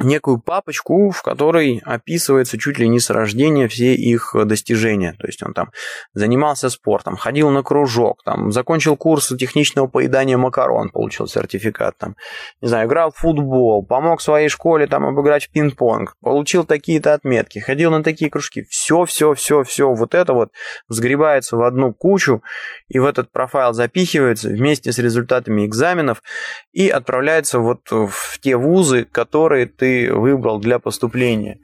некую 0.00 0.40
папочку, 0.40 1.10
в 1.10 1.22
которой 1.22 1.80
описывается 1.84 2.58
чуть 2.58 2.78
ли 2.78 2.88
не 2.88 2.98
с 2.98 3.10
рождения 3.10 3.68
все 3.68 3.94
их 3.94 4.34
достижения. 4.44 5.14
То 5.18 5.26
есть 5.28 5.42
он 5.42 5.54
там 5.54 5.70
занимался 6.14 6.68
спортом, 6.68 7.16
ходил 7.16 7.50
на 7.50 7.62
кружок, 7.62 8.22
там, 8.24 8.50
закончил 8.50 8.96
курс 8.96 9.28
техничного 9.38 9.86
поедания 9.86 10.36
макарон, 10.36 10.90
получил 10.90 11.28
сертификат, 11.28 11.96
там, 11.96 12.16
не 12.60 12.68
знаю, 12.68 12.88
играл 12.88 13.12
в 13.12 13.16
футбол, 13.16 13.86
помог 13.86 14.20
своей 14.20 14.48
школе 14.48 14.88
там 14.88 15.06
обыграть 15.06 15.46
в 15.46 15.52
пинг-понг, 15.52 16.14
получил 16.20 16.64
такие-то 16.64 17.14
отметки, 17.14 17.60
ходил 17.60 17.92
на 17.92 18.02
такие 18.02 18.30
кружки. 18.30 18.64
Все, 18.68 19.04
все, 19.04 19.34
все, 19.34 19.62
все 19.62 19.92
вот 19.92 20.14
это 20.14 20.32
вот 20.32 20.50
сгребается 20.88 21.56
в 21.56 21.62
одну 21.62 21.94
кучу 21.94 22.42
и 22.88 22.98
в 22.98 23.06
этот 23.06 23.30
профайл 23.30 23.72
запихивается 23.72 24.48
вместе 24.48 24.90
с 24.90 24.98
результатами 24.98 25.66
экзаменов 25.66 26.20
и 26.72 26.88
отправляется 26.88 27.60
вот 27.60 27.90
в 27.90 28.40
те 28.40 28.56
вузы, 28.56 29.04
которые 29.04 29.66
ты 29.66 29.83
ты 29.84 30.14
выбрал 30.14 30.60
для 30.60 30.78
поступления. 30.78 31.58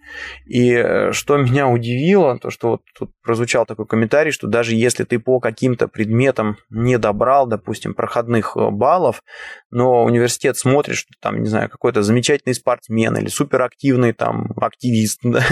И 0.44 0.74
э, 0.74 1.12
что 1.12 1.38
меня 1.38 1.68
удивило, 1.68 2.38
то 2.38 2.50
что 2.50 2.68
вот 2.68 2.82
тут 2.94 3.12
прозвучал 3.22 3.64
такой 3.64 3.86
комментарий, 3.86 4.30
что 4.30 4.46
даже 4.46 4.74
если 4.74 5.04
ты 5.04 5.18
по 5.18 5.40
каким-то 5.40 5.88
предметам 5.88 6.58
не 6.68 6.98
добрал, 6.98 7.46
допустим, 7.46 7.94
проходных 7.94 8.58
э, 8.58 8.70
баллов, 8.70 9.22
но 9.70 10.04
университет 10.04 10.56
смотрит, 10.56 10.96
что 10.96 11.12
там, 11.20 11.42
не 11.42 11.48
знаю, 11.48 11.68
какой-то 11.68 12.02
замечательный 12.02 12.54
спортсмен 12.54 13.16
или 13.16 13.28
суперактивный 13.28 14.12
там 14.12 14.48
активист, 14.56 15.20
да? 15.24 15.44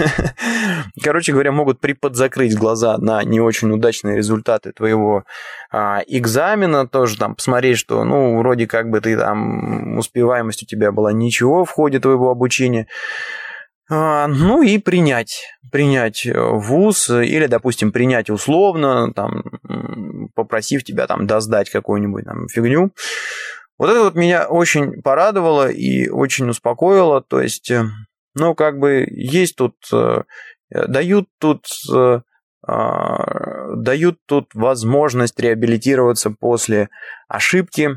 короче 1.01 1.31
говоря, 1.31 1.51
могут 1.51 1.79
приподзакрыть 1.79 2.55
глаза 2.55 2.97
на 2.97 3.23
не 3.23 3.39
очень 3.39 3.71
удачные 3.71 4.17
результаты 4.17 4.73
твоего 4.73 5.23
а, 5.71 6.01
экзамена, 6.07 6.87
тоже 6.87 7.17
там 7.17 7.35
посмотреть, 7.35 7.77
что, 7.77 8.03
ну, 8.03 8.37
вроде 8.39 8.67
как 8.67 8.89
бы 8.89 8.99
ты 8.99 9.17
там, 9.17 9.97
успеваемость 9.97 10.63
у 10.63 10.65
тебя 10.65 10.91
была 10.91 11.13
ничего 11.13 11.63
в 11.63 11.71
ходе 11.71 11.99
твоего 11.99 12.29
обучения, 12.29 12.87
а, 13.91 14.27
ну 14.27 14.61
и 14.61 14.77
принять, 14.77 15.47
принять 15.71 16.27
вуз 16.31 17.09
или, 17.09 17.47
допустим, 17.47 17.91
принять 17.91 18.29
условно, 18.29 19.11
там, 19.13 19.43
попросив 20.35 20.83
тебя 20.83 21.07
там 21.07 21.25
досдать 21.25 21.69
какую-нибудь 21.69 22.25
там 22.25 22.47
фигню. 22.47 22.91
Вот 23.79 23.89
это 23.89 24.03
вот 24.03 24.15
меня 24.15 24.45
очень 24.47 25.01
порадовало 25.01 25.69
и 25.69 26.09
очень 26.09 26.49
успокоило. 26.49 27.21
То 27.21 27.39
есть, 27.39 27.71
э, 27.71 27.85
ну, 28.35 28.53
как 28.53 28.77
бы 28.77 29.07
есть 29.09 29.55
тут, 29.55 29.75
э, 29.93 30.23
дают 30.69 31.29
тут, 31.39 31.65
э, 31.91 32.19
а, 32.67 33.75
дают 33.75 34.19
тут 34.27 34.53
возможность 34.53 35.39
реабилитироваться 35.39 36.29
после 36.29 36.89
ошибки. 37.29 37.91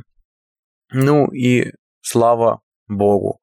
Ну 0.92 1.26
и 1.26 1.72
слава 2.00 2.60
богу. 2.86 3.40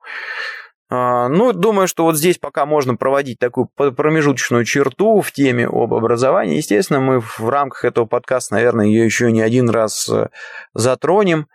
А, 0.89 1.27
ну, 1.27 1.51
думаю, 1.51 1.89
что 1.89 2.05
вот 2.05 2.15
здесь 2.15 2.37
пока 2.37 2.65
можно 2.65 2.95
проводить 2.95 3.37
такую 3.37 3.67
промежуточную 3.75 4.63
черту 4.63 5.19
в 5.19 5.31
теме 5.33 5.67
об 5.67 5.93
образовании. 5.93 6.55
Естественно, 6.55 7.01
мы 7.01 7.19
в 7.19 7.41
рамках 7.49 7.83
этого 7.83 8.05
подкаста, 8.05 8.55
наверное, 8.55 8.85
ее 8.85 9.03
еще 9.03 9.29
не 9.29 9.41
один 9.41 9.69
раз 9.69 10.09
затронем. 10.73 11.47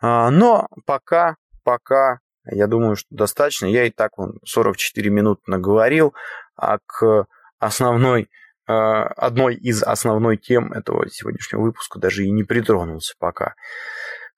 А, 0.00 0.30
но 0.30 0.68
пока, 0.86 1.36
пока, 1.64 2.20
я 2.44 2.66
думаю, 2.66 2.96
что 2.96 3.08
достаточно. 3.10 3.66
Я 3.66 3.84
и 3.84 3.90
так 3.90 4.16
вон 4.16 4.38
44 4.44 5.10
минут 5.10 5.46
наговорил, 5.46 6.14
а 6.56 6.78
к 6.84 7.26
основной, 7.58 8.30
а, 8.66 9.04
одной 9.04 9.56
из 9.56 9.82
основной 9.82 10.36
тем 10.36 10.72
этого 10.72 11.08
сегодняшнего 11.10 11.62
выпуска 11.62 11.98
даже 11.98 12.24
и 12.24 12.30
не 12.30 12.44
притронулся 12.44 13.14
пока. 13.18 13.54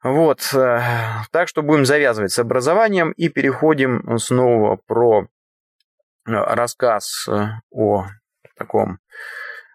Вот, 0.03 0.41
э, 0.53 0.81
так 1.31 1.47
что 1.47 1.63
будем 1.63 1.85
завязывать 1.85 2.33
с 2.33 2.39
образованием 2.41 3.13
и 3.13 3.29
переходим 3.29 4.19
снова 4.19 4.75
про 4.75 5.23
э, 5.23 5.27
рассказ 6.27 7.29
э, 7.29 7.47
о 7.71 8.07
таком, 8.57 8.99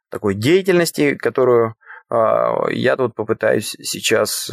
такой 0.09 0.35
деятельности, 0.35 1.15
которую 1.15 1.75
я 2.09 2.95
тут 2.95 3.15
попытаюсь 3.15 3.75
сейчас 3.81 4.49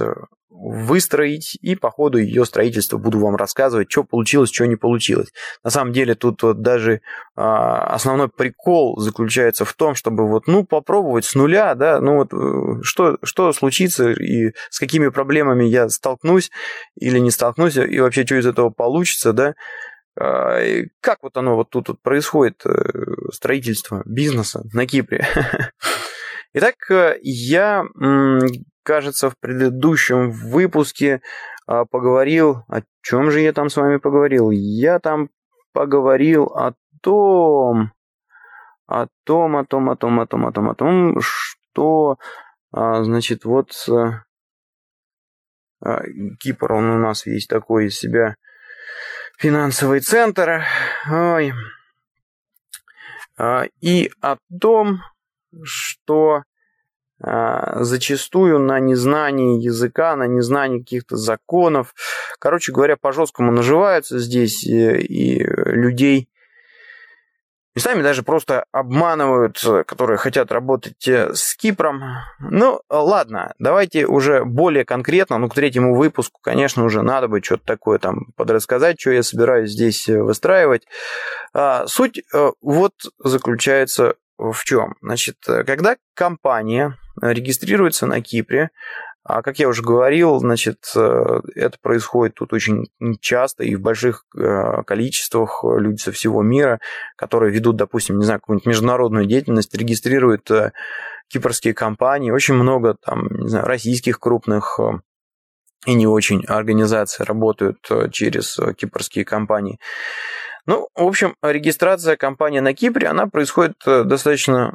выстроить, 0.57 1.59
и 1.61 1.75
по 1.75 1.91
ходу 1.91 2.19
ее 2.19 2.45
строительства 2.45 2.97
буду 2.97 3.19
вам 3.19 3.35
рассказывать, 3.35 3.91
что 3.91 4.05
получилось, 4.05 4.53
что 4.53 4.67
не 4.67 4.77
получилось. 4.77 5.33
На 5.65 5.71
самом 5.71 5.93
деле 5.93 6.15
тут 6.15 6.43
вот 6.45 6.63
даже 6.63 7.01
а, 7.35 7.87
основной 7.87 8.29
прикол 8.29 8.99
заключается 9.01 9.65
в 9.65 9.73
том, 9.75 9.97
чтобы 9.97 10.29
вот, 10.29 10.47
ну, 10.47 10.65
попробовать 10.65 11.25
с 11.25 11.35
нуля, 11.35 11.75
да, 11.75 12.01
ну 12.01 12.17
вот 12.17 12.33
э, 12.33 12.83
что, 12.83 13.19
что 13.25 13.53
случится 13.53 14.13
и 14.13 14.53
с 14.71 14.79
какими 14.79 15.09
проблемами 15.09 15.65
я 15.65 15.89
столкнусь 15.89 16.53
или 16.97 17.19
не 17.19 17.33
столкнусь, 17.33 17.77
и 17.77 17.99
вообще 17.99 18.25
что 18.25 18.37
из 18.37 18.47
этого 18.47 18.71
получится, 18.71 19.33
да, 19.33 19.55
а, 20.17 20.63
как 21.01 21.19
вот 21.23 21.37
оно 21.37 21.57
вот 21.57 21.71
тут 21.71 21.89
вот 21.89 22.01
происходит, 22.01 22.65
э, 22.65 22.71
строительство 23.33 24.03
бизнеса 24.05 24.63
на 24.73 24.87
Кипре. 24.87 25.27
Итак, 26.55 26.77
э, 26.91 27.19
я 27.23 27.85
кажется, 28.85 29.31
в 29.31 29.39
предыдущем 29.39 30.31
выпуске 30.31 31.21
а, 31.67 31.85
поговорил... 31.85 32.63
О 32.69 32.83
чем 33.03 33.31
же 33.31 33.41
я 33.41 33.53
там 33.53 33.69
с 33.69 33.77
вами 33.77 33.97
поговорил? 33.97 34.51
Я 34.53 35.01
там 35.01 35.31
поговорил 35.73 36.45
о 36.45 36.75
том... 37.03 37.93
О 38.87 39.07
том, 39.25 39.57
о 39.57 39.65
том, 39.65 39.91
о 39.91 39.97
том, 39.97 40.21
о 40.21 40.27
том, 40.27 40.47
о 40.47 40.53
том, 40.53 40.69
о 40.69 40.75
том, 40.75 41.21
что, 41.21 42.19
а, 42.71 43.03
значит, 43.03 43.45
вот 43.45 43.73
а, 43.89 44.23
Кипр, 46.39 46.73
он 46.73 46.91
у 46.91 46.99
нас 46.99 47.27
есть 47.27 47.49
такой 47.49 47.87
из 47.87 47.99
себя 47.99 48.37
финансовый 49.39 50.01
центр. 50.01 50.63
Ой. 51.11 51.53
И 53.81 54.13
о 54.21 54.37
том, 54.61 55.01
что 55.65 56.45
зачастую 57.21 58.59
на 58.59 58.81
незнании 58.81 59.63
языка, 59.63 60.17
на 60.17 60.27
незнании 60.27 60.81
каких-то 60.81 61.17
законов. 61.17 61.95
Короче 62.39 62.73
говоря, 62.73 62.97
по-жесткому 62.97 63.53
наживаются 63.53 64.19
здесь 64.19 64.67
э, 64.67 64.99
и 65.01 65.45
людей 65.45 66.29
местами 67.75 68.03
даже 68.03 68.23
просто 68.23 68.67
обманывают, 68.73 69.61
которые 69.87 70.17
хотят 70.17 70.53
работать 70.53 71.09
э, 71.09 71.35
с 71.35 71.57
Кипром. 71.57 72.03
Ну, 72.39 72.81
ладно, 72.89 73.55
давайте 73.59 74.07
уже 74.07 74.45
более 74.45 74.85
конкретно, 74.85 75.39
ну, 75.39 75.49
к 75.49 75.55
третьему 75.55 75.97
выпуску, 75.97 76.41
конечно, 76.43 76.85
уже 76.85 77.03
надо 77.03 77.29
бы 77.29 77.43
что-то 77.43 77.65
такое 77.65 77.99
там 77.99 78.27
подрассказать, 78.37 79.01
что 79.01 79.11
я 79.11 79.23
собираюсь 79.23 79.71
здесь 79.71 80.09
э, 80.09 80.23
выстраивать. 80.23 80.87
А, 81.53 81.87
суть 81.87 82.23
вот 82.61 82.93
заключается 83.19 84.15
в 84.39 84.65
чем? 84.65 84.95
Значит, 85.01 85.37
когда 85.47 85.97
компания 86.15 86.97
регистрируется 87.21 88.07
на 88.07 88.21
Кипре. 88.21 88.71
А 89.27 89.41
как 89.41 89.59
я 89.59 89.69
уже 89.69 89.83
говорил, 89.83 90.39
значит, 90.39 90.85
э, 90.95 91.41
это 91.55 91.79
происходит 91.81 92.35
тут 92.35 92.53
очень 92.53 92.85
часто 93.21 93.65
и 93.65 93.75
в 93.75 93.81
больших 93.81 94.27
э, 94.37 94.83
количествах 94.87 95.65
люди 95.65 95.97
со 95.97 96.13
всего 96.13 96.43
мира, 96.43 96.79
которые 97.17 97.51
ведут, 97.51 97.77
допустим, 97.77 98.19
не 98.19 98.25
знаю, 98.25 98.41
какую-нибудь 98.41 98.67
международную 98.67 99.25
деятельность, 99.25 99.75
регистрируют 99.75 100.51
э, 100.51 100.73
кипрские 101.29 101.73
компании. 101.73 102.33
Очень 102.33 102.55
много 102.55 102.97
там, 103.03 103.29
не 103.31 103.49
знаю, 103.49 103.65
российских 103.65 104.21
крупных 104.21 104.79
и 105.87 105.95
не 105.95 106.07
очень 106.07 106.45
организаций 106.45 107.25
работают 107.25 107.79
через 108.13 108.59
кипрские 108.77 109.25
компании. 109.25 109.79
Ну, 110.67 110.89
в 110.95 111.03
общем, 111.03 111.37
регистрация 111.43 112.17
компании 112.17 112.61
на 112.61 112.73
Кипре, 112.73 113.09
она 113.09 113.27
происходит 113.27 113.77
достаточно 113.85 114.75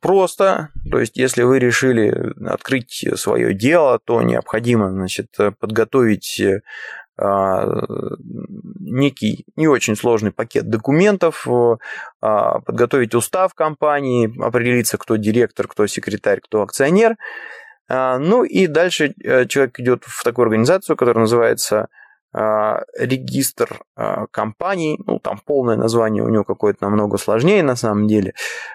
просто. 0.00 0.68
То 0.90 1.00
есть, 1.00 1.16
если 1.16 1.42
вы 1.42 1.58
решили 1.58 2.32
открыть 2.46 3.04
свое 3.16 3.52
дело, 3.52 3.98
то 4.04 4.22
необходимо 4.22 4.90
значит, 4.90 5.28
подготовить 5.58 6.40
а, 7.20 7.66
некий 8.80 9.44
не 9.54 9.68
очень 9.68 9.94
сложный 9.94 10.32
пакет 10.32 10.70
документов, 10.70 11.46
а, 12.22 12.60
подготовить 12.60 13.14
устав 13.14 13.52
компании, 13.54 14.32
определиться, 14.42 14.96
кто 14.96 15.16
директор, 15.16 15.68
кто 15.68 15.86
секретарь, 15.86 16.40
кто 16.40 16.62
акционер. 16.62 17.16
А, 17.88 18.18
ну 18.18 18.44
и 18.44 18.66
дальше 18.66 19.12
э, 19.22 19.46
человек 19.46 19.78
идет 19.80 20.04
в 20.06 20.24
такую 20.24 20.44
организацию, 20.44 20.96
которая 20.96 21.22
называется 21.22 21.88
регистр 22.32 23.80
а, 23.96 24.26
компаний, 24.28 25.00
ну, 25.04 25.18
там 25.18 25.40
полное 25.44 25.76
название 25.76 26.22
у 26.22 26.28
него 26.28 26.44
какое-то 26.44 26.84
намного 26.84 27.18
сложнее 27.18 27.62
на 27.62 27.76
самом 27.76 28.06
деле, 28.06 28.34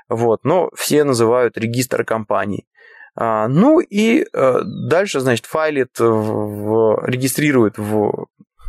вот, 0.10 0.44
но 0.44 0.70
все 0.76 1.04
называют 1.04 1.58
регистр 1.58 2.04
компаний. 2.04 2.68
А, 3.16 3.48
ну 3.48 3.80
и 3.80 4.26
дальше, 4.34 5.22
значит, 5.22 5.46
файлит, 5.46 5.98
в, 6.00 7.02
регистрирует 7.06 7.78
в 7.78 8.28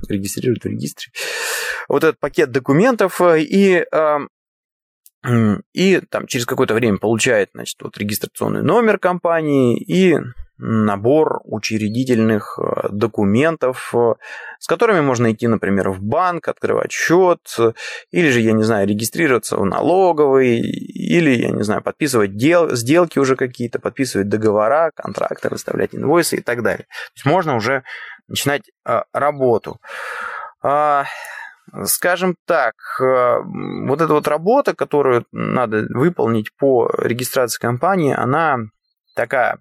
регистрирует 0.08 0.62
в 0.62 0.66
регистре 0.66 1.10
вот 1.88 2.04
этот 2.04 2.20
пакет 2.20 2.50
документов 2.50 3.20
и 3.22 3.84
и 5.72 6.00
там 6.08 6.26
через 6.26 6.46
какое-то 6.46 6.74
время 6.74 6.98
получает, 6.98 7.50
значит, 7.54 7.82
вот 7.82 7.98
регистрационный 7.98 8.62
номер 8.62 8.98
компании 8.98 9.76
и 9.76 10.16
набор 10.58 11.40
учредительных 11.44 12.58
э, 12.58 12.88
документов, 12.90 13.92
э, 13.94 14.14
с 14.58 14.66
которыми 14.66 15.00
можно 15.00 15.32
идти, 15.32 15.46
например, 15.46 15.90
в 15.90 16.00
банк, 16.02 16.48
открывать 16.48 16.92
счет, 16.92 17.40
или 18.10 18.30
же, 18.30 18.40
я 18.40 18.52
не 18.52 18.62
знаю, 18.62 18.88
регистрироваться 18.88 19.56
в 19.56 19.64
налоговый, 19.64 20.60
или, 20.60 21.30
я 21.30 21.50
не 21.50 21.62
знаю, 21.62 21.82
подписывать 21.82 22.36
дел, 22.36 22.74
сделки 22.74 23.18
уже 23.18 23.36
какие-то, 23.36 23.78
подписывать 23.78 24.28
договора, 24.28 24.92
контракты, 24.94 25.48
выставлять 25.50 25.94
инвойсы 25.94 26.36
и 26.36 26.40
так 26.40 26.62
далее. 26.62 26.86
То 26.86 27.12
есть 27.16 27.26
можно 27.26 27.56
уже 27.56 27.82
начинать 28.28 28.62
э, 28.86 29.02
работу. 29.12 29.78
А, 30.62 31.04
скажем 31.84 32.34
так, 32.46 32.74
вот 32.98 34.00
эта 34.00 34.12
вот 34.12 34.26
работа, 34.26 34.74
которую 34.74 35.26
надо 35.32 35.84
выполнить 35.90 36.50
по 36.56 36.90
регистрации 36.98 37.60
компании, 37.60 38.14
она 38.14 38.58
такая 39.14 39.58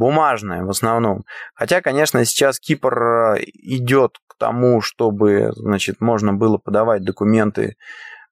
бумажная 0.00 0.64
в 0.64 0.70
основном. 0.70 1.24
Хотя, 1.54 1.82
конечно, 1.82 2.24
сейчас 2.24 2.58
Кипр 2.58 3.36
э, 3.36 3.42
идет 3.52 4.16
к 4.26 4.36
тому, 4.38 4.80
чтобы, 4.80 5.52
значит, 5.54 6.00
можно 6.00 6.32
было 6.32 6.56
подавать 6.56 7.04
документы 7.04 7.76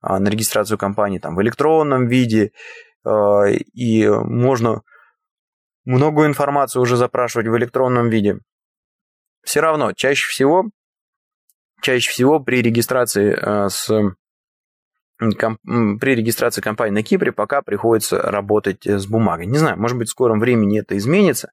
а, 0.00 0.18
на 0.18 0.28
регистрацию 0.28 0.78
компании 0.78 1.18
там, 1.18 1.36
в 1.36 1.42
электронном 1.42 2.08
виде, 2.08 2.52
а, 3.04 3.44
и 3.46 4.08
можно 4.08 4.80
многую 5.84 6.28
информацию 6.28 6.80
уже 6.80 6.96
запрашивать 6.96 7.48
в 7.48 7.56
электронном 7.56 8.08
виде. 8.08 8.38
Все 9.44 9.60
равно, 9.60 9.92
чаще 9.92 10.26
всего, 10.26 10.64
чаще 11.82 12.10
всего 12.10 12.40
при 12.40 12.62
регистрации 12.62 13.36
а, 13.38 13.68
с 13.68 13.90
при 15.18 16.14
регистрации 16.14 16.60
компании 16.60 16.94
на 16.94 17.02
Кипре 17.02 17.32
пока 17.32 17.62
приходится 17.62 18.20
работать 18.22 18.86
с 18.86 19.06
бумагой. 19.06 19.46
Не 19.46 19.58
знаю, 19.58 19.78
может 19.78 19.98
быть, 19.98 20.08
в 20.08 20.12
скором 20.12 20.40
времени 20.40 20.80
это 20.80 20.96
изменится. 20.96 21.50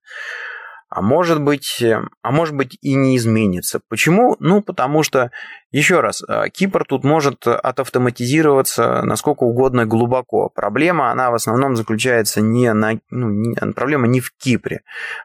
А 0.87 1.01
может 1.01 1.41
быть, 1.41 1.83
а 1.83 2.31
может 2.31 2.55
быть 2.55 2.77
и 2.81 2.93
не 2.93 3.17
изменится. 3.17 3.81
Почему? 3.89 4.37
Ну, 4.39 4.61
потому 4.61 5.03
что 5.03 5.31
еще 5.75 5.99
раз, 5.99 6.23
э, 6.25 6.49
Кипр 6.53 6.85
тут 6.85 7.03
может 7.03 7.45
отавтоматизироваться 7.47 9.01
насколько 9.03 9.43
угодно 9.43 9.85
глубоко. 9.85 10.49
Проблема, 10.49 11.11
она 11.11 11.31
в 11.31 11.35
основном 11.35 11.75
заключается 11.75 12.39
не 12.39 12.71
на... 12.71 12.93
Ну, 13.09 13.29
не, 13.29 13.55
проблема 13.73 14.07
не 14.07 14.21
в 14.21 14.31
Кипре. 14.37 14.83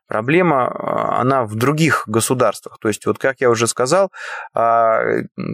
Проблема, 0.08 0.64
э, 0.64 1.20
она 1.20 1.44
в 1.44 1.54
других 1.54 2.02
государствах. 2.06 2.78
То 2.80 2.88
есть, 2.88 3.06
вот 3.06 3.18
как 3.18 3.36
я 3.40 3.48
уже 3.48 3.68
сказал, 3.68 4.10
а, 4.52 5.00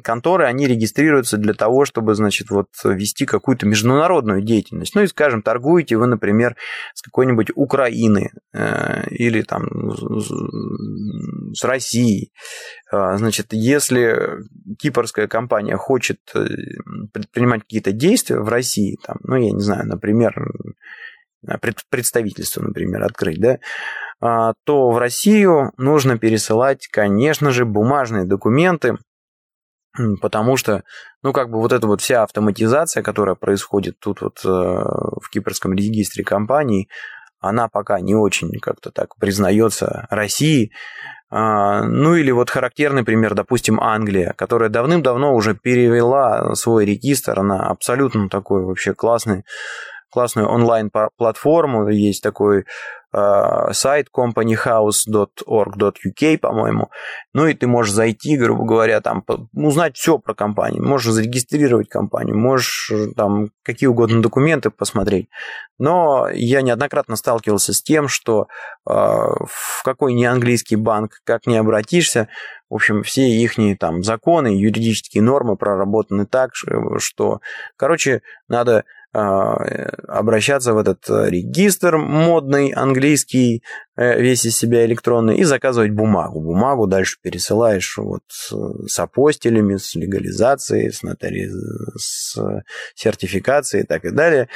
конторы, 0.02 0.46
они 0.46 0.66
регистрируются 0.66 1.36
для 1.36 1.52
того, 1.52 1.84
чтобы, 1.84 2.14
значит, 2.14 2.50
вот 2.50 2.68
вести 2.82 3.26
какую-то 3.26 3.66
международную 3.66 4.40
деятельность. 4.40 4.94
Ну, 4.94 5.02
и, 5.02 5.06
скажем, 5.08 5.42
торгуете 5.42 5.98
вы, 5.98 6.06
например, 6.06 6.56
с 6.94 7.02
какой-нибудь 7.02 7.50
Украины 7.54 8.30
э, 8.54 9.08
или 9.10 9.42
там 9.42 9.66
с 11.52 11.64
Россией. 11.64 12.32
А, 12.90 13.18
значит, 13.18 13.48
если 13.50 14.38
кипрская 14.86 15.26
компания 15.26 15.76
хочет 15.76 16.20
э, 16.34 16.46
предпринимать 17.12 17.62
какие-то 17.62 17.90
действия 17.90 18.38
в 18.38 18.48
России, 18.48 18.96
там, 19.02 19.16
ну, 19.24 19.34
я 19.34 19.50
не 19.50 19.60
знаю, 19.60 19.84
например, 19.84 20.32
представительство, 21.90 22.62
например, 22.62 23.02
открыть, 23.02 23.40
да, 23.40 23.58
а, 24.20 24.52
то 24.64 24.90
в 24.90 24.98
Россию 24.98 25.72
нужно 25.76 26.18
пересылать, 26.18 26.86
конечно 26.86 27.50
же, 27.50 27.64
бумажные 27.64 28.26
документы, 28.26 28.96
потому 30.20 30.56
что, 30.56 30.84
ну, 31.24 31.32
как 31.32 31.50
бы 31.50 31.58
вот 31.58 31.72
эта 31.72 31.88
вот 31.88 32.00
вся 32.00 32.22
автоматизация, 32.22 33.02
которая 33.02 33.34
происходит 33.34 33.98
тут 33.98 34.20
вот 34.20 34.38
э, 34.44 34.48
в 34.48 35.28
кипрском 35.32 35.74
регистре 35.74 36.22
компаний, 36.22 36.88
она 37.40 37.68
пока 37.68 38.00
не 38.00 38.14
очень 38.14 38.50
как-то 38.60 38.90
так 38.90 39.16
признается 39.16 40.06
России, 40.10 40.72
а, 41.28 41.82
ну 41.82 42.14
или 42.14 42.30
вот 42.30 42.50
характерный 42.50 43.04
пример, 43.04 43.34
допустим, 43.34 43.80
Англия, 43.80 44.32
которая 44.36 44.68
давным-давно 44.68 45.34
уже 45.34 45.54
перевела 45.54 46.54
свой 46.54 46.84
регистр. 46.84 47.42
На 47.42 47.68
абсолютно 47.68 48.28
такой 48.28 48.64
вообще 48.64 48.94
классный 48.94 49.44
классную 50.10 50.48
онлайн-платформу. 50.48 51.88
Есть 51.88 52.22
такой 52.22 52.66
э, 53.12 53.72
сайт 53.72 54.08
companyhouse.org.uk, 54.14 56.38
по-моему. 56.38 56.90
Ну 57.32 57.46
и 57.46 57.54
ты 57.54 57.66
можешь 57.66 57.92
зайти, 57.92 58.36
грубо 58.36 58.64
говоря, 58.64 59.00
там 59.00 59.24
узнать 59.54 59.96
все 59.96 60.18
про 60.18 60.34
компанию. 60.34 60.84
Можешь 60.84 61.12
зарегистрировать 61.12 61.88
компанию, 61.88 62.36
можешь 62.36 62.90
э, 62.92 63.06
там 63.16 63.48
какие 63.62 63.88
угодно 63.88 64.20
документы 64.22 64.70
посмотреть. 64.70 65.28
Но 65.78 66.28
я 66.32 66.62
неоднократно 66.62 67.16
сталкивался 67.16 67.74
с 67.74 67.82
тем, 67.82 68.08
что 68.08 68.48
э, 68.88 68.92
в 68.92 69.82
какой 69.84 70.14
не 70.14 70.26
английский 70.26 70.76
банк, 70.76 71.20
как 71.24 71.46
не 71.46 71.56
обратишься, 71.56 72.28
в 72.68 72.74
общем, 72.74 73.04
все 73.04 73.28
их 73.28 73.54
там 73.78 74.02
законы, 74.02 74.48
юридические 74.48 75.22
нормы 75.22 75.56
проработаны 75.56 76.26
так, 76.26 76.50
что, 76.54 77.40
короче, 77.76 78.22
надо 78.48 78.84
обращаться 79.16 80.74
в 80.74 80.78
этот 80.78 81.08
э, 81.08 81.30
регистр 81.30 81.96
модный, 81.96 82.70
английский, 82.70 83.62
э, 83.96 84.20
весь 84.20 84.44
из 84.44 84.56
себя 84.56 84.84
электронный, 84.84 85.36
и 85.38 85.44
заказывать 85.44 85.92
бумагу. 85.92 86.40
Бумагу 86.40 86.86
дальше 86.86 87.16
пересылаешь 87.22 87.96
вот 87.96 88.22
с 88.28 88.98
апостилями, 88.98 89.76
с 89.76 89.94
легализацией, 89.94 90.92
с, 90.92 91.02
нотари... 91.02 91.48
с 91.96 92.36
сертификацией 92.94 93.84
и 93.84 93.86
так 93.86 94.04
и 94.04 94.10
далее 94.10 94.48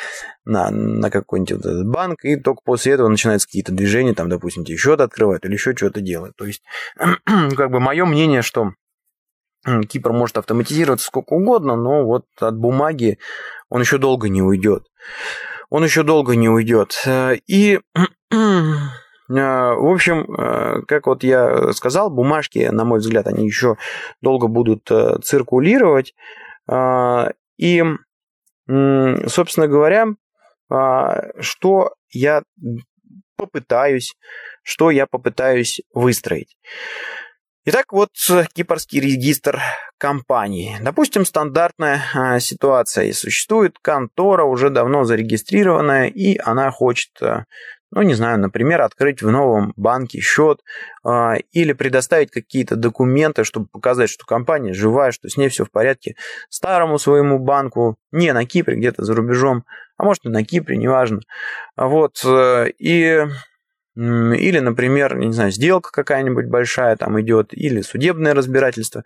на, 0.44 0.70
на 0.70 1.10
какой-нибудь 1.10 1.52
вот 1.52 1.66
этот 1.66 1.86
банк, 1.88 2.24
и 2.24 2.36
только 2.36 2.60
после 2.64 2.92
этого 2.92 3.08
начинаются 3.08 3.46
какие-то 3.46 3.72
движения, 3.72 4.14
там, 4.14 4.28
допустим, 4.28 4.64
тебе 4.64 4.76
счет 4.76 5.00
открывают 5.00 5.44
или 5.44 5.52
еще 5.52 5.74
что-то 5.74 6.00
делают. 6.00 6.36
То 6.36 6.44
есть, 6.44 6.62
как 7.56 7.70
бы 7.70 7.80
мое 7.80 8.04
мнение, 8.04 8.42
что 8.42 8.72
Кипр 9.88 10.12
может 10.12 10.38
автоматизироваться 10.38 11.06
сколько 11.06 11.34
угодно, 11.34 11.76
но 11.76 12.04
вот 12.04 12.24
от 12.40 12.56
бумаги 12.56 13.18
он 13.68 13.80
еще 13.80 13.98
долго 13.98 14.28
не 14.28 14.42
уйдет. 14.42 14.86
Он 15.68 15.84
еще 15.84 16.02
долго 16.02 16.34
не 16.34 16.48
уйдет. 16.48 17.02
И, 17.46 17.80
в 19.28 19.92
общем, 19.92 20.84
как 20.86 21.06
вот 21.06 21.22
я 21.22 21.72
сказал, 21.72 22.10
бумажки, 22.10 22.68
на 22.72 22.84
мой 22.84 23.00
взгляд, 23.00 23.26
они 23.26 23.46
еще 23.46 23.76
долго 24.22 24.48
будут 24.48 24.90
э, 24.90 25.18
циркулировать. 25.22 26.14
И, 27.58 27.84
собственно 28.66 29.66
говоря, 29.66 30.06
что 31.40 31.94
я 32.12 32.42
попытаюсь, 33.36 34.16
что 34.62 34.90
я 34.90 35.06
попытаюсь 35.06 35.80
выстроить. 35.94 36.56
Итак, 37.72 37.92
вот 37.92 38.10
э, 38.28 38.46
кипрский 38.52 38.98
регистр 38.98 39.60
компаний. 39.96 40.74
Допустим, 40.80 41.24
стандартная 41.24 42.02
а, 42.12 42.40
ситуация. 42.40 43.04
И 43.04 43.12
существует 43.12 43.76
контора, 43.80 44.42
уже 44.42 44.70
давно 44.70 45.04
зарегистрированная, 45.04 46.08
и 46.08 46.36
она 46.36 46.72
хочет, 46.72 47.10
а, 47.22 47.44
ну, 47.92 48.02
не 48.02 48.14
знаю, 48.14 48.40
например, 48.40 48.80
открыть 48.80 49.22
в 49.22 49.30
новом 49.30 49.72
банке 49.76 50.18
счет 50.18 50.62
а, 51.04 51.36
или 51.52 51.72
предоставить 51.72 52.32
какие-то 52.32 52.74
документы, 52.74 53.44
чтобы 53.44 53.68
показать, 53.70 54.10
что 54.10 54.26
компания 54.26 54.74
живая, 54.74 55.12
что 55.12 55.28
с 55.28 55.36
ней 55.36 55.48
все 55.48 55.64
в 55.64 55.70
порядке, 55.70 56.16
старому 56.48 56.98
своему 56.98 57.38
банку, 57.38 57.98
не 58.10 58.32
на 58.32 58.46
Кипре, 58.46 58.78
где-то 58.78 59.04
за 59.04 59.14
рубежом, 59.14 59.62
а 59.96 60.02
может 60.02 60.24
и 60.24 60.28
на 60.28 60.44
Кипре, 60.44 60.76
неважно. 60.76 61.20
Вот, 61.76 62.20
э, 62.24 62.70
и 62.80 63.28
или, 64.00 64.58
например, 64.58 65.18
не 65.18 65.32
знаю, 65.32 65.50
сделка 65.50 65.90
какая-нибудь 65.92 66.46
большая 66.46 66.96
там 66.96 67.20
идет, 67.20 67.52
или 67.52 67.82
судебное 67.82 68.34
разбирательство 68.34 69.04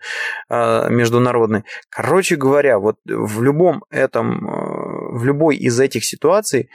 э, 0.49 0.89
международное. 0.89 1.65
Короче 1.89 2.35
говоря, 2.35 2.79
вот 2.79 2.97
в 3.05 3.41
любом 3.43 3.83
этом, 3.89 4.47
э, 4.47 5.17
в 5.17 5.25
любой 5.25 5.57
из 5.57 5.79
этих 5.79 6.05
ситуаций 6.05 6.69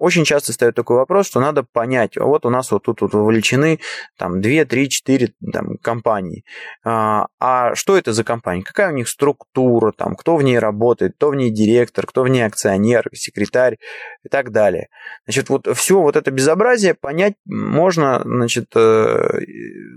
очень 0.00 0.24
часто 0.24 0.52
ставят 0.52 0.74
такой 0.74 0.96
вопрос, 0.96 1.26
что 1.26 1.40
надо 1.40 1.62
понять, 1.62 2.16
а 2.16 2.24
вот 2.24 2.44
у 2.44 2.50
нас 2.50 2.70
вот 2.70 2.82
тут 2.84 3.00
вот 3.00 3.14
вовлечены 3.14 3.80
там 4.18 4.40
2, 4.40 4.64
3, 4.64 4.88
4 4.88 5.32
там, 5.52 5.76
компании. 5.82 6.44
А, 6.84 7.26
а 7.40 7.74
что 7.74 7.96
это 7.96 8.12
за 8.12 8.24
компания? 8.24 8.62
Какая 8.62 8.90
у 8.90 8.94
них 8.94 9.08
структура, 9.08 9.92
там, 9.92 10.14
кто 10.14 10.36
в 10.36 10.42
ней 10.42 10.58
работает, 10.58 11.14
кто 11.16 11.30
в 11.30 11.34
ней 11.34 11.50
директор, 11.50 12.06
кто 12.06 12.22
в 12.22 12.28
ней 12.28 12.42
акционер, 12.42 13.08
секретарь 13.12 13.78
и 14.24 14.28
так 14.28 14.50
далее. 14.50 14.88
Значит, 15.26 15.48
вот 15.48 15.66
все 15.74 16.00
вот 16.00 16.16
это 16.16 16.30
безобразие 16.30 16.94
понять 16.94 17.34
можно, 17.44 18.22
значит, 18.24 18.66
э, 18.74 19.40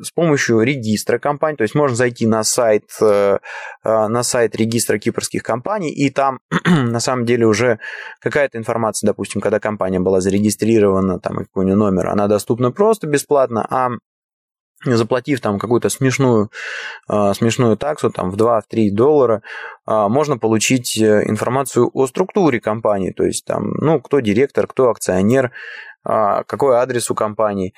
с 0.02 0.12
помощью 0.12 0.62
регистра 0.62 1.20
компаний, 1.20 1.58
то 1.58 1.64
есть 1.64 1.76
можно 1.76 1.96
зайти 1.96 2.28
на 2.28 2.44
сайт, 2.44 2.86
э, 3.02 3.38
э, 3.84 4.08
на 4.08 4.24
сайт 4.24 4.56
регистра 4.56 4.98
кипрских 4.98 5.44
компаний, 5.44 5.92
и 5.92 6.10
там 6.10 6.40
на 6.66 7.00
самом 7.00 7.26
деле 7.26 7.46
уже 7.46 7.80
какая-то 8.20 8.58
информация, 8.58 9.08
допустим, 9.08 9.42
когда 9.42 9.60
компания 9.66 10.00
была 10.00 10.22
зарегистрирована, 10.22 11.20
там 11.20 11.38
какой-нибудь 11.38 11.78
номер, 11.78 12.08
она 12.08 12.28
доступна 12.28 12.72
просто 12.72 13.08
бесплатно, 13.08 13.66
а 13.70 13.90
заплатив 14.84 15.42
там 15.42 15.58
какую-то 15.58 15.90
смешную, 15.90 16.52
смешную 17.08 17.76
таксу 17.76 18.12
там, 18.12 18.30
в 18.30 18.36
2-3 18.36 18.92
доллара, 18.92 19.42
можно 19.88 20.38
получить 20.38 21.00
информацию 21.00 21.90
о 21.94 22.06
структуре 22.06 22.60
компании, 22.60 23.12
то 23.12 23.24
есть 23.24 23.46
там, 23.46 23.72
ну, 23.80 24.00
кто 24.00 24.20
директор, 24.20 24.68
кто 24.68 24.90
акционер, 24.90 25.52
а, 26.06 26.44
какой 26.44 26.76
адрес 26.76 27.10
у 27.10 27.16
компании. 27.16 27.74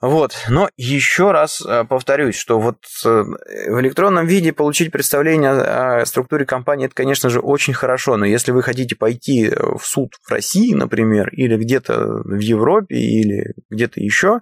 Вот, 0.00 0.34
но 0.48 0.68
еще 0.76 1.30
раз 1.32 1.62
э, 1.64 1.84
повторюсь, 1.88 2.36
что 2.36 2.60
вот 2.60 2.76
э, 3.06 3.08
в 3.08 3.80
электронном 3.80 4.26
виде 4.26 4.52
получить 4.52 4.92
представление 4.92 5.50
о 5.50 6.04
структуре 6.04 6.44
компании, 6.44 6.86
это, 6.86 6.94
конечно 6.94 7.30
же, 7.30 7.40
очень 7.40 7.72
хорошо, 7.72 8.16
но 8.16 8.26
если 8.26 8.52
вы 8.52 8.62
хотите 8.62 8.96
пойти 8.96 9.50
в 9.50 9.80
суд 9.82 10.14
в 10.22 10.30
России, 10.30 10.74
например, 10.74 11.30
или 11.30 11.56
где-то 11.56 12.22
в 12.24 12.38
Европе, 12.38 12.96
или 12.96 13.54
где-то 13.70 14.00
еще, 14.00 14.40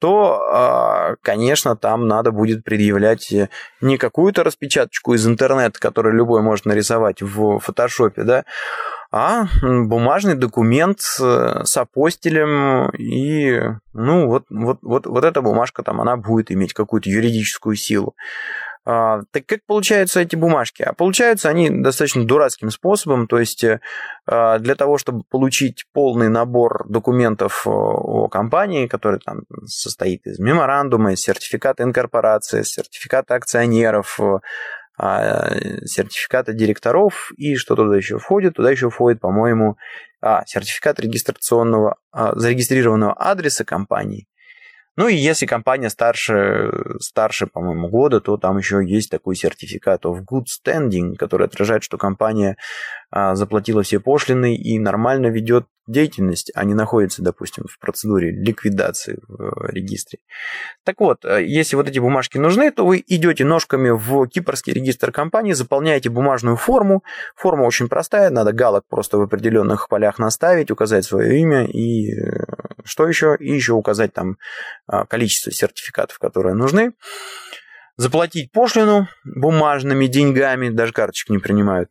то, 0.00 0.40
а, 0.50 1.16
конечно, 1.20 1.76
там 1.76 2.08
надо 2.08 2.30
будет 2.30 2.64
предъявлять 2.64 3.34
не 3.82 3.98
какую-то 3.98 4.42
распечаточку 4.42 5.12
из 5.12 5.26
интернета, 5.26 5.78
которую 5.78 6.14
любой 6.14 6.40
может 6.40 6.64
нарисовать 6.64 7.20
в 7.20 7.58
фотошопе, 7.58 8.22
да, 8.22 8.44
а 9.12 9.46
бумажный 9.62 10.34
документ 10.34 11.00
с 11.00 11.76
апостилем, 11.76 12.90
и, 12.90 13.60
ну, 13.92 14.26
вот, 14.26 14.44
вот, 14.50 14.78
вот, 14.82 15.06
вот 15.06 15.24
эта 15.24 15.42
бумажка 15.42 15.82
там, 15.82 16.00
она 16.00 16.16
будет 16.16 16.52
иметь 16.52 16.72
какую-то 16.72 17.10
юридическую 17.10 17.76
силу. 17.76 18.14
А, 18.86 19.20
так 19.30 19.44
как 19.46 19.60
получаются 19.66 20.20
эти 20.20 20.36
бумажки? 20.36 20.82
А 20.82 20.94
получаются 20.94 21.50
они 21.50 21.68
достаточно 21.68 22.24
дурацким 22.24 22.70
способом, 22.70 23.26
то 23.26 23.38
есть 23.38 23.62
э, 23.62 23.80
а, 24.26 24.58
для 24.58 24.74
того, 24.74 24.96
чтобы 24.96 25.22
получить 25.28 25.84
полный 25.92 26.30
набор 26.30 26.86
документов 26.88 27.66
о 27.66 28.28
компании, 28.28 28.86
который 28.86 29.20
там 29.20 29.42
состоит 29.66 30.26
из 30.26 30.38
меморандума, 30.38 31.12
из 31.12 31.20
сертификата 31.20 31.82
инкорпорации, 31.82 32.62
сертификата 32.62 33.34
акционеров, 33.34 34.18
сертификата 35.84 36.52
директоров 36.52 37.32
и 37.36 37.56
что 37.56 37.76
туда 37.76 37.96
еще 37.96 38.18
входит? 38.18 38.54
Туда 38.54 38.70
еще 38.70 38.90
входит, 38.90 39.20
по-моему, 39.20 39.76
сертификат 40.46 41.00
регистрационного, 41.00 41.96
зарегистрированного 42.12 43.14
адреса 43.14 43.64
компании 43.64 44.26
ну 45.00 45.08
и 45.08 45.14
если 45.14 45.46
компания 45.46 45.88
старше, 45.88 46.70
старше, 47.00 47.46
по-моему, 47.46 47.88
года, 47.88 48.20
то 48.20 48.36
там 48.36 48.58
еще 48.58 48.82
есть 48.84 49.10
такой 49.10 49.34
сертификат 49.34 50.04
of 50.04 50.18
good 50.30 50.44
standing, 50.44 51.14
который 51.14 51.46
отражает, 51.46 51.82
что 51.82 51.96
компания 51.96 52.50
а, 52.50 52.99
заплатила 53.12 53.82
все 53.82 54.00
пошлины 54.00 54.56
и 54.56 54.78
нормально 54.78 55.26
ведет 55.26 55.66
деятельность, 55.90 56.50
а 56.54 56.64
не 56.64 56.74
находится, 56.74 57.22
допустим, 57.22 57.64
в 57.68 57.78
процедуре 57.78 58.30
ликвидации 58.30 59.18
в 59.26 59.42
э, 59.42 59.72
регистре. 59.72 60.20
Так 60.84 61.00
вот, 61.00 61.24
э, 61.24 61.44
если 61.44 61.76
вот 61.76 61.88
эти 61.88 61.98
бумажки 61.98 62.38
нужны, 62.38 62.70
то 62.70 62.86
вы 62.86 63.02
идете 63.06 63.44
ножками 63.44 63.90
в 63.90 64.26
кипрский 64.28 64.72
регистр 64.72 65.12
компании, 65.12 65.52
заполняете 65.52 66.08
бумажную 66.08 66.56
форму. 66.56 67.02
Форма 67.36 67.64
очень 67.64 67.88
простая, 67.88 68.30
надо 68.30 68.52
галок 68.52 68.84
просто 68.88 69.18
в 69.18 69.22
определенных 69.22 69.88
полях 69.88 70.18
наставить, 70.18 70.70
указать 70.70 71.04
свое 71.04 71.40
имя 71.40 71.66
и 71.66 72.12
э, 72.12 72.44
что 72.84 73.06
еще, 73.06 73.36
и 73.38 73.52
еще 73.52 73.72
указать 73.72 74.12
там 74.12 74.36
а, 74.86 75.04
количество 75.04 75.52
сертификатов, 75.52 76.18
которые 76.18 76.54
нужны 76.54 76.92
заплатить 78.00 78.50
пошлину 78.50 79.08
бумажными 79.24 80.06
деньгами, 80.06 80.70
даже 80.70 80.90
карточек 80.90 81.28
не 81.28 81.36
принимают. 81.36 81.90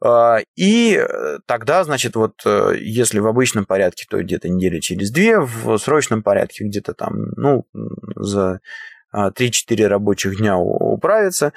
А, 0.00 0.38
и 0.54 1.04
тогда, 1.46 1.82
значит, 1.82 2.14
вот 2.14 2.34
э, 2.44 2.74
если 2.78 3.18
в 3.18 3.26
обычном 3.26 3.64
порядке, 3.64 4.06
то 4.08 4.22
где-то 4.22 4.48
недели 4.48 4.78
через 4.78 5.10
две, 5.10 5.40
в 5.40 5.76
срочном 5.78 6.22
порядке 6.22 6.62
где-то 6.62 6.94
там, 6.94 7.32
ну, 7.36 7.66
за 8.14 8.60
3-4 9.12 9.32
а, 9.86 9.88
рабочих 9.88 10.38
дня 10.38 10.56
управиться, 10.56 11.52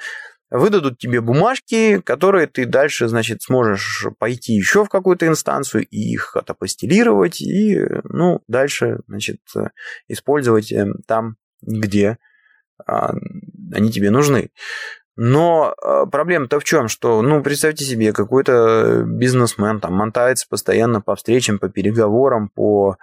выдадут 0.50 0.98
тебе 0.98 1.20
бумажки, 1.20 2.00
которые 2.00 2.48
ты 2.48 2.66
дальше, 2.66 3.06
значит, 3.06 3.42
сможешь 3.42 4.06
пойти 4.18 4.54
еще 4.54 4.84
в 4.84 4.88
какую-то 4.88 5.28
инстанцию 5.28 5.86
и 5.86 5.98
их 5.98 6.34
отапостелировать, 6.34 7.40
и, 7.40 7.78
ну, 8.02 8.40
дальше, 8.48 8.98
значит, 9.06 9.38
использовать 10.08 10.72
э, 10.72 10.84
там, 11.06 11.36
где 11.62 12.18
они 12.86 13.90
тебе 13.90 14.10
нужны. 14.10 14.50
Но 15.16 15.74
а, 15.80 16.06
проблема-то 16.06 16.58
в 16.58 16.64
чем, 16.64 16.88
что, 16.88 17.22
ну, 17.22 17.42
представьте 17.42 17.84
себе, 17.84 18.12
какой-то 18.12 19.04
бизнесмен 19.06 19.80
там 19.80 19.94
мотается 19.94 20.46
постоянно 20.48 21.00
по 21.00 21.14
встречам, 21.14 21.58
по 21.58 21.68
переговорам, 21.68 22.48
по, 22.48 22.96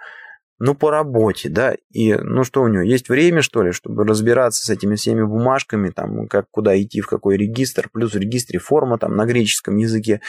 ну, 0.58 0.74
по 0.74 0.90
работе, 0.90 1.48
да, 1.48 1.74
и, 1.90 2.14
ну, 2.14 2.44
что 2.44 2.62
у 2.62 2.68
него, 2.68 2.82
есть 2.82 3.08
время, 3.08 3.40
что 3.40 3.62
ли, 3.62 3.72
чтобы 3.72 4.04
разбираться 4.04 4.64
с 4.64 4.70
этими 4.70 4.96
всеми 4.96 5.22
бумажками, 5.22 5.88
там, 5.88 6.28
как, 6.28 6.46
куда 6.50 6.80
идти, 6.80 7.00
в 7.00 7.06
какой 7.06 7.38
регистр, 7.38 7.88
плюс 7.90 8.12
в 8.12 8.18
регистре 8.18 8.58
форма, 8.58 8.98
там, 8.98 9.16
на 9.16 9.24
греческом 9.24 9.76
языке. 9.78 10.20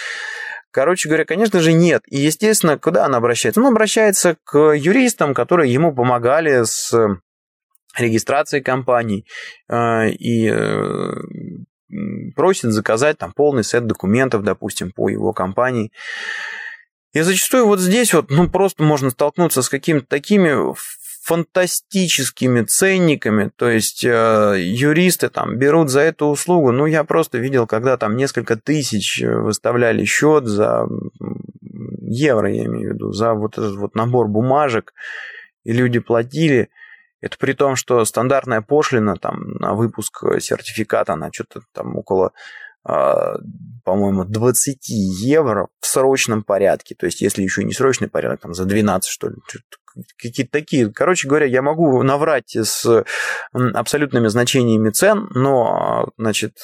Короче 0.72 1.08
говоря, 1.10 1.26
конечно 1.26 1.60
же, 1.60 1.74
нет. 1.74 2.02
И, 2.08 2.18
естественно, 2.18 2.80
куда 2.80 3.06
он 3.06 3.14
обращается? 3.14 3.60
Он 3.62 3.68
обращается 3.68 4.38
к 4.44 4.72
юристам, 4.72 5.34
которые 5.34 5.72
ему 5.72 5.94
помогали 5.94 6.64
с 6.64 6.91
регистрации 7.98 8.60
компаний 8.60 9.26
э, 9.70 10.10
и 10.10 10.50
э, 10.50 11.14
просит 12.36 12.72
заказать 12.72 13.18
там 13.18 13.34
полный 13.34 13.64
сет 13.64 13.86
документов, 13.86 14.44
допустим, 14.44 14.91
по 14.91 15.10
его 15.10 15.34
компании. 15.34 15.91
И 17.14 17.22
зачастую 17.22 17.68
вот 17.68 17.80
здесь 17.80 18.14
вот, 18.14 18.32
ну, 18.32 18.50
просто 18.50 18.84
можно 18.84 19.12
столкнуться 19.12 19.62
с 19.62 19.70
какими-то 19.70 20.08
такими 20.08 20.74
фантастическими 21.24 22.64
ценниками, 22.64 23.50
то 23.56 23.70
есть 23.70 24.04
э, 24.04 24.56
юристы 24.60 25.30
там 25.30 25.58
берут 25.58 25.89
за 25.89 26.02
эту 26.02 26.26
услугу, 26.26 26.74
ну, 26.74 26.86
я 26.86 27.06
просто 27.06 27.38
видел, 27.38 27.66
когда 27.66 27.96
там 27.96 28.18
несколько 28.18 28.58
тысяч 28.58 29.22
выставляли 29.22 30.04
счет 30.04 30.46
за 30.46 30.86
евро, 32.02 32.52
я 32.52 32.66
имею 32.66 32.89
в 32.89 32.94
виду, 32.96 33.14
за 33.14 33.36
вот 33.36 33.58
этот 33.58 33.76
вот 33.78 33.96
набор 33.96 34.28
бумажек, 34.28 34.94
и 35.64 35.72
люди 35.72 36.00
платили– 36.00 36.68
это 37.24 37.38
при 37.38 37.53
том, 37.53 37.78
что 37.78 38.03
стандартная 38.03 38.61
пошлина 38.61 39.15
там, 39.15 39.53
на 39.53 39.76
выпуск 39.76 40.26
сертификата, 40.41 41.13
она 41.13 41.30
что-то 41.32 41.61
там 41.71 41.95
около, 41.95 42.34
а, 42.84 43.36
по-моему, 43.86 44.26
20 44.26 44.89
евро 44.89 45.69
в 45.80 45.88
срочном 45.88 46.43
порядке. 46.43 46.95
То 46.95 47.05
есть, 47.05 47.21
если 47.21 47.41
еще 47.41 47.63
не 47.63 47.71
срочный 47.71 48.09
порядок, 48.09 48.41
там 48.41 48.53
за 48.53 48.65
12, 48.65 49.09
что 49.09 49.30
ли, 49.30 49.38
какие-то 50.18 50.52
такие. 50.52 50.91
Короче 50.91 51.28
говоря, 51.28 51.46
я 51.46 51.62
могу 51.62 52.02
наврать 52.04 52.56
с 52.56 53.04
абсолютными 53.52 54.28
значениями 54.28 54.89
цен, 54.89 55.30
но, 55.34 56.10
значит, 56.18 56.58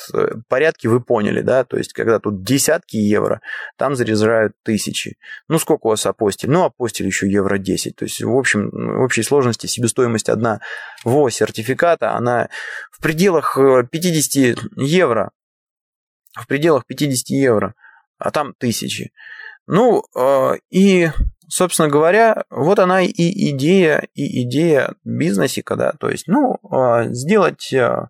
порядки 0.48 0.88
вы 0.88 1.02
поняли, 1.02 1.42
да, 1.42 1.64
то 1.64 1.78
есть, 1.78 1.94
когда 1.94 2.20
тут 2.20 2.44
десятки 2.44 2.98
евро, 2.98 3.42
там 3.78 3.96
заряжают 3.96 4.54
тысячи. 4.64 5.18
Ну, 5.48 5.60
сколько 5.60 5.88
у 5.88 5.90
вас 5.90 6.06
апостиль? 6.06 6.50
Ну, 6.50 6.64
апостиль 6.64 7.06
еще 7.06 7.30
евро 7.30 7.58
10. 7.58 7.96
То 7.96 8.06
есть, 8.06 8.22
в 8.22 8.36
общем, 8.36 8.70
в 8.72 9.02
общей 9.02 9.24
сложности 9.24 9.68
себестоимость 9.68 10.30
одна 10.30 10.60
во 11.04 11.30
сертификата, 11.30 12.14
она 12.14 12.50
в 12.92 13.02
пределах 13.02 13.58
50 13.58 14.36
э, 14.36 14.56
евро, 14.78 15.32
в 16.34 16.48
пределах 16.48 16.86
50 16.86 17.30
евро, 17.30 17.76
а 18.18 18.32
там 18.32 18.54
тысячи. 18.58 19.12
Ну, 19.68 20.04
э, 20.16 20.54
и 20.70 21.10
собственно 21.50 21.90
говоря, 21.90 22.44
вот 22.50 22.80
она 22.80 23.02
и 23.02 23.12
идея, 23.52 24.08
и 24.14 24.44
идея 24.44 24.96
бизнесика, 25.04 25.76
да, 25.76 25.94
то 26.00 26.10
есть, 26.10 26.28
ну, 26.28 26.60
а, 26.72 27.06
сделать 27.06 27.74
а, 27.74 28.10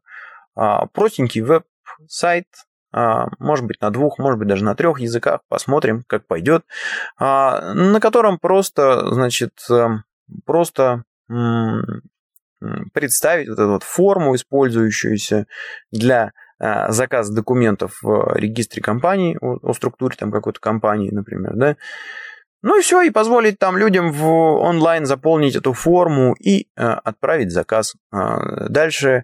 а, 0.55 0.85
простенький 0.87 1.41
веб-сайт, 1.41 2.45
может 2.91 3.65
быть, 3.65 3.79
на 3.81 3.91
двух, 3.91 4.17
может 4.17 4.39
быть, 4.39 4.47
даже 4.47 4.63
на 4.63 4.73
трех 4.73 4.99
языках, 4.99 5.41
посмотрим, 5.47 6.03
как 6.07 6.25
пойдет, 6.25 6.65
на 7.19 7.99
котором 8.01 8.39
просто, 8.39 9.13
значит, 9.13 9.53
просто 10.43 11.03
представить 12.91 13.47
вот 13.47 13.59
эту 13.59 13.69
вот 13.69 13.83
форму, 13.83 14.33
использующуюся 14.33 15.45
для 15.91 16.31
заказа 16.59 17.31
документов 17.31 17.99
в 18.01 18.35
регистре 18.35 18.81
компании, 18.81 19.37
о, 19.39 19.71
структуре 19.73 20.15
там 20.17 20.31
какой-то 20.31 20.59
компании, 20.59 21.11
например, 21.11 21.51
да, 21.57 21.77
ну 22.61 22.77
и 22.77 22.81
все, 22.81 23.01
и 23.01 23.09
позволить 23.09 23.57
там 23.57 23.77
людям 23.77 24.11
в 24.11 24.27
онлайн 24.27 25.05
заполнить 25.05 25.55
эту 25.55 25.73
форму 25.73 26.33
и 26.33 26.67
э, 26.75 26.83
отправить 26.83 27.51
заказ. 27.51 27.95
А, 28.11 28.67
дальше, 28.67 29.23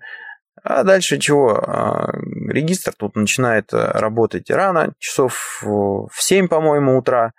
а 0.64 0.84
дальше 0.84 1.20
чего? 1.20 1.56
А, 1.56 2.12
регистр 2.48 2.94
тут 2.98 3.16
начинает 3.16 3.74
э, 3.74 3.78
работать 3.78 4.50
рано, 4.50 4.94
часов 5.00 5.60
в 5.62 6.10
7, 6.14 6.48
по-моему, 6.48 6.98
утра. 6.98 7.34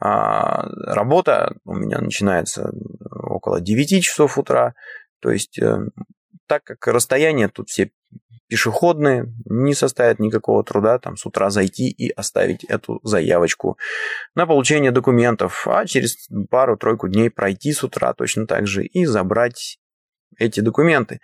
А, 0.00 0.68
работа 0.86 1.56
у 1.64 1.74
меня 1.74 1.98
начинается 2.00 2.70
около 3.10 3.60
9 3.60 4.02
часов 4.04 4.38
утра. 4.38 4.74
То 5.20 5.30
есть, 5.30 5.58
э, 5.58 5.78
так 6.46 6.64
как 6.64 6.86
расстояние 6.86 7.48
тут 7.48 7.68
все 7.68 7.90
пешеходные, 8.48 9.32
не 9.46 9.74
составит 9.74 10.18
никакого 10.18 10.62
труда 10.62 10.98
там 10.98 11.16
с 11.16 11.26
утра 11.26 11.50
зайти 11.50 11.88
и 11.88 12.10
оставить 12.10 12.64
эту 12.64 13.00
заявочку 13.02 13.78
на 14.34 14.46
получение 14.46 14.90
документов, 14.90 15.66
а 15.66 15.86
через 15.86 16.28
пару-тройку 16.50 17.08
дней 17.08 17.30
пройти 17.30 17.72
с 17.72 17.82
утра 17.82 18.12
точно 18.12 18.46
так 18.46 18.66
же 18.66 18.84
и 18.84 19.06
забрать 19.06 19.78
эти 20.38 20.60
документы. 20.60 21.20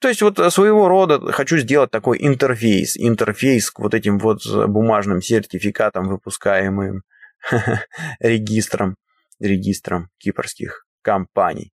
То 0.00 0.08
есть 0.08 0.20
вот 0.20 0.36
своего 0.52 0.88
рода 0.88 1.32
хочу 1.32 1.58
сделать 1.58 1.92
такой 1.92 2.18
интерфейс, 2.20 2.96
интерфейс 2.96 3.70
к 3.70 3.78
вот 3.78 3.94
этим 3.94 4.18
вот 4.18 4.44
бумажным 4.66 5.22
сертификатам, 5.22 6.08
выпускаемым 6.08 7.02
регистром, 8.18 8.96
регистром 9.38 10.08
кипрских 10.18 10.86
компаний. 11.02 11.72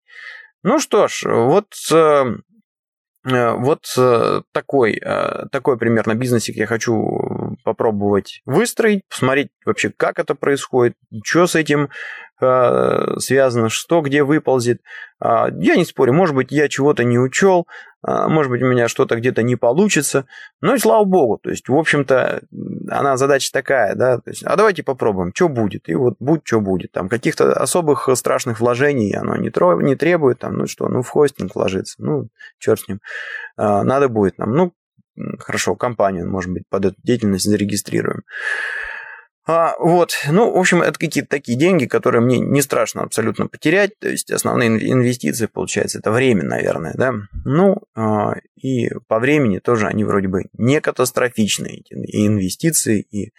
Ну 0.64 0.80
что 0.80 1.08
ж, 1.08 1.24
вот 1.26 1.68
э, 1.94 2.26
вот 3.24 3.86
э, 3.98 4.42
такой, 4.54 4.94
э, 5.04 5.46
такой 5.52 5.78
примерно 5.78 6.16
бизнесик 6.16 6.56
я 6.56 6.66
хочу 6.66 7.20
попробовать 7.68 8.42
выстроить, 8.46 9.02
посмотреть 9.10 9.50
вообще, 9.66 9.92
как 9.96 10.20
это 10.20 10.36
происходит, 10.36 10.96
что 11.24 11.48
с 11.48 11.56
этим 11.56 11.90
связано, 12.40 13.70
что 13.70 14.02
где 14.02 14.24
выползет. 14.24 14.82
А, 15.20 15.50
я 15.50 15.76
не 15.76 15.86
спорю, 15.86 16.14
может 16.14 16.36
быть, 16.36 16.52
я 16.52 16.70
чего-то 16.70 17.04
не 17.04 17.18
учел, 17.18 17.66
а, 18.04 18.30
может 18.30 18.52
быть, 18.52 18.62
у 18.62 18.68
меня 18.68 18.88
что-то 18.88 19.16
где-то 19.16 19.42
не 19.42 19.56
получится. 19.56 20.28
Ну 20.62 20.76
и 20.76 20.78
слава 20.78 21.04
богу, 21.04 21.40
то 21.42 21.50
есть, 21.50 21.68
в 21.68 21.76
общем-то, 21.76 22.44
она 22.92 23.18
задача 23.18 23.52
такая, 23.52 23.96
да, 23.96 24.20
то 24.20 24.30
есть, 24.30 24.44
а 24.44 24.56
давайте 24.56 24.84
попробуем, 24.84 25.32
что 25.34 25.50
будет, 25.50 25.90
и 25.90 25.96
вот 25.96 26.18
будь, 26.20 26.42
что 26.44 26.62
будет. 26.62 26.92
Там 26.92 27.10
каких-то 27.10 27.54
особых 27.54 28.08
страшных 28.14 28.60
вложений 28.60 29.16
оно 29.16 29.36
не, 29.36 29.50
тро... 29.50 29.82
не 29.82 29.96
требует, 29.96 30.38
там, 30.38 30.58
ну 30.58 30.68
что, 30.68 30.88
ну 30.90 31.02
в 31.02 31.10
хостинг 31.10 31.56
вложиться, 31.56 31.96
ну, 31.98 32.28
черт 32.60 32.82
с 32.82 32.88
ним. 32.88 33.00
А, 33.56 33.84
надо 33.84 34.10
будет 34.10 34.38
нам, 34.38 34.52
ну, 34.52 34.74
хорошо, 35.40 35.76
компанию, 35.76 36.30
может 36.30 36.52
быть, 36.52 36.64
под 36.70 36.86
эту 36.86 36.96
деятельность 37.04 37.46
зарегистрируем. 37.46 38.24
А, 39.50 39.76
вот, 39.80 40.12
ну, 40.30 40.52
в 40.52 40.58
общем, 40.58 40.82
это 40.82 41.00
какие-то 41.00 41.30
такие 41.30 41.58
деньги, 41.58 41.86
которые 41.86 42.22
мне 42.22 42.38
не 42.38 42.62
страшно 42.62 43.04
абсолютно 43.04 43.48
потерять. 43.48 43.92
То 43.98 44.10
есть 44.10 44.30
основные 44.30 44.70
инвестиции, 44.92 45.46
получается, 45.46 46.00
это 46.00 46.12
время, 46.12 46.44
наверное, 46.44 46.94
да. 46.98 47.14
Ну, 47.46 47.78
а, 47.96 48.34
и 48.62 48.90
по 49.08 49.20
времени 49.20 49.60
тоже 49.60 49.88
они 49.88 50.04
вроде 50.04 50.28
бы 50.28 50.44
не 50.52 50.82
катастрофичные, 50.82 51.80
эти 51.80 51.94
инвестиции, 51.94 53.00
и 53.10 53.32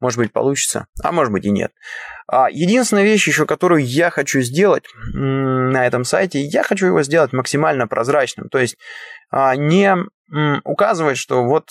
может 0.00 0.18
быть, 0.18 0.32
получится, 0.32 0.86
а 1.02 1.12
может 1.12 1.32
быть 1.32 1.44
и 1.44 1.50
нет. 1.50 1.72
А 2.28 2.48
единственная 2.50 3.04
вещь 3.04 3.26
еще, 3.26 3.46
которую 3.46 3.84
я 3.84 4.10
хочу 4.10 4.40
сделать 4.40 4.84
на 5.12 5.86
этом 5.86 6.04
сайте, 6.04 6.40
я 6.40 6.62
хочу 6.62 6.86
его 6.86 7.02
сделать 7.02 7.32
максимально 7.32 7.86
прозрачным. 7.86 8.48
То 8.48 8.58
есть 8.58 8.76
а, 9.30 9.56
не 9.56 9.96
указывать, 10.64 11.18
что 11.18 11.44
вот, 11.44 11.70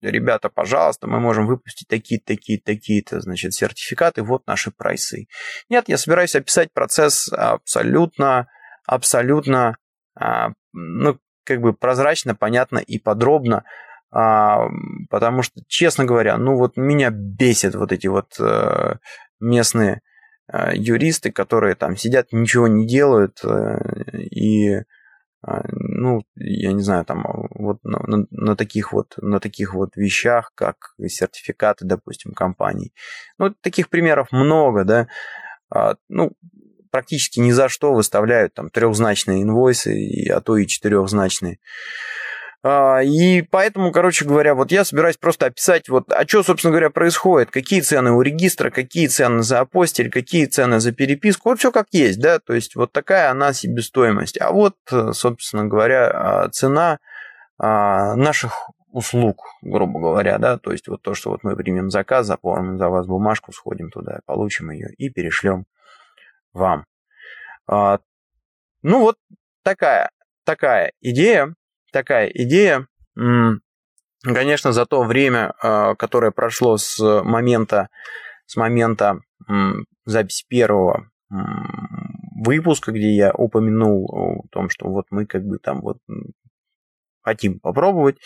ребята, 0.00 0.48
пожалуйста, 0.48 1.06
мы 1.06 1.20
можем 1.20 1.46
выпустить 1.46 1.86
такие-то, 1.86 2.28
такие-то, 2.28 2.64
такие-то, 2.64 3.20
значит, 3.20 3.52
сертификаты, 3.52 4.22
вот 4.22 4.46
наши 4.46 4.70
прайсы. 4.70 5.26
Нет, 5.68 5.88
я 5.88 5.98
собираюсь 5.98 6.34
описать 6.34 6.72
процесс 6.72 7.28
абсолютно, 7.30 8.46
абсолютно, 8.86 9.76
а, 10.18 10.48
ну, 10.72 11.18
как 11.44 11.60
бы 11.60 11.74
прозрачно, 11.74 12.34
понятно 12.34 12.78
и 12.78 12.98
подробно, 12.98 13.64
а, 14.12 14.68
потому 15.08 15.42
что, 15.42 15.60
честно 15.68 16.04
говоря, 16.04 16.36
ну 16.36 16.56
вот 16.56 16.76
меня 16.76 17.10
бесит 17.10 17.74
вот 17.74 17.92
эти 17.92 18.08
вот 18.08 18.34
э, 18.40 18.94
местные 19.38 20.00
э, 20.52 20.70
юристы, 20.74 21.30
которые 21.30 21.74
там 21.76 21.96
сидят, 21.96 22.28
ничего 22.32 22.66
не 22.66 22.86
делают 22.86 23.40
э, 23.44 24.12
и 24.14 24.82
ну, 25.42 26.20
я 26.36 26.72
не 26.72 26.82
знаю, 26.82 27.06
там 27.06 27.24
вот 27.54 27.78
на, 27.82 27.98
на, 28.06 28.26
на 28.30 28.56
таких 28.56 28.92
вот 28.92 29.14
на 29.16 29.40
таких 29.40 29.72
вот 29.72 29.96
вещах, 29.96 30.52
как 30.54 30.94
сертификаты, 31.06 31.86
допустим, 31.86 32.32
компаний. 32.32 32.92
Ну, 33.38 33.54
таких 33.62 33.88
примеров 33.88 34.32
много, 34.32 34.84
да. 34.84 35.08
А, 35.70 35.96
ну, 36.08 36.32
практически 36.90 37.40
ни 37.40 37.52
за 37.52 37.70
что 37.70 37.94
выставляют 37.94 38.52
там 38.52 38.68
трехзначные 38.68 39.42
инвойсы, 39.42 40.28
а 40.30 40.42
то 40.42 40.58
и 40.58 40.66
четырехзначные. 40.66 41.58
А, 42.62 43.00
и 43.02 43.40
поэтому, 43.40 43.90
короче 43.90 44.26
говоря, 44.26 44.54
вот 44.54 44.70
я 44.70 44.84
собираюсь 44.84 45.16
просто 45.16 45.46
описать, 45.46 45.88
вот, 45.88 46.12
а 46.12 46.28
что, 46.28 46.42
собственно 46.42 46.72
говоря, 46.72 46.90
происходит, 46.90 47.50
какие 47.50 47.80
цены 47.80 48.12
у 48.12 48.20
регистра, 48.20 48.70
какие 48.70 49.06
цены 49.06 49.42
за 49.42 49.60
апостиль, 49.60 50.10
какие 50.10 50.44
цены 50.44 50.78
за 50.78 50.92
переписку, 50.92 51.48
вот 51.48 51.58
все 51.58 51.72
как 51.72 51.86
есть, 51.92 52.20
да, 52.20 52.38
то 52.38 52.52
есть 52.52 52.76
вот 52.76 52.92
такая 52.92 53.30
она 53.30 53.54
себестоимость. 53.54 54.38
А 54.38 54.52
вот, 54.52 54.76
собственно 55.12 55.64
говоря, 55.64 56.10
а, 56.10 56.48
цена 56.50 56.98
а, 57.58 58.14
наших 58.14 58.70
услуг, 58.92 59.42
грубо 59.62 59.98
говоря, 59.98 60.36
да, 60.36 60.58
то 60.58 60.72
есть 60.72 60.86
вот 60.88 61.00
то, 61.00 61.14
что 61.14 61.30
вот 61.30 61.42
мы 61.44 61.56
примем 61.56 61.88
заказ, 61.88 62.26
заполним 62.26 62.76
за 62.76 62.90
вас 62.90 63.06
бумажку, 63.06 63.52
сходим 63.52 63.90
туда, 63.90 64.20
получим 64.26 64.70
ее 64.70 64.92
и 64.98 65.08
перешлем 65.08 65.64
вам. 66.52 66.84
Ну 67.68 68.00
вот 68.82 69.16
такая, 69.62 70.10
такая 70.44 70.92
идея 71.00 71.54
такая 71.92 72.28
идея. 72.28 72.86
Конечно, 74.22 74.72
за 74.72 74.84
то 74.84 75.02
время, 75.02 75.54
а, 75.62 75.94
которое 75.94 76.30
прошло 76.30 76.76
с 76.76 76.98
момента, 77.22 77.88
с 78.46 78.56
момента 78.56 79.20
записи 80.04 80.44
первого 80.46 81.08
выпуска, 82.36 82.92
где 82.92 83.10
я 83.10 83.32
упомянул 83.32 84.06
о 84.12 84.42
том, 84.50 84.68
что 84.68 84.88
вот 84.88 85.06
мы 85.10 85.26
как 85.26 85.44
бы 85.44 85.58
там 85.58 85.80
вот 85.80 85.98
хотим 87.22 87.60
попробовать, 87.60 88.16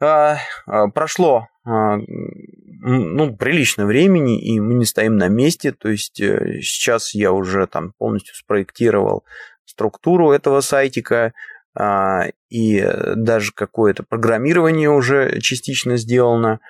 а, 0.00 0.38
а, 0.66 0.88
прошло 0.88 1.46
ну, 1.62 3.36
прилично 3.36 3.84
времени, 3.84 4.40
и 4.40 4.58
мы 4.60 4.74
не 4.74 4.86
стоим 4.86 5.16
на 5.16 5.28
месте. 5.28 5.72
То 5.72 5.90
есть 5.90 6.18
э, 6.20 6.60
сейчас 6.62 7.14
я 7.14 7.32
уже 7.32 7.66
там 7.66 7.92
полностью 7.98 8.34
спроектировал 8.34 9.24
структуру 9.66 10.32
этого 10.32 10.62
сайтика, 10.62 11.34
и 11.78 12.84
даже 13.14 13.52
какое-то 13.52 14.02
программирование 14.02 14.90
уже 14.90 15.40
частично 15.40 15.96
сделано. 15.96 16.60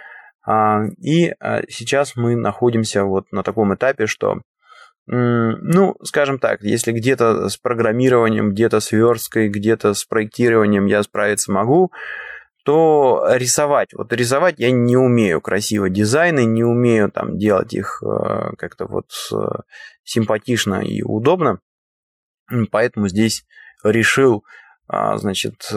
А, 0.46 0.84
и 0.98 1.32
а, 1.40 1.62
сейчас 1.68 2.16
мы 2.16 2.36
находимся 2.36 3.04
вот 3.04 3.30
на 3.32 3.42
таком 3.42 3.74
этапе, 3.74 4.06
что 4.06 4.40
ну, 5.06 5.96
скажем 6.04 6.38
так, 6.38 6.62
если 6.62 6.92
где-то 6.92 7.48
с 7.48 7.56
программированием, 7.56 8.50
где-то 8.50 8.78
с 8.78 8.92
версткой, 8.92 9.48
где-то 9.48 9.92
с 9.94 10.04
проектированием 10.04 10.86
я 10.86 11.02
справиться 11.02 11.50
могу, 11.50 11.90
то 12.64 13.26
рисовать, 13.30 13.92
вот 13.92 14.12
рисовать 14.12 14.56
я 14.58 14.70
не 14.70 14.96
умею 14.96 15.40
красиво 15.40 15.90
дизайны, 15.90 16.44
не 16.44 16.62
умею 16.62 17.10
там 17.10 17.38
делать 17.38 17.74
их 17.74 18.00
как-то 18.56 18.86
вот 18.86 19.06
симпатично 20.04 20.80
и 20.80 21.02
удобно, 21.02 21.58
поэтому 22.70 23.08
здесь 23.08 23.44
решил 23.82 24.44
а, 24.44 24.60
значит, 24.92 25.68
э, 25.72 25.76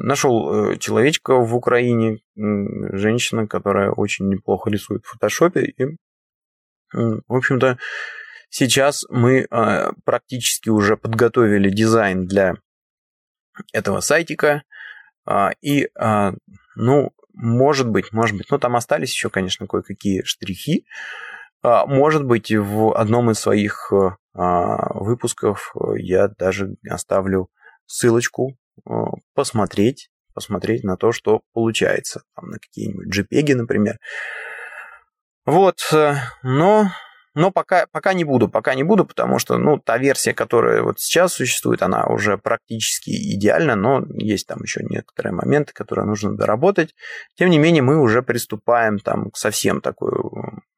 нашел 0.00 0.70
э, 0.72 0.76
человечка 0.76 1.34
в 1.34 1.56
Украине, 1.56 2.18
женщина, 2.36 3.48
которая 3.48 3.90
очень 3.90 4.28
неплохо 4.28 4.70
рисует 4.70 5.04
в 5.04 5.10
фотошопе. 5.10 5.64
И, 5.64 5.96
в 6.92 7.34
общем-то, 7.34 7.78
сейчас 8.48 9.04
мы 9.10 9.40
э, 9.50 9.92
практически 10.04 10.68
уже 10.68 10.96
подготовили 10.96 11.68
дизайн 11.70 12.26
для 12.26 12.54
этого 13.72 13.98
сайтика. 13.98 14.62
А, 15.26 15.50
и, 15.60 15.88
а, 15.98 16.32
ну, 16.76 17.10
может 17.34 17.88
быть, 17.88 18.12
может 18.12 18.36
быть, 18.36 18.46
ну, 18.50 18.58
там 18.58 18.76
остались 18.76 19.12
еще, 19.12 19.30
конечно, 19.30 19.66
кое-какие 19.66 20.22
штрихи. 20.22 20.86
Может 21.62 22.24
быть, 22.24 22.52
в 22.52 22.96
одном 22.96 23.32
из 23.32 23.40
своих 23.40 23.92
выпусков 24.32 25.74
я 25.96 26.28
даже 26.28 26.76
оставлю 26.88 27.50
ссылочку, 27.88 28.56
э, 28.88 28.92
посмотреть, 29.34 30.10
посмотреть 30.34 30.84
на 30.84 30.96
то, 30.96 31.10
что 31.10 31.40
получается, 31.52 32.22
там, 32.36 32.50
на 32.50 32.58
какие-нибудь 32.58 33.08
JPEG, 33.08 33.56
например. 33.56 33.96
Вот, 35.46 35.78
э, 35.92 36.14
но, 36.42 36.90
но 37.34 37.50
пока, 37.50 37.86
пока 37.90 38.12
не 38.12 38.24
буду, 38.24 38.48
пока 38.48 38.74
не 38.74 38.84
буду, 38.84 39.04
потому 39.06 39.38
что, 39.38 39.56
ну, 39.56 39.78
та 39.78 39.98
версия, 39.98 40.34
которая 40.34 40.82
вот 40.82 41.00
сейчас 41.00 41.32
существует, 41.32 41.82
она 41.82 42.06
уже 42.06 42.36
практически 42.36 43.10
идеальна, 43.34 43.74
но 43.74 44.04
есть 44.10 44.46
там 44.46 44.62
еще 44.62 44.84
некоторые 44.84 45.32
моменты, 45.32 45.72
которые 45.72 46.04
нужно 46.04 46.36
доработать. 46.36 46.94
Тем 47.36 47.48
не 47.48 47.58
менее, 47.58 47.82
мы 47.82 47.98
уже 47.98 48.22
приступаем 48.22 48.98
там 48.98 49.30
к 49.30 49.36
совсем 49.36 49.80
такой 49.80 50.12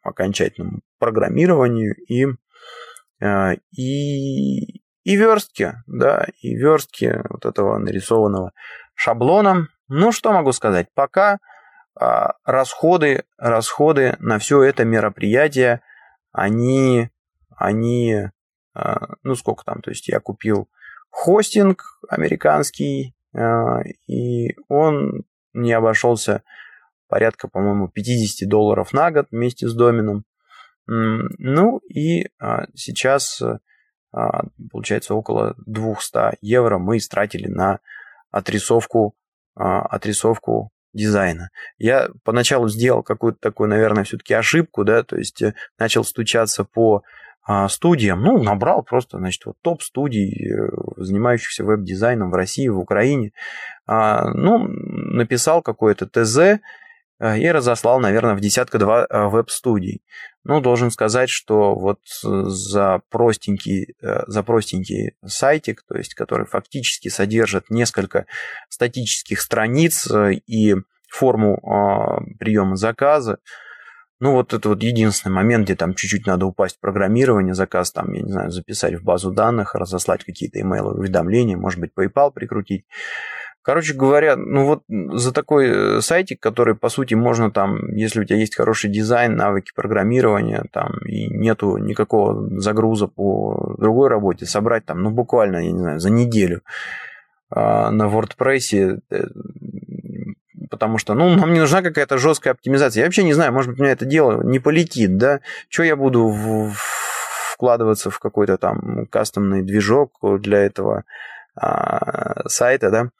окончательному 0.03 0.81
программированию 0.99 1.95
и, 2.09 2.27
э, 3.21 3.57
и, 3.77 4.81
и 5.11 5.17
верстки, 5.17 5.75
да, 5.89 6.29
и 6.41 6.55
верстки 6.55 7.21
вот 7.29 7.45
этого 7.45 7.79
нарисованного 7.79 8.53
шаблоном. 8.95 9.67
Ну, 9.89 10.13
что 10.13 10.33
могу 10.33 10.53
сказать? 10.53 10.87
Пока 10.95 11.39
а, 11.99 12.35
расходы, 12.45 13.25
расходы 13.37 14.17
на 14.21 14.39
все 14.39 14.63
это 14.63 14.85
мероприятие, 14.85 15.83
они, 16.31 17.11
они, 17.57 18.29
а, 18.73 19.15
ну, 19.25 19.35
сколько 19.35 19.65
там, 19.65 19.83
то 19.83 19.91
есть 19.91 20.07
я 20.07 20.21
купил 20.21 20.69
хостинг 21.11 21.83
американский, 22.09 23.17
а, 23.35 23.81
и 24.07 24.55
он 24.69 25.25
не 25.53 25.73
обошелся 25.73 26.45
порядка, 27.09 27.49
по-моему, 27.49 27.89
50 27.89 28.49
долларов 28.49 28.93
на 28.93 29.11
год 29.11 29.27
вместе 29.33 29.67
с 29.67 29.75
доменом. 29.75 30.25
Ну 30.87 31.79
и 31.79 32.29
а, 32.39 32.67
сейчас 32.77 33.43
получается 34.71 35.15
около 35.15 35.55
200 35.67 36.39
евро 36.41 36.79
мы 36.79 36.99
истратили 36.99 37.47
на 37.47 37.79
отрисовку, 38.31 39.15
а, 39.55 39.83
отрисовку 39.83 40.71
дизайна. 40.93 41.51
Я 41.79 42.09
поначалу 42.25 42.69
сделал 42.69 43.03
какую-то 43.03 43.39
такую, 43.41 43.69
наверное, 43.69 44.05
все-таки 44.05 44.35
ошибку, 44.35 44.85
да, 44.85 45.05
то 45.05 45.17
есть 45.17 45.41
э, 45.41 45.55
начал 45.79 46.03
стучаться 46.03 46.65
по 46.65 47.03
а, 47.47 47.69
студиям, 47.69 48.23
ну, 48.23 48.43
набрал 48.43 48.83
просто, 48.83 49.19
значит, 49.19 49.47
вот 49.47 49.57
топ 49.63 49.83
студий, 49.83 50.53
э, 50.53 50.69
занимающихся 50.97 51.65
веб-дизайном 51.65 52.31
в 52.31 52.35
России, 52.35 52.69
в 52.69 52.79
Украине, 52.79 53.33
ну, 53.87 54.69
написал 54.69 55.63
какое-то 55.63 56.07
ТЗ, 56.07 56.61
и 57.21 57.51
разослал, 57.51 58.01
наверное, 58.01 58.35
в 58.35 58.41
десятка-два 58.41 59.07
э, 59.09 59.27
веб-студий. 59.29 60.03
Ну, 60.45 60.61
должен 60.61 60.91
сказать, 60.91 61.29
что 61.29 61.75
вот 61.75 62.01
за 62.23 63.03
простенький, 63.11 63.95
э, 64.03 64.23
за 64.27 64.43
простенький 64.43 65.13
сайтик, 65.25 65.85
то 65.87 65.97
есть 65.97 66.15
который 66.15 66.47
фактически 66.47 67.09
содержит 67.09 67.71
несколько 67.71 68.27
статических 68.69 69.41
страниц 69.41 70.09
и 70.47 70.77
форму 71.09 71.59
приема 72.39 72.77
заказа, 72.77 73.39
ну, 74.21 74.33
вот 74.33 74.53
это 74.53 74.69
вот 74.69 74.83
единственный 74.83 75.33
момент, 75.33 75.65
где 75.65 75.75
там 75.75 75.95
чуть-чуть 75.95 76.27
надо 76.27 76.45
упасть 76.45 76.77
в 76.77 76.81
программирование, 76.81 77.55
заказ 77.55 77.91
там, 77.91 78.13
я 78.13 78.21
не 78.21 78.31
знаю, 78.31 78.51
записать 78.51 78.95
в 78.95 79.03
базу 79.03 79.33
данных, 79.33 79.75
разослать 79.75 80.25
какие-то 80.25 80.61
email 80.61 80.93
уведомления, 80.93 81.57
может 81.57 81.81
быть, 81.81 81.93
PayPal 81.97 82.31
прикрутить. 82.31 82.85
Короче 83.63 83.93
говоря, 83.93 84.37
ну 84.37 84.65
вот 84.65 84.83
за 84.89 85.33
такой 85.33 85.69
э, 85.69 86.01
сайтик, 86.01 86.41
который, 86.41 86.75
по 86.75 86.89
сути, 86.89 87.13
можно 87.13 87.51
там, 87.51 87.95
если 87.95 88.21
у 88.21 88.25
тебя 88.25 88.39
есть 88.39 88.57
хороший 88.57 88.91
дизайн, 88.91 89.37
навыки 89.37 89.73
программирования, 89.75 90.65
там, 90.73 90.93
и 91.07 91.27
нету 91.27 91.77
никакого 91.77 92.59
загруза 92.59 93.07
по 93.07 93.75
другой 93.79 94.09
работе, 94.09 94.47
собрать 94.47 94.87
там, 94.87 95.03
ну, 95.03 95.11
буквально, 95.11 95.59
я 95.59 95.73
не 95.73 95.79
знаю, 95.79 96.01
за 96.01 96.09
неделю 96.09 96.63
а, 97.51 97.91
на 97.91 98.05
WordPress, 98.05 99.03
э, 99.11 99.27
потому 100.71 100.97
что, 100.97 101.13
ну, 101.13 101.35
нам 101.37 101.53
не 101.53 101.61
нужна 101.61 101.83
какая-то 101.83 102.17
жесткая 102.17 102.55
оптимизация. 102.55 103.03
Я 103.03 103.07
вообще 103.07 103.25
не 103.25 103.35
знаю, 103.35 103.53
может 103.53 103.73
быть, 103.73 103.81
у 103.81 103.83
меня 103.83 103.93
это 103.93 104.07
дело 104.07 104.43
не 104.43 104.59
полетит, 104.59 105.19
да? 105.19 105.41
Что 105.69 105.83
я 105.83 105.97
буду 105.97 106.29
в, 106.29 106.73
вкладываться 107.53 108.09
в 108.09 108.19
какой-то 108.21 108.57
там 108.57 109.07
кастомный 109.11 109.63
движок 109.63 110.13
для 110.23 110.61
этого 110.61 111.05
а, 111.61 112.49
сайта, 112.49 112.91
да? 112.91 113.11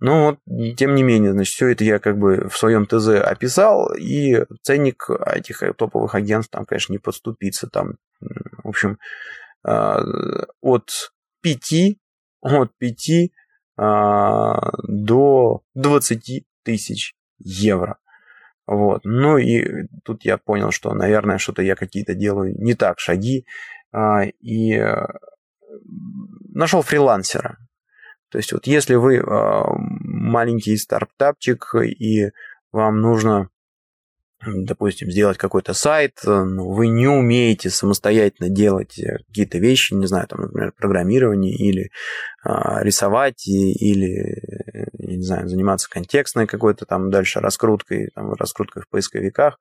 Но 0.00 0.36
вот, 0.46 0.76
тем 0.76 0.94
не 0.94 1.02
менее, 1.02 1.32
значит, 1.32 1.54
все 1.54 1.68
это 1.68 1.84
я 1.84 1.98
как 1.98 2.18
бы 2.18 2.48
в 2.48 2.56
своем 2.56 2.86
ТЗ 2.86 3.08
описал, 3.22 3.92
и 3.94 4.44
ценник 4.62 5.10
этих 5.26 5.62
топовых 5.76 6.14
агентств 6.14 6.52
там, 6.52 6.64
конечно, 6.64 6.92
не 6.92 6.98
подступится. 6.98 7.68
Там, 7.68 7.96
в 8.20 8.68
общем, 8.68 8.98
а, 9.62 10.02
от 10.62 11.12
5, 11.42 11.98
от 12.40 12.70
5 12.78 13.30
а, 13.76 14.70
до 14.88 15.62
20 15.74 16.44
тысяч 16.64 17.14
евро. 17.38 17.98
Вот. 18.66 19.00
Ну 19.04 19.36
и 19.36 19.88
тут 20.04 20.24
я 20.24 20.38
понял, 20.38 20.70
что, 20.70 20.94
наверное, 20.94 21.38
что-то 21.38 21.62
я 21.62 21.74
какие-то 21.74 22.14
делаю 22.14 22.54
не 22.56 22.74
так 22.74 23.00
шаги. 23.00 23.44
И 24.40 24.74
э, 24.74 25.06
нашел 26.54 26.82
фрилансера. 26.82 27.58
То 28.30 28.38
есть 28.38 28.52
вот 28.52 28.66
если 28.66 28.94
вы 28.94 29.18
а, 29.18 29.64
маленький 29.76 30.76
стартапчик 30.76 31.74
и 31.74 32.30
вам 32.72 33.00
нужно, 33.00 33.48
допустим, 34.44 35.10
сделать 35.10 35.38
какой-то 35.38 35.74
сайт, 35.74 36.20
но 36.24 36.68
вы 36.68 36.88
не 36.88 37.08
умеете 37.08 37.68
самостоятельно 37.70 38.48
делать 38.48 38.98
э, 38.98 39.18
какие-то 39.26 39.58
вещи, 39.58 39.94
не 39.94 40.06
знаю, 40.06 40.28
там, 40.28 40.42
например, 40.42 40.72
программирование 40.76 41.52
или 41.52 41.90
а, 42.44 42.82
рисовать, 42.82 43.46
или, 43.48 44.40
не 44.98 45.22
знаю, 45.22 45.48
заниматься 45.48 45.90
контекстной 45.90 46.46
какой-то 46.46 46.86
там 46.86 47.10
дальше 47.10 47.40
раскруткой, 47.40 48.10
там, 48.14 48.32
раскруткой 48.34 48.82
в 48.82 48.88
поисковиках, 48.88 49.58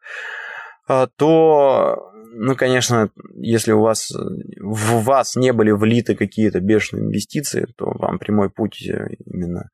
а, 0.88 1.08
то 1.16 2.12
ну, 2.32 2.56
конечно, 2.56 3.10
если 3.36 3.72
у 3.72 3.82
вас 3.82 4.12
в 4.12 5.04
вас 5.04 5.36
не 5.36 5.52
были 5.52 5.72
влиты 5.72 6.16
какие-то 6.16 6.60
бешеные 6.60 7.06
инвестиции, 7.06 7.68
то 7.76 7.92
вам 7.92 8.20
прямой 8.20 8.50
путь 8.50 8.86
э, 8.88 9.16
именно 9.26 9.70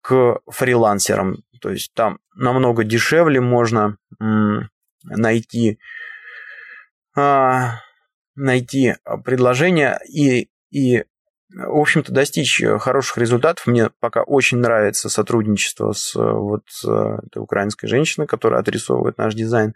к 0.00 0.40
фрилансерам. 0.48 1.44
То 1.60 1.70
есть 1.70 1.92
там 1.94 2.18
намного 2.34 2.84
дешевле 2.84 3.40
можно 3.40 3.96
найти, 5.04 5.78
а, 7.16 7.80
найти 8.34 8.96
предложение 9.24 10.00
и, 10.08 10.48
и 10.70 11.04
в 11.54 11.78
общем-то, 11.78 12.12
достичь 12.12 12.62
хороших 12.80 13.18
результатов. 13.18 13.66
Мне 13.66 13.90
пока 14.00 14.22
очень 14.22 14.58
нравится 14.58 15.08
сотрудничество 15.08 15.92
с 15.92 16.14
вот 16.14 16.64
этой 16.82 17.38
украинской 17.38 17.86
женщиной, 17.86 18.26
которая 18.26 18.60
отрисовывает 18.60 19.18
наш 19.18 19.34
дизайн. 19.34 19.74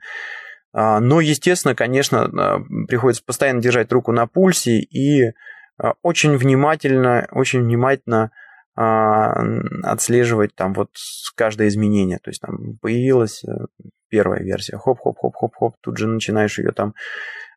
А, 0.78 1.00
но, 1.00 1.20
естественно, 1.20 1.74
конечно, 1.74 2.24
а, 2.24 2.60
приходится 2.86 3.24
постоянно 3.24 3.62
держать 3.62 3.90
руку 3.92 4.12
на 4.12 4.26
пульсе 4.26 4.78
и 4.78 5.32
а, 5.78 5.94
очень 6.02 6.36
внимательно, 6.36 7.26
очень 7.32 7.62
внимательно 7.62 8.30
отслеживать 8.78 10.54
там 10.54 10.74
вот 10.74 10.90
каждое 11.34 11.68
изменение. 11.68 12.18
То 12.18 12.28
есть 12.28 12.42
там 12.42 12.76
появилась 12.82 13.42
э, 13.42 13.48
первая 14.10 14.42
версия, 14.42 14.76
хоп-хоп-хоп-хоп-хоп, 14.76 15.76
тут 15.80 15.96
же 15.96 16.06
начинаешь 16.06 16.58
ее 16.58 16.72
там 16.72 16.92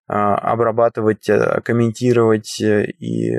обрабатывать, 0.08 1.28
э, 1.28 1.60
комментировать 1.60 2.62
э, 2.62 2.86
и 2.86 3.36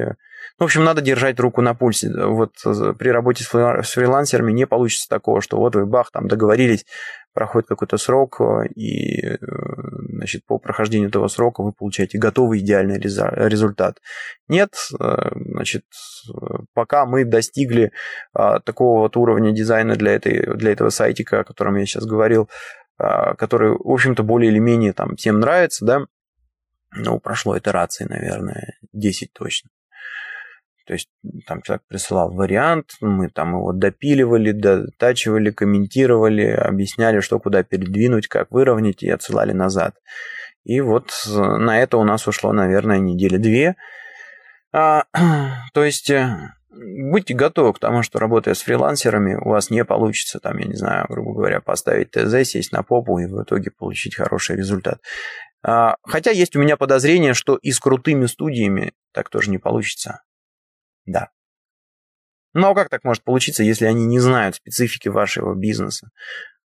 в 0.59 0.65
общем, 0.65 0.85
надо 0.85 1.01
держать 1.01 1.41
руку 1.41 1.63
на 1.63 1.73
пульсе. 1.73 2.11
Вот 2.15 2.53
при 2.99 3.09
работе 3.09 3.45
с 3.45 3.49
фрилансерами 3.49 4.53
не 4.53 4.67
получится 4.67 5.09
такого, 5.09 5.41
что 5.41 5.57
вот 5.57 5.75
вы 5.75 5.87
бах, 5.87 6.11
там 6.11 6.29
договорились, 6.29 6.85
проходит 7.33 7.69
какой-то 7.69 7.97
срок, 7.97 8.41
э, 8.41 8.69
и 8.75 9.27
э, 9.27 9.37
значит, 9.41 10.45
по 10.47 10.59
прохождению 10.59 11.09
этого 11.09 11.29
срока 11.29 11.63
вы 11.63 11.73
получаете 11.73 12.19
готовый 12.19 12.61
идеальный 12.61 12.99
результат. 12.99 13.99
Нет, 14.49 14.71
э, 14.99 15.17
значит, 15.35 15.85
пока 16.75 17.07
мы 17.07 17.25
достигли 17.25 17.93
такого 18.33 19.01
вот 19.01 19.17
уровня 19.17 19.53
дизайна 19.53 19.97
для, 19.97 20.13
этой, 20.13 20.57
для 20.57 20.73
этого 20.73 20.91
сайтика, 20.91 21.41
о 21.41 21.45
котором 21.45 21.77
я 21.77 21.87
сейчас 21.87 22.05
говорил, 22.05 22.49
который, 22.99 23.71
в 23.71 23.91
общем-то, 23.91 24.23
более 24.23 24.51
или 24.51 24.59
менее 24.59 24.93
там 24.93 25.17
всем 25.17 25.41
нравится, 25.41 25.85
да, 25.85 26.07
ну, 26.93 27.19
прошло 27.19 27.57
итерации, 27.57 28.05
наверное, 28.05 28.79
10 28.93 29.33
точно. 29.33 29.71
То 30.91 30.95
есть 30.95 31.09
там 31.47 31.63
человек 31.63 31.85
присылал 31.87 32.33
вариант, 32.33 32.95
мы 33.01 33.29
там 33.31 33.55
его 33.55 33.73
допиливали, 33.73 34.51
дотачивали, 34.51 35.53
комментировали, 35.53 36.47
объясняли, 36.47 37.21
что 37.21 37.39
куда 37.39 37.63
передвинуть, 37.63 38.27
как 38.27 38.51
выровнять, 38.51 39.05
и 39.05 39.09
отсылали 39.09 39.53
назад. 39.53 39.95
И 40.65 40.81
вот 40.81 41.13
на 41.29 41.81
это 41.81 41.97
у 41.97 42.03
нас 42.03 42.27
ушло, 42.27 42.53
наверное, 42.53 42.99
недели 42.99 43.37
две. 43.37 43.77
А, 44.73 45.05
то 45.75 45.85
есть 45.85 46.11
э, 46.11 46.29
будьте 46.73 47.35
готовы 47.35 47.73
к 47.73 47.79
тому, 47.79 48.03
что 48.03 48.19
работая 48.19 48.55
с 48.55 48.63
фрилансерами, 48.63 49.37
у 49.37 49.51
вас 49.51 49.71
не 49.71 49.85
получится, 49.85 50.41
там, 50.41 50.59
я 50.59 50.67
не 50.67 50.75
знаю, 50.75 51.07
грубо 51.09 51.35
говоря, 51.35 51.61
поставить 51.61 52.11
ТЗ, 52.11 52.51
сесть 52.51 52.73
на 52.73 52.83
попу 52.83 53.17
и 53.21 53.27
в 53.27 53.45
итоге 53.45 53.71
получить 53.71 54.17
хороший 54.17 54.57
результат. 54.57 55.01
А, 55.63 55.95
хотя 56.03 56.33
есть 56.33 56.57
у 56.57 56.61
меня 56.61 56.77
подозрение, 56.77 57.33
что 57.33 57.55
и 57.55 57.71
с 57.71 57.79
крутыми 57.79 58.27
студиями 58.27 58.93
так 59.13 59.31
тоже 59.31 59.53
не 59.53 59.59
получится. 59.59 60.23
Да. 61.07 61.31
Ну 62.53 62.69
а 62.69 62.75
как 62.75 62.89
так 62.89 63.05
может 63.05 63.23
получиться, 63.23 63.63
если 63.63 63.87
они 63.87 64.07
не 64.07 64.19
знают 64.19 64.57
специфики 64.57 65.09
вашего 65.09 65.55
бизнеса? 65.55 66.11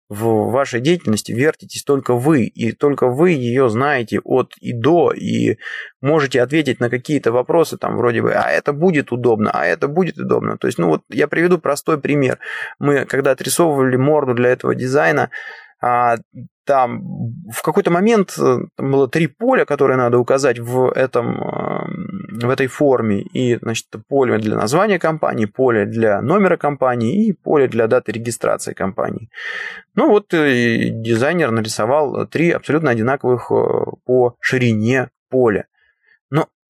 В 0.09 0.51
вашей 0.51 0.81
деятельности 0.81 1.33
вертитесь 1.33 1.85
только 1.85 2.15
вы, 2.15 2.45
и 2.45 2.73
только 2.73 3.09
вы 3.09 3.31
ее 3.31 3.71
знаете 3.71 4.21
от 4.23 4.53
и 4.61 4.75
до, 4.75 5.11
и 5.11 5.57
можете 6.03 6.43
ответить 6.43 6.81
на 6.81 6.91
какие-то 6.91 7.33
вопросы, 7.33 7.79
там 7.79 7.97
вроде 7.97 8.21
бы, 8.21 8.35
а 8.35 8.51
это 8.51 8.75
будет 8.75 9.11
удобно, 9.11 9.51
а 9.55 9.65
это 9.65 9.89
будет 9.89 10.19
удобно. 10.19 10.59
То 10.59 10.67
есть, 10.67 10.79
ну 10.79 10.89
вот 10.89 11.03
я 11.09 11.29
приведу 11.29 11.59
простой 11.59 11.99
пример. 11.99 12.39
Мы, 12.79 13.07
когда 13.07 13.31
отрисовывали 13.31 13.97
морду 13.97 14.35
для 14.35 14.51
этого 14.51 14.75
дизайна, 14.75 15.31
а, 15.81 16.17
там 16.65 17.03
в 17.51 17.63
какой-то 17.63 17.91
момент 17.91 18.35
э, 18.39 18.59
там 18.77 18.91
было 18.91 19.09
три 19.09 19.27
поля, 19.27 19.65
которые 19.65 19.97
надо 19.97 20.19
указать 20.19 20.59
в, 20.59 20.91
этом, 20.93 21.37
в 22.31 22.49
этой 22.49 22.67
форме. 22.67 23.23
И, 23.23 23.57
значит, 23.57 23.87
поле 24.09 24.39
для 24.39 24.57
названия 24.57 24.99
компании, 24.99 25.47
поле 25.47 25.87
для 25.87 26.23
номера 26.23 26.57
компании 26.57 27.27
и 27.27 27.33
поле 27.33 27.69
для 27.69 27.87
даты 27.87 28.13
регистрации 28.13 28.75
компании. 28.75 29.31
Ну 29.95 30.09
вот 30.09 30.33
э, 30.35 30.89
дизайнер 30.91 31.51
нарисовал 31.51 32.27
три 32.27 32.51
абсолютно 32.51 32.91
одинаковых 32.91 33.51
э, 33.51 33.55
по 34.05 34.37
ширине 34.41 35.11
поля 35.29 35.67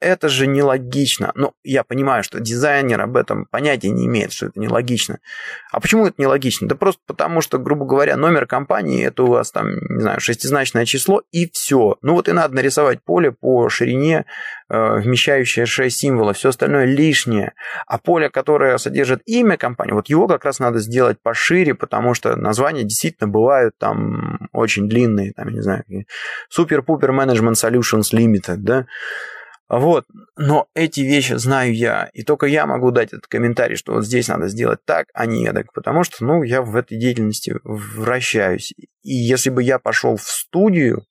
это 0.03 0.28
же 0.28 0.46
нелогично. 0.46 1.32
Ну, 1.34 1.55
я 1.62 1.84
понимаю, 1.84 2.24
что 2.24 2.40
дизайнер 2.40 3.00
об 3.00 3.16
этом 3.16 3.46
понятия 3.46 3.90
не 3.90 4.07
имеет, 4.07 4.32
что 4.32 4.46
это 4.46 4.59
нелогично. 4.59 5.18
А 5.70 5.80
почему 5.80 6.07
это 6.07 6.16
нелогично? 6.18 6.68
Да 6.68 6.74
просто 6.74 7.00
потому, 7.07 7.40
что, 7.40 7.59
грубо 7.59 7.86
говоря, 7.86 8.16
номер 8.16 8.46
компании 8.46 9.07
это 9.07 9.22
у 9.22 9.28
вас 9.28 9.53
там, 9.53 9.70
не 9.70 10.00
знаю, 10.00 10.20
шестизначное 10.20 10.84
число 10.84 11.22
и 11.30 11.48
все. 11.53 11.96
Ну 12.03 12.14
вот 12.14 12.28
и 12.28 12.32
надо 12.32 12.55
нарисовать 12.55 13.03
поле 13.05 13.32
по 13.32 13.68
ширине, 13.68 14.26
э, 14.68 14.96
вмещающее 14.98 15.66
6 15.66 15.96
символов, 15.96 16.36
все 16.36 16.48
остальное 16.48 16.84
лишнее. 16.84 17.53
А 17.86 17.98
поле, 17.98 18.28
которое 18.28 18.78
содержит 18.78 19.22
имя 19.26 19.57
компании, 19.57 19.92
вот 19.92 20.09
его 20.09 20.26
как 20.26 20.44
раз 20.44 20.59
надо 20.59 20.80
сделать 20.80 21.18
пошире, 21.22 21.74
потому 21.74 22.14
что 22.14 22.34
названия 22.36 22.82
действительно 22.82 23.28
бывают 23.28 23.74
там 23.78 24.48
очень 24.53 24.88
длинные, 24.88 25.32
там, 25.32 25.48
не 25.48 25.61
знаю, 25.61 25.84
Super-Pooper 26.57 27.11
Management 27.11 27.55
Solutions 27.55 28.12
Limited, 28.12 28.57
да, 28.57 28.86
вот, 29.73 30.05
но 30.37 30.68
эти 30.75 31.01
вещи 31.01 31.33
знаю 31.33 31.75
я, 31.75 32.11
и 32.12 32.23
только 32.25 32.45
я 32.45 32.66
могу 32.66 32.91
дать 32.91 33.14
этот 33.14 33.27
комментарий, 33.27 33.77
что 33.77 33.95
вот 33.95 34.05
здесь 34.05 34.29
надо 34.29 34.49
сделать 34.49 34.81
так, 34.85 35.07
а 35.14 35.25
не 35.25 35.51
так, 35.51 35.73
потому 35.73 36.05
что, 36.05 36.23
ну, 36.27 36.43
я 36.43 36.61
в 36.61 36.77
этой 36.77 36.99
деятельности 36.99 37.55
вращаюсь. 37.64 38.75
И 39.03 39.14
если 39.14 39.49
бы 39.49 39.62
я 39.62 39.79
пошел 39.79 40.16
в 40.16 40.25
студию, 40.25 41.07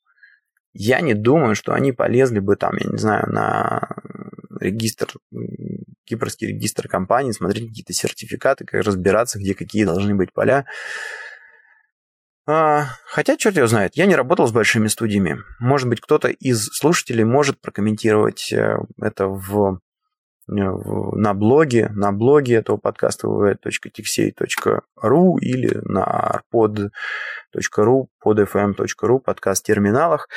я 0.73 1.01
не 1.01 1.15
думаю, 1.15 1.55
что 1.55 1.73
они 1.73 1.91
полезли 1.91 2.37
бы 2.37 2.55
там, 2.55 2.77
я 2.77 2.87
не 2.87 2.99
знаю, 2.99 3.25
на 3.31 3.89
регистр, 4.59 5.07
кипрский 6.05 6.49
регистр 6.49 6.87
компании, 6.87 7.31
смотреть 7.31 7.69
какие-то 7.69 7.93
сертификаты, 7.93 8.63
как 8.65 8.85
разбираться, 8.85 9.39
где 9.39 9.55
какие 9.55 9.85
должны 9.85 10.13
быть 10.13 10.33
поля. 10.33 10.67
А, 12.47 12.85
хотя, 13.05 13.37
черт 13.37 13.55
его 13.55 13.67
знает, 13.67 13.95
я 13.95 14.05
не 14.05 14.15
работал 14.15 14.47
с 14.47 14.51
большими 14.51 14.87
студиями. 14.87 15.39
Может 15.59 15.87
быть, 15.87 16.01
кто-то 16.01 16.29
из 16.29 16.67
слушателей 16.73 17.23
может 17.23 17.61
прокомментировать 17.61 18.51
э, 18.51 18.77
это 18.99 19.27
в 19.27 19.79
на 20.51 21.33
блоге, 21.33 21.89
на 21.95 22.11
блоге 22.11 22.55
этого 22.55 22.77
подкаста 22.77 23.27
www.tixey.ru 23.27 25.39
или 25.39 25.79
на 25.83 26.41
arpod.ru, 26.53 28.05
podfm.ru, 28.23 29.19
подкаст 29.19 29.63
в 29.63 29.67
терминалах. 29.67 30.27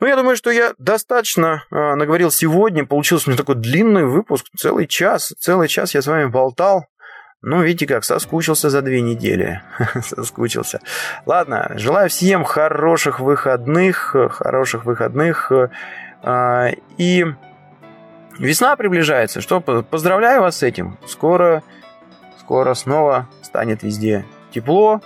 Ну, 0.00 0.06
я 0.06 0.16
думаю, 0.16 0.36
что 0.36 0.50
я 0.50 0.74
достаточно 0.78 1.64
э, 1.70 1.94
наговорил 1.94 2.30
сегодня. 2.30 2.84
Получился 2.84 3.28
у 3.28 3.30
меня 3.30 3.38
такой 3.38 3.54
длинный 3.54 4.04
выпуск, 4.04 4.46
целый 4.56 4.86
час. 4.86 5.32
Целый 5.38 5.68
час 5.68 5.94
я 5.94 6.02
с 6.02 6.06
вами 6.06 6.26
болтал. 6.26 6.84
Ну, 7.48 7.62
видите 7.62 7.86
как, 7.86 8.02
соскучился 8.02 8.70
за 8.70 8.82
две 8.82 9.00
недели. 9.00 9.62
соскучился. 10.02 10.80
Ладно, 11.26 11.70
желаю 11.76 12.08
всем 12.08 12.42
хороших 12.42 13.20
выходных, 13.20 14.16
хороших 14.32 14.84
выходных. 14.84 15.52
Э, 16.24 16.72
и 16.98 17.24
Весна 18.36 18.74
приближается. 18.74 19.40
Что, 19.40 19.60
поздравляю 19.60 20.40
вас 20.40 20.58
с 20.58 20.62
этим. 20.64 20.98
Скоро, 21.06 21.62
скоро 22.40 22.74
снова 22.74 23.28
станет 23.42 23.84
везде 23.84 24.26
тепло, 24.50 25.00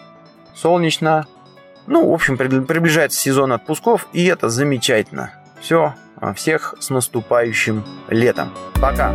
солнечно. 0.54 1.26
Ну, 1.86 2.10
в 2.10 2.14
общем, 2.14 2.38
приближается 2.38 3.20
сезон 3.20 3.52
отпусков, 3.52 4.08
и 4.14 4.24
это 4.24 4.48
замечательно. 4.48 5.34
Все, 5.60 5.94
всех 6.34 6.74
с 6.80 6.88
наступающим 6.88 7.84
летом. 8.08 8.54
Пока. 8.80 9.12